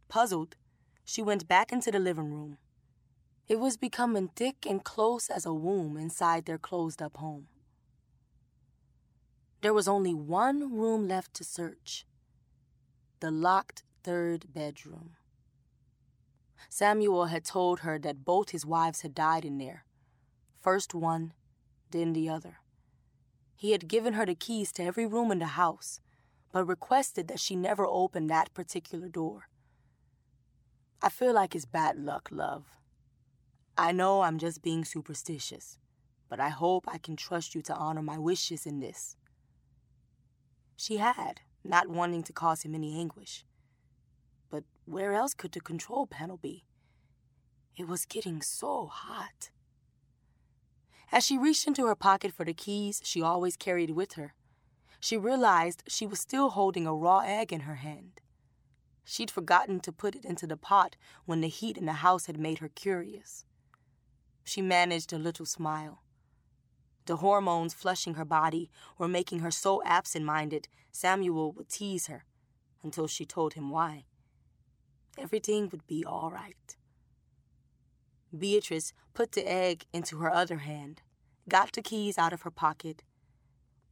Puzzled, 0.09 0.57
she 1.05 1.23
went 1.23 1.49
back 1.49 1.73
into 1.73 1.91
the 1.91 1.99
living 1.99 2.33
room. 2.33 2.59
It 3.49 3.59
was 3.59 3.77
becoming 3.77 4.29
thick 4.29 4.67
and 4.69 4.85
close 4.85 5.31
as 5.31 5.47
a 5.47 5.55
womb 5.55 5.97
inside 5.97 6.45
their 6.45 6.59
closed 6.59 7.01
up 7.01 7.17
home. 7.17 7.49
There 9.63 9.75
was 9.75 9.89
only 9.89 10.13
one 10.13 10.77
room 10.77 11.09
left 11.09 11.35
to 11.35 11.45
search 11.45 12.05
the 13.21 13.31
locked 13.31 13.85
third 14.03 14.53
bedroom. 14.53 15.17
Samuel 16.69 17.27
had 17.27 17.45
told 17.45 17.81
her 17.81 17.99
that 17.99 18.25
both 18.25 18.51
his 18.51 18.65
wives 18.65 19.03
had 19.03 19.15
died 19.15 19.45
in 19.45 19.59
there 19.59 19.85
first 20.61 20.95
one, 20.95 21.33
then 21.91 22.13
the 22.13 22.29
other. 22.29 22.59
He 23.57 23.73
had 23.73 23.89
given 23.89 24.13
her 24.13 24.25
the 24.25 24.37
keys 24.37 24.71
to 24.73 24.85
every 24.85 25.07
room 25.07 25.33
in 25.33 25.41
the 25.41 25.59
house, 25.59 25.99
but 26.53 26.65
requested 26.65 27.27
that 27.27 27.41
she 27.41 27.57
never 27.57 27.85
open 27.85 28.29
that 28.29 28.55
particular 28.55 29.09
door. 29.09 29.49
I 31.03 31.09
feel 31.09 31.33
like 31.33 31.57
it's 31.57 31.65
bad 31.65 31.99
luck, 31.99 32.29
love, 32.31 32.67
I 33.77 33.93
know 33.93 34.21
I'm 34.21 34.39
just 34.39 34.63
being 34.63 34.85
superstitious, 34.85 35.79
but 36.29 36.39
I 36.39 36.51
hope 36.51 36.85
I 36.87 36.99
can 36.99 37.17
trust 37.17 37.55
you 37.55 37.63
to 37.63 37.75
honor 37.75 38.03
my 38.03 38.19
wishes 38.19 38.67
in 38.67 38.81
this. 38.81 39.17
She 40.77 40.99
had, 40.99 41.41
not 41.65 41.89
wanting 41.89 42.23
to 42.25 42.33
cause 42.35 42.63
him 42.63 42.75
any 42.75 42.99
anguish. 42.99 43.45
Where 44.85 45.15
else 45.15 45.35
could 45.35 45.53
the 45.53 45.61
control 45.61 46.07
panel 46.07 46.37
be? 46.37 46.65
It 47.77 47.87
was 47.87 48.05
getting 48.05 48.43
so 48.43 48.87
hot. 48.87 49.51
As 51.11 51.25
she 51.25 51.39
reached 51.39 51.67
into 51.67 51.87
her 51.87 51.95
pocket 51.95 52.33
for 52.33 52.45
the 52.45 52.55
keys 52.55 53.01
she 53.05 53.23
always 53.23 53.57
carried 53.57 53.91
with 53.91 54.15
her, 54.15 54.35
she 54.99 55.17
realized 55.17 55.85
she 55.87 56.07
was 56.07 56.21
still 56.21 56.51
holding 56.51 56.87
a 56.87 56.95
raw 56.95 57.21
egg 57.21 57.53
in 57.53 57.61
her 57.61 57.77
hand. 57.77 58.21
She'd 59.05 59.31
forgotten 59.31 59.81
to 59.81 59.93
put 59.93 60.15
it 60.15 60.25
into 60.25 60.47
the 60.47 60.57
pot 60.57 60.97
when 61.25 61.41
the 61.41 61.49
heat 61.49 61.77
in 61.77 61.87
the 61.87 61.95
house 61.95 62.27
had 62.27 62.39
made 62.39 62.59
her 62.59 62.69
curious. 62.69 63.45
She 64.45 64.63
managed 64.63 65.13
a 65.13 65.19
little 65.19 65.47
smile. 65.47 66.03
The 67.07 67.17
hormones 67.17 67.75
flushing 67.75 68.15
her 68.15 68.25
body 68.25 68.71
were 68.97 69.09
making 69.09 69.41
her 69.41 69.51
so 69.51 69.83
absent 69.85 70.25
minded, 70.25 70.69
Samuel 70.93 71.53
would 71.53 71.69
tease 71.69 72.07
her 72.07 72.25
until 72.83 73.07
she 73.07 73.25
told 73.25 73.55
him 73.55 73.71
why. 73.71 74.05
Everything 75.19 75.69
would 75.71 75.87
be 75.87 76.05
all 76.05 76.31
right. 76.31 76.77
Beatrice 78.37 78.93
put 79.13 79.33
the 79.33 79.49
egg 79.49 79.85
into 79.93 80.19
her 80.19 80.33
other 80.33 80.59
hand, 80.59 81.03
got 81.49 81.73
the 81.73 81.83
keys 81.83 82.17
out 82.17 82.33
of 82.33 82.43
her 82.43 82.51
pocket, 82.51 83.03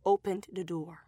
opened 0.04 0.46
the 0.50 0.64
door. 0.64 1.00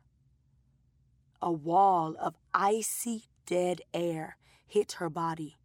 A 1.40 1.50
wall 1.50 2.14
of 2.20 2.36
icy 2.52 3.24
dead 3.46 3.80
air 3.94 4.36
hit 4.66 4.92
her 4.92 5.08
body. 5.08 5.56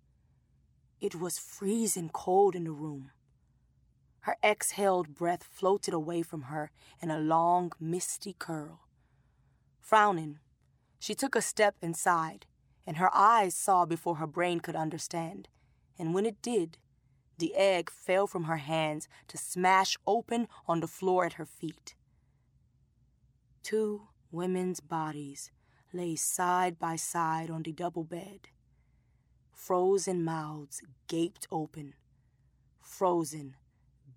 It 1.00 1.16
was 1.16 1.38
freezing 1.38 2.10
cold 2.10 2.56
in 2.56 2.64
the 2.64 2.72
room. 2.72 3.12
Her 4.22 4.38
exhaled 4.44 5.14
breath 5.14 5.44
floated 5.44 5.94
away 5.94 6.22
from 6.22 6.44
her 6.44 6.72
in 7.02 7.12
a 7.12 7.20
long, 7.20 7.72
misty 7.80 8.36
curl. 8.38 8.82
Frowning, 9.80 10.40
she 11.00 11.14
took 11.14 11.36
a 11.36 11.42
step 11.42 11.76
inside, 11.82 12.46
and 12.88 12.98
her 12.98 13.14
eyes 13.14 13.54
saw 13.54 13.86
before 13.86 14.16
her 14.16 14.26
brain 14.26 14.62
could 14.62 14.76
understand. 14.76 15.50
And 16.00 16.14
when 16.14 16.26
it 16.26 16.42
did, 16.42 16.78
the 17.38 17.54
egg 17.56 17.92
fell 17.92 18.26
from 18.26 18.46
her 18.46 18.58
hands 18.58 19.08
to 19.28 19.38
smash 19.38 19.98
open 20.08 20.48
on 20.68 20.80
the 20.80 20.88
floor 20.88 21.26
at 21.26 21.34
her 21.34 21.46
feet. 21.46 21.94
Two 23.62 24.08
women's 24.32 24.80
bodies 24.80 25.52
lay 25.94 26.16
side 26.16 26.80
by 26.80 26.96
side 26.96 27.52
on 27.52 27.64
the 27.64 27.74
double 27.74 28.04
bed. 28.04 28.48
Frozen 29.54 30.24
mouths 30.24 30.82
gaped 31.08 31.48
open, 31.52 31.94
frozen 32.82 33.56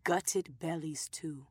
gutted 0.05 0.59
bellies, 0.59 1.09
too. 1.09 1.47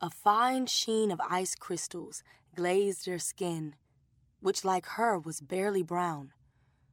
A 0.00 0.10
fine 0.10 0.66
sheen 0.66 1.10
of 1.10 1.20
ice 1.28 1.54
crystals 1.54 2.22
glazed 2.54 3.06
their 3.06 3.18
skin, 3.18 3.74
which, 4.40 4.64
like 4.64 4.86
her, 4.86 5.18
was 5.18 5.40
barely 5.40 5.82
brown, 5.82 6.32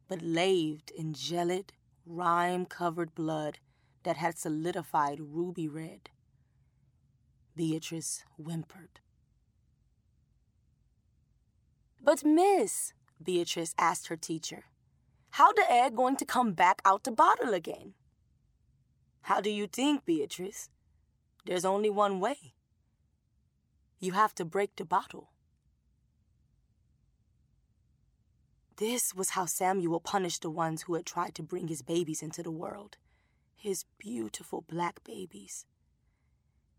but 0.07 0.21
laved 0.21 0.91
in 0.91 1.13
gelid, 1.13 1.69
rime 2.05 2.65
covered 2.65 3.13
blood 3.15 3.59
that 4.03 4.17
had 4.17 4.37
solidified 4.37 5.19
ruby 5.19 5.67
red. 5.67 6.09
Beatrice 7.55 8.23
whimpered. 8.37 8.99
But, 12.01 12.23
Miss, 12.23 12.93
Beatrice 13.23 13.73
asked 13.77 14.07
her 14.07 14.17
teacher, 14.17 14.65
how 15.31 15.51
the 15.51 15.69
egg 15.69 15.95
going 15.95 16.15
to 16.17 16.25
come 16.25 16.53
back 16.53 16.81
out 16.85 17.03
the 17.03 17.11
bottle 17.11 17.53
again? 17.53 17.93
How 19.23 19.41
do 19.41 19.49
you 19.49 19.67
think, 19.67 20.05
Beatrice? 20.05 20.69
There's 21.45 21.65
only 21.65 21.89
one 21.89 22.19
way. 22.19 22.53
You 23.99 24.13
have 24.13 24.33
to 24.35 24.45
break 24.45 24.75
the 24.75 24.85
bottle. 24.85 25.31
This 28.77 29.13
was 29.13 29.31
how 29.31 29.45
Samuel 29.45 30.01
punished 30.01 30.41
the 30.41 30.49
ones 30.49 30.81
who 30.83 30.95
had 30.95 31.05
tried 31.05 31.33
to 31.35 31.43
bring 31.43 31.69
his 31.69 31.81
babies 31.81 32.21
into 32.21 32.43
the 32.43 32.51
world. 32.51 32.97
His 33.55 33.85
beautiful 33.97 34.61
black 34.61 35.03
babies. 35.03 35.65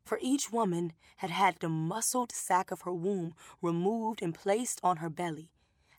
For 0.04 0.18
each 0.20 0.52
woman 0.52 0.92
had 1.16 1.30
had 1.30 1.56
the 1.58 1.68
muscled 1.68 2.30
sac 2.32 2.70
of 2.70 2.82
her 2.82 2.92
womb 2.92 3.34
removed 3.62 4.22
and 4.22 4.34
placed 4.34 4.78
on 4.84 4.98
her 4.98 5.08
belly, 5.08 5.50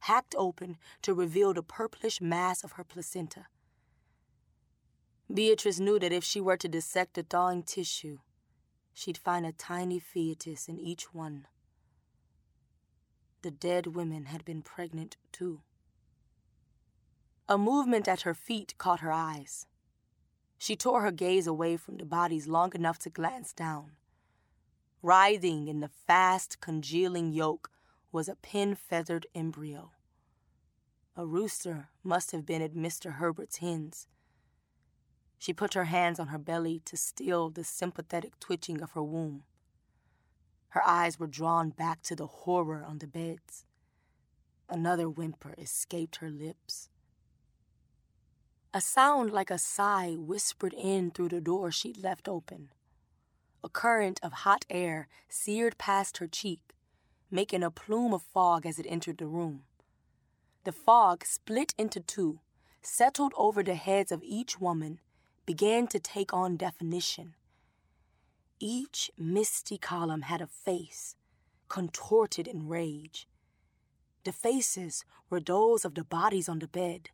hacked 0.02 0.36
open 0.38 0.78
to 1.02 1.14
reveal 1.14 1.54
the 1.54 1.64
purplish 1.64 2.22
mass 2.22 2.64
of 2.64 2.74
her 2.74 2.84
placenta. 2.84 3.48
Beatrice 5.34 5.80
knew 5.80 6.00
that 6.00 6.14
if 6.14 6.24
she 6.24 6.40
were 6.40 6.58
to 6.58 6.70
dissect 6.70 7.16
the 7.16 7.24
thawing 7.24 7.64
tissue, 7.64 8.20
she'd 8.94 9.18
find 9.18 9.46
a 9.46 9.52
tiny 9.52 10.00
fetus 10.00 10.70
in 10.70 10.80
each 10.80 11.14
one. 11.14 11.48
The 13.42 13.52
dead 13.52 13.88
women 13.88 14.26
had 14.26 14.46
been 14.46 14.62
pregnant 14.62 15.18
too. 15.32 15.62
A 17.50 17.58
movement 17.58 18.10
at 18.10 18.22
her 18.22 18.34
feet 18.34 18.74
caught 18.78 19.00
her 19.00 19.12
eyes. 19.12 19.68
She 20.58 20.76
tore 20.76 21.02
her 21.02 21.12
gaze 21.12 21.48
away 21.48 21.78
from 21.78 21.98
the 21.98 22.06
bodies 22.06 22.48
long 22.48 22.74
enough 22.76 23.00
to 23.00 23.10
glance 23.10 23.54
down. 23.54 23.92
Writhing 25.02 25.70
in 25.70 25.80
the 25.80 25.88
fast, 25.88 26.60
congealing 26.60 27.32
yolk 27.32 27.72
was 28.12 28.28
a 28.28 28.36
pin 28.36 28.76
feathered 28.76 29.28
embryo. 29.34 29.92
A 31.16 31.26
rooster 31.26 31.88
must 32.04 32.32
have 32.32 32.46
been 32.46 32.62
at 32.62 32.74
Mr. 32.74 33.14
Herbert's 33.14 33.58
hens. 33.58 34.08
She 35.40 35.54
put 35.54 35.74
her 35.74 35.86
hands 35.86 36.20
on 36.20 36.28
her 36.28 36.38
belly 36.38 36.82
to 36.84 36.98
still 36.98 37.50
the 37.50 37.64
sympathetic 37.64 38.40
twitching 38.42 38.82
of 38.82 38.92
her 38.92 39.04
womb. 39.04 39.44
Her 40.70 40.86
eyes 40.86 41.18
were 41.18 41.28
drawn 41.28 41.70
back 41.70 42.02
to 42.04 42.16
the 42.16 42.28
horror 42.28 42.84
on 42.84 42.98
the 42.98 43.08
beds. 43.08 43.66
Another 44.68 45.10
whimper 45.10 45.56
escaped 45.58 46.18
her 46.18 46.30
lips. 46.30 46.90
A 48.78 48.82
sound 48.82 49.32
like 49.32 49.50
a 49.50 49.58
sigh 49.58 50.14
whispered 50.20 50.76
in 50.76 51.10
through 51.10 51.30
the 51.30 51.42
door 51.42 51.72
she'd 51.72 51.98
left 51.98 52.28
open. 52.28 52.70
A 53.64 53.70
current 53.70 54.20
of 54.22 54.46
hot 54.46 54.66
air 54.70 55.08
seared 55.28 55.80
past 55.80 56.18
her 56.18 56.28
cheek, 56.28 56.60
making 57.32 57.64
a 57.64 57.72
plume 57.72 58.14
of 58.14 58.22
fog 58.22 58.68
as 58.68 58.78
it 58.78 58.86
entered 58.88 59.18
the 59.18 59.26
room. 59.26 59.64
The 60.64 60.72
fog 60.72 61.26
split 61.26 61.74
into 61.80 62.00
two, 62.00 62.40
settled 62.84 63.34
over 63.36 63.64
the 63.64 63.74
heads 63.74 64.12
of 64.12 64.22
each 64.24 64.62
woman, 64.62 65.00
began 65.48 65.88
to 65.88 65.98
take 65.98 66.32
on 66.32 66.56
definition. 66.56 67.34
Each 68.60 69.10
misty 69.18 69.80
column 69.80 70.22
had 70.22 70.40
a 70.40 70.46
face, 70.46 71.16
contorted 71.68 72.48
in 72.48 72.68
rage. 72.68 73.28
The 74.24 74.32
faces 74.32 75.04
were 75.32 75.40
those 75.40 75.84
of 75.84 75.96
the 75.96 76.04
bodies 76.04 76.48
on 76.48 76.60
the 76.60 76.68
bed. 76.68 77.10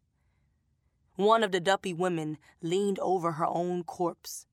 One 1.16 1.44
of 1.44 1.52
the 1.52 1.60
duppy 1.60 1.94
women 1.94 2.40
leaned 2.62 2.98
over 2.98 3.34
her 3.34 3.46
own 3.46 3.84
corpse. 3.84 4.48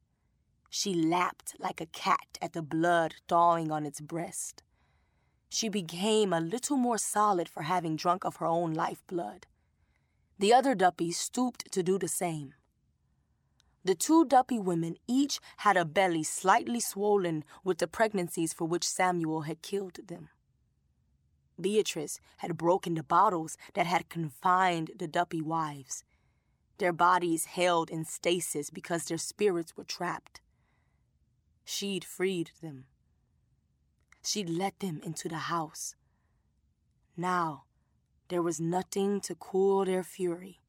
She 0.69 0.93
lapped 0.93 1.57
like 1.59 1.81
a 1.81 1.87
cat 1.87 2.37
at 2.43 2.53
the 2.53 2.61
blood 2.63 3.15
thawing 3.29 3.73
on 3.73 3.87
its 3.87 4.01
breast. 4.01 4.63
She 5.49 5.71
became 5.71 6.35
a 6.35 6.41
little 6.41 6.77
more 6.77 6.99
solid 6.99 7.49
for 7.49 7.63
having 7.63 7.97
drunk 7.97 8.25
of 8.25 8.37
her 8.37 8.47
own 8.47 8.75
lifeblood. 8.75 9.47
The 10.39 10.53
other 10.53 10.75
duppy 10.75 11.13
stooped 11.13 11.73
to 11.73 11.83
do 11.83 11.99
the 11.99 12.09
same. 12.09 12.55
The 13.83 13.95
two 13.95 14.27
duppy 14.27 14.59
women 14.59 14.97
each 15.09 15.41
had 15.59 15.79
a 15.79 15.87
belly 15.87 16.23
slightly 16.23 16.81
swollen 16.81 17.43
with 17.65 17.79
the 17.79 17.89
pregnancies 17.89 18.53
for 18.53 18.67
which 18.67 18.87
Samuel 18.87 19.43
had 19.43 19.63
killed 19.63 19.99
them. 20.07 20.29
Beatrice 21.59 22.21
had 22.39 22.59
broken 22.59 22.95
the 22.95 23.03
bottles 23.03 23.57
that 23.73 23.87
had 23.87 24.11
confined 24.11 24.91
the 24.99 25.09
duppy 25.09 25.41
wives 25.41 26.05
their 26.81 26.93
bodies 26.93 27.45
held 27.45 27.91
in 27.91 28.05
stasis 28.05 28.71
because 28.71 29.05
their 29.05 29.19
spirits 29.19 29.77
were 29.77 29.85
trapped. 29.85 30.41
She'd 31.65 32.05
freed 32.05 32.51
them. 32.61 32.87
She'd 34.25 34.51
let 34.51 34.81
them 34.81 35.01
into 35.05 35.29
the 35.29 35.45
house. 35.55 35.95
Now, 37.17 37.65
there 38.29 38.43
was 38.43 38.61
nothing 38.61 39.21
to 39.21 39.35
cool 39.35 39.85
their 39.85 40.03
fury. 40.03 40.61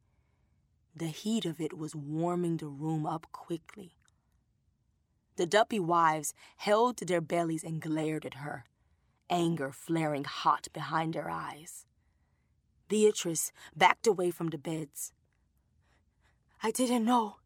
The 0.95 1.07
heat 1.07 1.45
of 1.45 1.59
it 1.59 1.77
was 1.77 1.95
warming 1.95 2.57
the 2.57 2.67
room 2.67 3.05
up 3.05 3.27
quickly. 3.31 3.95
The 5.37 5.45
duppy 5.45 5.79
wives 5.79 6.33
held 6.57 6.97
to 6.97 7.05
their 7.05 7.21
bellies 7.21 7.63
and 7.63 7.81
glared 7.81 8.25
at 8.25 8.35
her, 8.35 8.65
anger 9.29 9.71
flaring 9.71 10.25
hot 10.25 10.67
behind 10.73 11.13
their 11.13 11.29
eyes. 11.29 11.85
Beatrice 12.89 13.53
backed 13.75 14.05
away 14.05 14.31
from 14.31 14.49
the 14.49 14.57
beds. 14.57 15.13
I 16.63 16.69
didn't 16.69 17.05
know, 17.05 17.37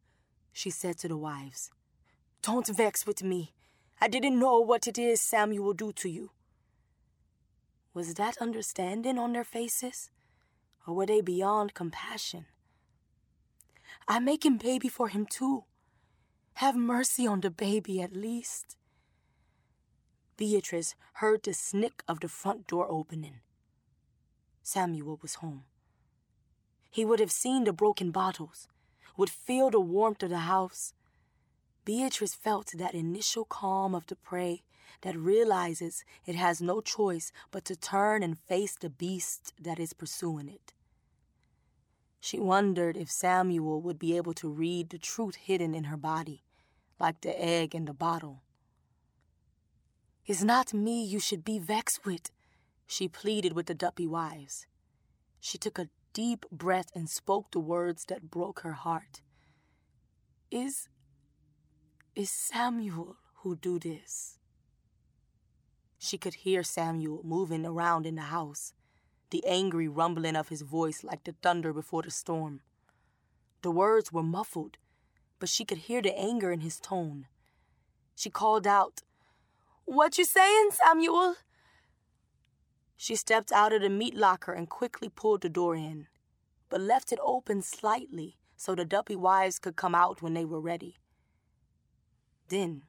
she 0.52 0.70
said 0.70 0.98
to 1.00 1.08
the 1.08 1.16
wives. 1.16 1.72
Don't 2.42 2.68
vex 2.68 3.08
with 3.08 3.24
me. 3.24 3.54
I 4.02 4.10
didn't 4.10 4.38
know 4.38 4.60
what 4.60 4.88
it 4.88 4.98
is 4.98 5.22
Samuel 5.22 5.66
will 5.66 5.74
do 5.74 5.94
to 5.94 6.10
you. 6.10 6.32
Was 7.94 8.16
that 8.16 8.38
understanding 8.40 9.18
on 9.18 9.32
their 9.32 9.46
faces? 9.46 10.10
Or 10.86 10.94
were 10.94 11.06
they 11.06 11.22
beyond 11.22 11.74
compassion? 11.74 12.46
I'm 14.06 14.26
making 14.26 14.58
baby 14.58 14.90
for 14.90 15.08
him 15.08 15.26
too. 15.26 15.64
Have 16.56 16.76
mercy 16.76 17.26
on 17.26 17.40
the 17.40 17.50
baby 17.50 18.02
at 18.02 18.16
least. 18.16 18.76
Beatrice 20.36 20.94
heard 21.14 21.44
the 21.44 21.54
snick 21.54 22.04
of 22.06 22.20
the 22.20 22.28
front 22.28 22.68
door 22.68 22.86
opening. 22.90 23.40
Samuel 24.62 25.20
was 25.22 25.36
home. 25.36 25.64
He 26.92 27.06
would 27.06 27.22
have 27.22 27.32
seen 27.32 27.64
the 27.64 27.74
broken 27.74 28.12
bottles, 28.12 28.68
would 29.18 29.30
feel 29.30 29.70
the 29.70 29.80
warmth 29.80 30.24
of 30.24 30.30
the 30.30 30.40
house. 30.40 30.94
Beatrice 31.86 32.34
felt 32.34 32.72
that 32.76 32.96
initial 32.96 33.46
calm 33.46 33.94
of 33.94 34.08
the 34.08 34.16
prey 34.16 34.64
that 35.02 35.16
realizes 35.18 36.04
it 36.26 36.36
has 36.36 36.62
no 36.62 36.82
choice 36.82 37.32
but 37.52 37.66
to 37.66 37.76
turn 37.76 38.24
and 38.24 38.40
face 38.40 38.76
the 38.76 38.90
beast 38.90 39.54
that 39.62 39.80
is 39.80 39.94
pursuing 39.94 40.50
it. 40.50 40.74
She 42.20 42.40
wondered 42.40 42.98
if 42.98 43.12
Samuel 43.12 43.82
would 43.82 44.00
be 44.00 44.18
able 44.18 44.34
to 44.34 44.50
read 44.50 44.90
the 44.90 44.98
truth 44.98 45.36
hidden 45.36 45.76
in 45.76 45.86
her 45.86 45.98
body, 45.98 46.44
like 47.00 47.22
the 47.22 47.40
egg 47.40 47.76
in 47.76 47.86
the 47.86 47.94
bottle. 47.94 48.42
It's 50.26 50.44
not 50.44 50.74
me 50.74 51.04
you 51.04 51.20
should 51.20 51.46
be 51.46 51.60
vexed 51.60 52.04
with, 52.04 52.32
she 52.88 53.08
pleaded 53.08 53.54
with 53.54 53.68
the 53.68 53.76
duppy 53.76 54.08
wives. 54.08 54.66
She 55.40 55.60
took 55.60 55.78
a 55.78 55.90
deep 56.16 56.46
breath 56.50 56.90
and 56.96 57.10
spoke 57.10 57.52
the 57.52 57.60
words 57.60 58.06
that 58.06 58.32
broke 58.32 58.62
her 58.62 58.72
heart. 58.72 59.22
Is 60.50 60.88
is 62.16 62.32
Samuel 62.32 63.18
who 63.42 63.58
do 63.58 63.78
this? 63.78 64.40
She 65.98 66.18
could 66.18 66.36
hear 66.36 66.64
Samuel 66.64 67.20
moving 67.26 67.66
around 67.66 68.06
in 68.06 68.16
the 68.16 68.30
house, 68.38 68.72
the 69.30 69.44
angry 69.46 69.90
rumbling 69.90 70.38
of 70.38 70.48
his 70.48 70.62
voice 70.62 71.04
like 71.04 71.26
the 71.26 71.36
thunder 71.42 71.74
before 71.74 72.04
the 72.04 72.12
storm. 72.12 72.62
The 73.62 73.72
words 73.72 74.14
were 74.14 74.24
muffled, 74.24 74.78
but 75.38 75.50
she 75.50 75.66
could 75.66 75.80
hear 75.90 76.02
the 76.02 76.18
anger 76.18 76.50
in 76.50 76.62
his 76.62 76.80
tone. 76.80 77.28
She 78.16 78.30
called 78.30 78.66
out, 78.66 79.02
What 79.84 80.18
you 80.18 80.24
saying, 80.24 80.70
Samuel? 80.72 81.36
She 82.98 83.16
stepped 83.16 83.52
out 83.52 83.74
of 83.74 83.82
the 83.82 83.90
meat 83.90 84.16
locker 84.16 84.54
and 84.54 84.70
quickly 84.70 85.10
pulled 85.10 85.42
the 85.42 85.50
door 85.50 85.76
in, 85.76 86.08
but 86.70 86.82
left 86.82 87.12
it 87.12 87.20
open 87.22 87.62
slightly 87.62 88.38
so 88.58 88.74
the 88.74 88.86
duppy 88.86 89.16
wives 89.16 89.60
could 89.60 89.76
come 89.76 89.94
out 89.94 90.22
when 90.22 90.34
they 90.34 90.46
were 90.46 90.62
ready. 90.62 90.98
Then, 92.48 92.84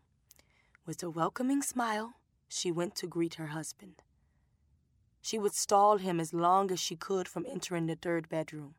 with 0.84 1.02
a 1.02 1.11
welcoming 1.11 1.62
smile, 1.62 2.14
she 2.48 2.70
went 2.70 2.94
to 2.96 3.07
greet 3.07 3.34
her 3.34 3.48
husband. 3.48 4.02
She 5.20 5.38
would 5.38 5.54
stall 5.54 5.98
him 5.98 6.20
as 6.20 6.32
long 6.32 6.70
as 6.70 6.78
she 6.78 6.94
could 6.94 7.26
from 7.26 7.46
entering 7.48 7.86
the 7.86 7.96
third 7.96 8.28
bedroom. 8.28 8.76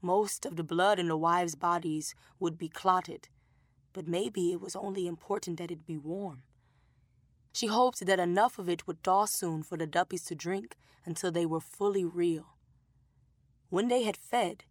Most 0.00 0.46
of 0.46 0.56
the 0.56 0.64
blood 0.64 0.98
in 0.98 1.08
the 1.08 1.16
wives' 1.16 1.54
bodies 1.54 2.14
would 2.40 2.56
be 2.56 2.68
clotted, 2.68 3.28
but 3.92 4.08
maybe 4.08 4.52
it 4.52 4.60
was 4.60 4.74
only 4.74 5.06
important 5.06 5.58
that 5.58 5.70
it 5.70 5.86
be 5.86 5.98
warm. 5.98 6.44
She 7.58 7.66
hoped 7.66 8.06
that 8.06 8.20
enough 8.20 8.60
of 8.60 8.68
it 8.68 8.86
would 8.86 9.02
thaw 9.02 9.24
soon 9.24 9.64
for 9.64 9.76
the 9.76 9.84
duppies 9.84 10.22
to 10.26 10.36
drink 10.36 10.76
until 11.04 11.32
they 11.32 11.44
were 11.44 11.58
fully 11.58 12.04
real. 12.04 12.54
When 13.68 13.88
they 13.88 14.04
had 14.04 14.16
fed, 14.16 14.62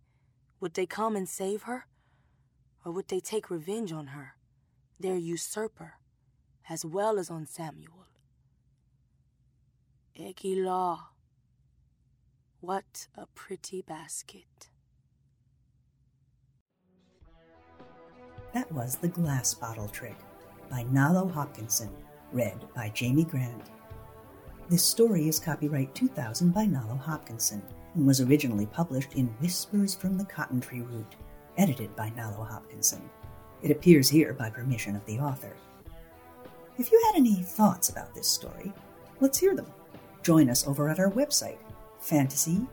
would 0.61 0.73
they 0.73 0.85
come 0.85 1.17
and 1.17 1.27
save 1.27 1.63
her? 1.63 1.88
Or 2.85 2.93
would 2.93 3.09
they 3.09 3.19
take 3.19 3.49
revenge 3.49 3.91
on 3.91 4.07
her, 4.15 4.35
their 4.97 5.17
usurper, 5.17 5.95
as 6.69 6.85
well 6.85 7.19
as 7.19 7.29
on 7.29 7.45
Samuel? 7.45 8.07
Egila. 10.17 11.07
What 12.61 13.09
a 13.17 13.25
pretty 13.35 13.81
basket. 13.81 14.69
That 18.53 18.71
was 18.71 18.95
The 18.95 19.09
Glass 19.09 19.53
Bottle 19.55 19.89
Trick 19.89 20.15
by 20.69 20.85
Nalo 20.85 21.29
Hopkinson 21.29 21.89
read 22.32 22.65
by 22.75 22.89
Jayme 22.89 23.30
Grant. 23.30 23.69
This 24.69 24.84
story 24.84 25.30
is 25.30 25.39
copyright 25.39 25.93
2000 25.95 26.53
by 26.53 26.65
Nalo 26.65 26.99
Hopkinson 26.99 27.61
and 27.95 28.05
was 28.05 28.21
originally 28.21 28.65
published 28.65 29.13
in 29.13 29.28
Whispers 29.39 29.95
from 29.95 30.17
the 30.17 30.25
Cotton 30.25 30.59
Tree 30.59 30.82
Root, 30.82 31.15
edited 31.57 31.95
by 31.95 32.09
Nalo 32.11 32.45
Hopkinson. 32.47 33.09
It 33.61 33.71
appears 33.71 34.09
here 34.09 34.34
by 34.34 34.49
permission 34.49 34.95
of 34.95 35.05
the 35.05 35.19
author. 35.19 35.55
If 36.78 36.91
you 36.91 37.01
had 37.07 37.17
any 37.17 37.36
thoughts 37.36 37.89
about 37.89 38.13
this 38.13 38.28
story, 38.28 38.71
let's 39.19 39.39
hear 39.39 39.55
them. 39.55 39.71
Join 40.21 40.49
us 40.49 40.67
over 40.67 40.89
at 40.89 40.99
our 40.99 41.11
website, 41.11 41.57
fantasy 41.99 42.67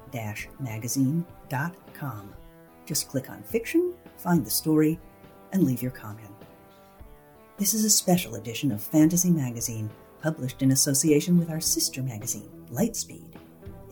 magazine.com. 0.60 2.34
Just 2.86 3.08
click 3.08 3.30
on 3.30 3.42
fiction, 3.44 3.94
find 4.16 4.44
the 4.44 4.50
story, 4.50 4.98
and 5.52 5.62
leave 5.62 5.80
your 5.80 5.92
comment. 5.92 6.33
This 7.56 7.72
is 7.72 7.84
a 7.84 7.90
special 7.90 8.34
edition 8.34 8.72
of 8.72 8.82
Fantasy 8.82 9.30
Magazine, 9.30 9.88
published 10.20 10.62
in 10.62 10.72
association 10.72 11.38
with 11.38 11.50
our 11.50 11.60
sister 11.60 12.02
magazine, 12.02 12.50
Lightspeed. 12.72 13.36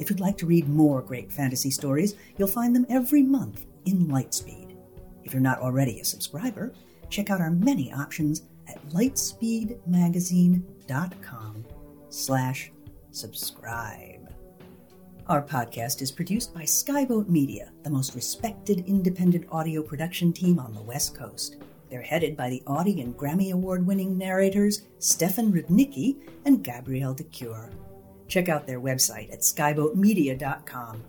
If 0.00 0.10
you'd 0.10 0.18
like 0.18 0.36
to 0.38 0.46
read 0.46 0.68
more 0.68 1.00
great 1.00 1.30
fantasy 1.30 1.70
stories, 1.70 2.16
you'll 2.36 2.48
find 2.48 2.74
them 2.74 2.86
every 2.88 3.22
month 3.22 3.66
in 3.84 4.08
Lightspeed. 4.08 4.74
If 5.22 5.32
you're 5.32 5.40
not 5.40 5.60
already 5.60 6.00
a 6.00 6.04
subscriber, 6.04 6.72
check 7.08 7.30
out 7.30 7.40
our 7.40 7.52
many 7.52 7.92
options 7.92 8.42
at 8.66 8.84
lightspeedmagazine.com 8.88 11.64
slash 12.08 12.72
subscribe. 13.12 14.34
Our 15.28 15.40
podcast 15.40 16.02
is 16.02 16.10
produced 16.10 16.52
by 16.52 16.62
Skyboat 16.62 17.28
Media, 17.28 17.70
the 17.84 17.90
most 17.90 18.16
respected 18.16 18.82
independent 18.88 19.46
audio 19.52 19.82
production 19.82 20.32
team 20.32 20.58
on 20.58 20.74
the 20.74 20.82
West 20.82 21.14
Coast. 21.14 21.58
They're 21.92 22.00
headed 22.00 22.38
by 22.38 22.48
the 22.48 22.62
Audie 22.66 23.02
and 23.02 23.14
Grammy 23.14 23.52
Award 23.52 23.86
winning 23.86 24.16
narrators 24.16 24.86
Stefan 24.98 25.52
Rudnicki 25.52 26.16
and 26.46 26.64
Gabrielle 26.64 27.12
de 27.12 27.24
Cuir. 27.24 27.68
Check 28.28 28.48
out 28.48 28.66
their 28.66 28.80
website 28.80 29.30
at 29.30 29.40
skyboatmedia.com. 29.40 31.04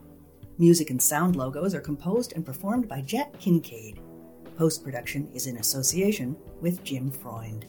Music 0.58 0.90
and 0.90 1.02
sound 1.02 1.38
logos 1.38 1.74
are 1.74 1.80
composed 1.80 2.34
and 2.34 2.46
performed 2.46 2.90
by 2.90 3.00
Jack 3.00 3.40
Kincaid. 3.40 4.02
Post 4.58 4.84
production 4.84 5.30
is 5.34 5.48
in 5.48 5.56
association 5.56 6.36
with 6.60 6.84
Jim 6.84 7.10
Freund. 7.10 7.66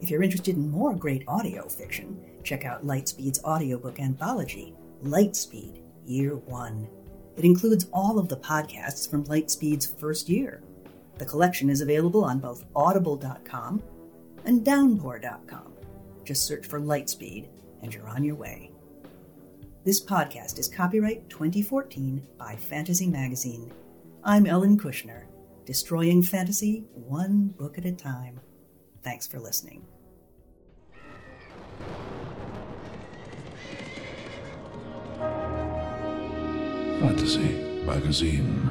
If 0.00 0.10
you're 0.10 0.24
interested 0.24 0.56
in 0.56 0.68
more 0.68 0.96
great 0.96 1.22
audio 1.28 1.68
fiction, 1.68 2.20
check 2.42 2.64
out 2.64 2.84
Lightspeed's 2.84 3.44
audiobook 3.44 4.00
anthology, 4.00 4.74
Lightspeed 5.04 5.80
Year 6.04 6.34
One. 6.34 6.88
It 7.36 7.44
includes 7.44 7.86
all 7.92 8.18
of 8.18 8.28
the 8.28 8.38
podcasts 8.38 9.08
from 9.08 9.22
Lightspeed's 9.26 9.86
first 9.86 10.28
year. 10.28 10.60
The 11.20 11.26
collection 11.26 11.68
is 11.68 11.82
available 11.82 12.24
on 12.24 12.38
both 12.38 12.64
audible.com 12.74 13.82
and 14.46 14.64
downpour.com. 14.64 15.74
Just 16.24 16.46
search 16.46 16.66
for 16.66 16.80
Lightspeed 16.80 17.46
and 17.82 17.92
you're 17.92 18.08
on 18.08 18.24
your 18.24 18.36
way. 18.36 18.72
This 19.84 20.02
podcast 20.02 20.58
is 20.58 20.66
copyright 20.66 21.28
2014 21.28 22.26
by 22.38 22.56
Fantasy 22.56 23.06
Magazine. 23.06 23.70
I'm 24.24 24.46
Ellen 24.46 24.78
Kushner, 24.78 25.24
destroying 25.66 26.22
fantasy 26.22 26.86
one 26.94 27.48
book 27.48 27.76
at 27.76 27.84
a 27.84 27.92
time. 27.92 28.40
Thanks 29.02 29.26
for 29.26 29.38
listening. 29.38 29.84
Fantasy 36.98 37.82
Magazine. 37.84 38.70